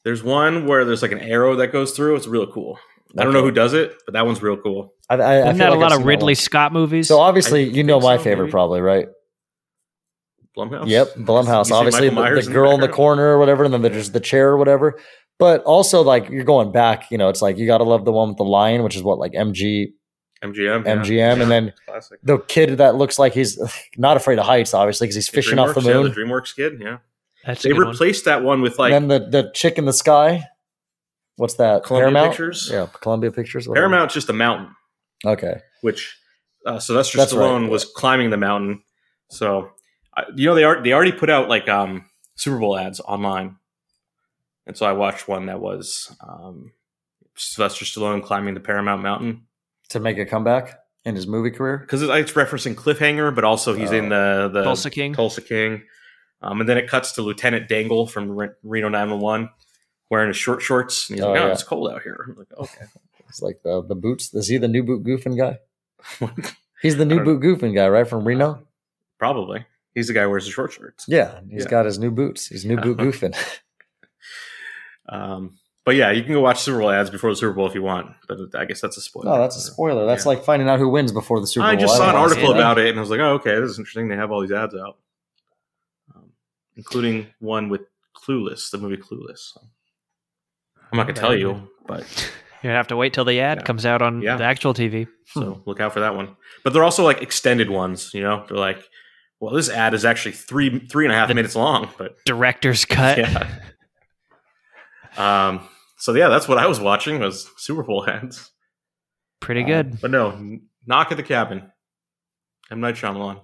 There's 0.04 0.24
one 0.24 0.66
where 0.68 0.86
there's 0.86 1.02
like 1.02 1.12
an 1.12 1.20
arrow 1.20 1.58
that 1.58 1.68
goes 1.68 1.92
through. 1.92 2.16
It's 2.16 2.28
real 2.28 2.48
cool. 2.48 2.80
I 3.18 3.24
don't 3.24 3.34
know 3.34 3.42
who 3.44 3.52
does 3.52 3.74
it, 3.74 3.94
but 4.06 4.14
that 4.14 4.26
one's 4.26 4.42
real 4.42 4.58
cool. 4.58 4.94
I, 5.10 5.16
I, 5.16 5.18
I 5.18 5.36
isn't 5.50 5.58
feel 5.58 5.58
that 5.58 5.70
like 5.70 5.70
a 5.70 5.74
I've 5.74 5.80
lot 5.80 5.92
seen 5.92 6.02
of 6.02 6.06
Ridley. 6.08 6.36
Scott 6.36 6.74
movies? 6.74 7.08
So 7.08 7.20
obviously, 7.20 7.64
I 7.66 7.68
you 7.70 7.84
know 7.84 8.00
my 8.00 8.18
so, 8.18 8.24
favorite, 8.24 8.46
maybe. 8.46 8.52
probably, 8.52 8.82
right? 8.82 9.08
Blumhouse. 10.58 10.88
Yep, 10.88 11.16
Blumhouse. 11.18 11.70
You 11.70 11.76
Obviously, 11.76 12.10
Michael 12.10 12.16
the, 12.16 12.22
Myers 12.22 12.46
the 12.46 12.52
in 12.52 12.54
girl 12.54 12.72
in 12.72 12.82
the 12.82 12.88
corner 12.90 13.24
or 13.28 13.38
whatever, 13.40 13.64
and 13.64 13.74
then 13.74 13.82
there's 13.82 14.12
the 14.12 14.20
chair 14.20 14.50
or 14.50 14.58
whatever. 14.58 15.00
But 15.40 15.64
also, 15.64 16.02
like 16.02 16.30
you're 16.30 16.44
going 16.44 16.72
back, 16.72 17.12
you 17.12 17.18
know, 17.18 17.30
it's 17.30 17.42
like 17.42 17.58
you 17.58 17.68
got 17.68 17.78
to 17.78 17.84
love 17.84 18.06
the 18.06 18.12
one 18.12 18.30
with 18.30 18.38
the 18.38 18.44
lion, 18.44 18.84
which 18.84 18.96
is 18.96 19.04
what 19.04 19.20
like 19.20 19.34
MG 19.34 19.88
MGM. 20.44 20.86
yeah. 20.86 20.96
MGM, 20.96 21.42
and 21.42 21.52
then 21.52 21.74
Classic. 21.88 22.20
the 22.24 22.40
kid 22.40 22.78
that 22.78 22.96
looks 22.96 23.20
like 23.20 23.34
he's 23.34 23.60
not 23.98 24.18
afraid 24.18 24.40
of 24.40 24.46
heights, 24.46 24.74
obviously, 24.74 25.06
because 25.06 25.16
he's 25.16 25.30
fishing 25.30 25.60
off 25.60 25.76
the 25.76 25.82
DreamWorks, 25.82 25.86
yeah, 25.86 25.94
moon. 25.94 26.04
the 26.04 26.10
DreamWorks 26.22 26.56
kid. 26.56 26.82
Yeah, 26.82 26.98
That's 27.46 27.62
they 27.64 27.70
good 27.70 27.78
one. 27.80 27.88
replaced 27.90 28.26
that 28.26 28.44
one 28.44 28.62
with 28.62 28.80
like 28.80 28.94
and 28.94 29.10
then 29.12 29.30
the 29.32 29.44
the 29.44 29.52
chick 29.54 29.78
in 29.78 29.86
the 29.86 29.94
sky. 29.94 30.44
What's 31.36 31.54
that? 31.56 31.84
Columbia 31.84 32.06
Paramount 32.12 32.32
Pictures. 32.32 32.70
Yeah, 32.72 32.88
Columbia 33.02 33.32
Pictures. 33.32 33.68
whatever. 33.68 33.88
Paramount's 33.88 34.16
just 34.16 34.30
a 34.30 34.34
mountain, 34.34 34.70
Okay. 35.24 35.60
which 35.82 36.18
uh, 36.66 36.80
Sylvester 36.80 37.20
That's 37.20 37.32
Stallone 37.32 37.66
yeah. 37.66 37.70
was 37.70 37.86
climbing 37.86 38.32
the 38.32 38.38
mountain. 38.38 38.82
So, 39.30 39.70
I 40.16 40.24
you 40.36 40.48
know, 40.48 40.56
they 40.56 40.64
are 40.64 40.82
they 40.82 40.94
already 40.94 41.12
put 41.12 41.30
out 41.30 41.48
like 41.48 41.70
um, 41.70 42.06
Super 42.36 42.58
Bowl 42.58 42.76
ads 42.78 43.00
online, 43.02 43.58
and 44.68 44.78
so 44.78 44.86
I 44.86 44.92
watched 44.92 45.28
one 45.28 45.48
that 45.48 45.60
was 45.60 46.16
um, 46.22 46.72
Sylvester 47.36 47.86
Stallone 47.86 48.22
climbing 48.24 48.54
the 48.54 48.60
Paramount 48.60 49.02
Mountain 49.02 49.44
To 49.90 50.00
make 50.00 50.18
a 50.20 50.26
comeback 50.26 50.80
in 51.06 51.16
his 51.16 51.26
movie 51.26 51.52
career. 51.52 51.78
because 51.80 52.02
it's 52.04 52.34
referencing 52.34 52.76
Cliffhanger, 52.76 53.34
but 53.34 53.44
also 53.44 53.74
he's 53.74 53.92
in 53.92 54.10
the 54.10 54.50
the 54.54 54.64
Tulsa 54.64 54.90
King. 54.90 55.14
Tulsa 55.14 55.42
King. 55.42 55.84
Um, 56.42 56.60
and 56.60 56.70
then 56.70 56.78
it 56.78 56.88
cuts 56.88 57.14
to 57.14 57.24
Lieutenant 57.24 57.68
Dangle 57.68 58.06
from 58.06 58.30
Re- 58.32 58.50
Reno 58.62 58.90
911 58.90 59.50
wearing 60.12 60.28
his 60.28 60.38
short 60.38 60.62
shorts. 60.62 61.10
And 61.10 61.18
he's 61.18 61.24
Oh, 61.26 61.32
like, 61.32 61.42
oh, 61.42 61.46
yeah. 61.48 61.52
it's 61.52 61.64
cold 61.64 61.92
out 61.92 62.04
here. 62.04 62.26
I'm 62.30 62.36
like, 62.38 62.54
okay. 62.56 62.86
It's 63.30 63.42
like 63.42 63.62
the 63.64 63.82
the 63.84 63.96
boots. 63.96 64.34
Is 64.34 64.48
he 64.48 64.58
the 64.58 64.68
new 64.68 64.84
boot 64.84 65.04
goofing 65.04 65.38
guy? 65.38 65.58
He's 66.82 66.96
the 66.96 67.06
new 67.06 67.20
I 67.22 67.24
boot 67.24 67.42
goofing 67.42 67.74
guy, 67.74 67.88
right 67.90 68.08
from 68.08 68.24
Reno. 68.24 68.66
Probably. 69.18 69.66
He's 69.96 70.08
the 70.08 70.14
guy 70.14 70.22
who 70.24 70.30
wears 70.30 70.46
the 70.46 70.52
short 70.52 70.72
shorts. 70.72 71.06
Yeah, 71.08 71.40
he's 71.50 71.64
Yeah. 71.64 71.70
got 71.70 71.86
his 71.88 71.98
new 71.98 72.12
boots. 72.12 72.46
He's 72.48 72.64
new 72.66 72.78
boot 72.78 72.98
goofing. 73.00 73.36
Um, 75.10 75.58
but 75.86 75.96
yeah, 75.96 76.12
you 76.12 76.24
can 76.24 76.34
go 76.34 76.42
watch 76.42 76.60
Super 76.60 76.80
Bowl 76.80 76.90
ads 76.90 77.10
before 77.10 77.30
the 77.30 77.36
Super 77.38 77.54
Bowl 77.54 77.66
if 77.68 77.74
you 77.74 77.82
want. 77.82 78.12
But 78.28 78.40
I 78.56 78.66
guess 78.66 78.82
that's 78.82 78.98
a 78.98 79.02
spoiler. 79.02 79.26
No, 79.32 79.38
that's 79.42 79.56
a 79.56 79.62
spoiler. 79.62 80.06
That's 80.06 80.26
Yeah. 80.26 80.30
like 80.30 80.44
finding 80.44 80.68
out 80.68 80.80
who 80.80 80.90
wins 80.90 81.12
before 81.14 81.40
the 81.40 81.48
Super 81.48 81.64
Bowl. 81.64 81.72
I 81.72 81.76
just 81.78 81.96
saw 81.96 82.08
don't 82.08 82.16
an 82.16 82.22
article 82.22 82.52
about 82.54 82.78
it 82.78 82.90
and 82.90 82.98
I 82.98 83.02
was 83.02 83.10
like, 83.10 83.22
oh, 83.22 83.34
okay, 83.36 83.56
this 83.60 83.70
is 83.72 83.80
interesting. 83.80 84.10
They 84.10 84.18
have 84.18 84.32
all 84.32 84.42
these 84.42 84.52
ads 84.52 84.76
out, 84.76 84.98
um, 86.16 86.32
including 86.76 87.28
one 87.40 87.70
with 87.70 87.82
Clueless, 88.18 88.70
the 88.72 88.78
movie 88.78 88.98
Clueless. 88.98 89.54
So, 89.54 89.62
I'm 90.92 90.98
not 90.98 91.04
going 91.04 91.16
to 91.16 91.22
tell 91.22 91.36
you, 91.36 91.70
but 91.86 92.06
You 92.64 92.72
have 92.72 92.88
to 92.88 92.98
wait 92.98 93.14
till 93.14 93.24
the 93.24 93.40
ad 93.40 93.60
Yeah. 93.60 93.64
comes 93.64 93.86
out 93.86 94.02
on 94.02 94.22
Yeah. 94.22 94.36
the 94.36 94.44
actual 94.44 94.74
TV. 94.74 95.08
So 95.28 95.62
look 95.66 95.80
out 95.80 95.94
for 95.94 96.00
that 96.02 96.16
one. 96.16 96.36
But 96.64 96.74
they're 96.74 96.84
also 96.84 97.04
like 97.04 97.22
extended 97.22 97.70
ones. 97.70 98.14
You 98.14 98.24
know, 98.24 98.46
they're 98.50 98.58
like, 98.58 98.84
well, 99.40 99.54
this 99.54 99.70
ad 99.70 99.94
is 99.94 100.04
actually 100.04 100.32
three 100.34 100.80
three 100.80 101.06
and 101.06 101.14
a 101.14 101.16
half 101.16 101.28
The- 101.30 101.36
minutes 101.36 101.56
long. 101.56 101.88
But 101.98 102.18
Director's 102.26 102.84
cut. 102.84 103.18
yeah. 103.20 103.48
Um. 105.18 105.68
So 105.98 106.14
yeah, 106.14 106.28
that's 106.30 106.48
what 106.48 106.58
I 106.60 106.68
was 106.68 106.80
watching 106.80 107.20
was 107.20 107.50
Super 107.58 107.84
Bowl 107.84 108.08
ads. 108.08 108.52
Pretty 109.40 109.64
Uh, 109.64 109.68
good. 109.68 110.02
but 110.02 110.12
no, 110.12 110.60
Knock 110.86 111.12
at 111.12 111.18
the 111.18 111.24
Cabin. 111.24 111.72
M 112.70 112.80
Night 112.82 112.96
Shyamalan. 112.96 113.38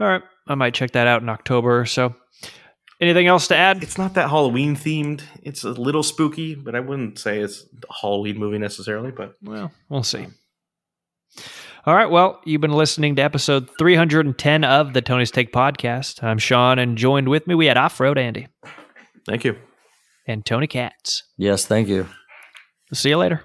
All 0.00 0.06
right. 0.06 0.22
I 0.46 0.54
might 0.54 0.74
check 0.74 0.92
that 0.92 1.06
out 1.06 1.22
in 1.22 1.28
October 1.28 1.80
or 1.80 1.86
so. 1.86 2.14
Anything 3.00 3.26
else 3.26 3.48
to 3.48 3.56
add? 3.56 3.82
It's 3.82 3.98
not 3.98 4.14
that 4.14 4.28
Halloween 4.28 4.74
themed. 4.76 5.22
It's 5.42 5.62
a 5.64 5.70
little 5.70 6.02
spooky, 6.02 6.54
but 6.54 6.74
I 6.74 6.80
wouldn't 6.80 7.18
say 7.18 7.38
it's 7.40 7.64
a 7.88 7.92
Halloween 8.00 8.38
movie 8.38 8.58
necessarily. 8.58 9.10
But 9.12 9.34
Well, 9.42 9.72
we'll 9.88 10.02
see. 10.02 10.26
All 11.86 11.94
right. 11.94 12.10
Well, 12.10 12.40
you've 12.44 12.60
been 12.60 12.72
listening 12.72 13.14
to 13.16 13.22
episode 13.22 13.68
310 13.78 14.64
of 14.64 14.92
the 14.94 15.00
Tony's 15.02 15.30
Take 15.30 15.52
podcast. 15.52 16.22
I'm 16.22 16.38
Sean, 16.38 16.78
and 16.78 16.98
joined 16.98 17.28
with 17.28 17.46
me, 17.46 17.54
we 17.54 17.66
had 17.66 17.76
Off 17.76 17.98
Road 18.00 18.18
Andy 18.18 18.48
thank 19.26 19.44
you. 19.44 19.56
And 20.28 20.44
Tony 20.46 20.66
Katz. 20.66 21.24
Yes, 21.36 21.66
thank 21.66 21.88
you. 21.88 22.06
See 22.92 23.08
you 23.08 23.16
later. 23.16 23.42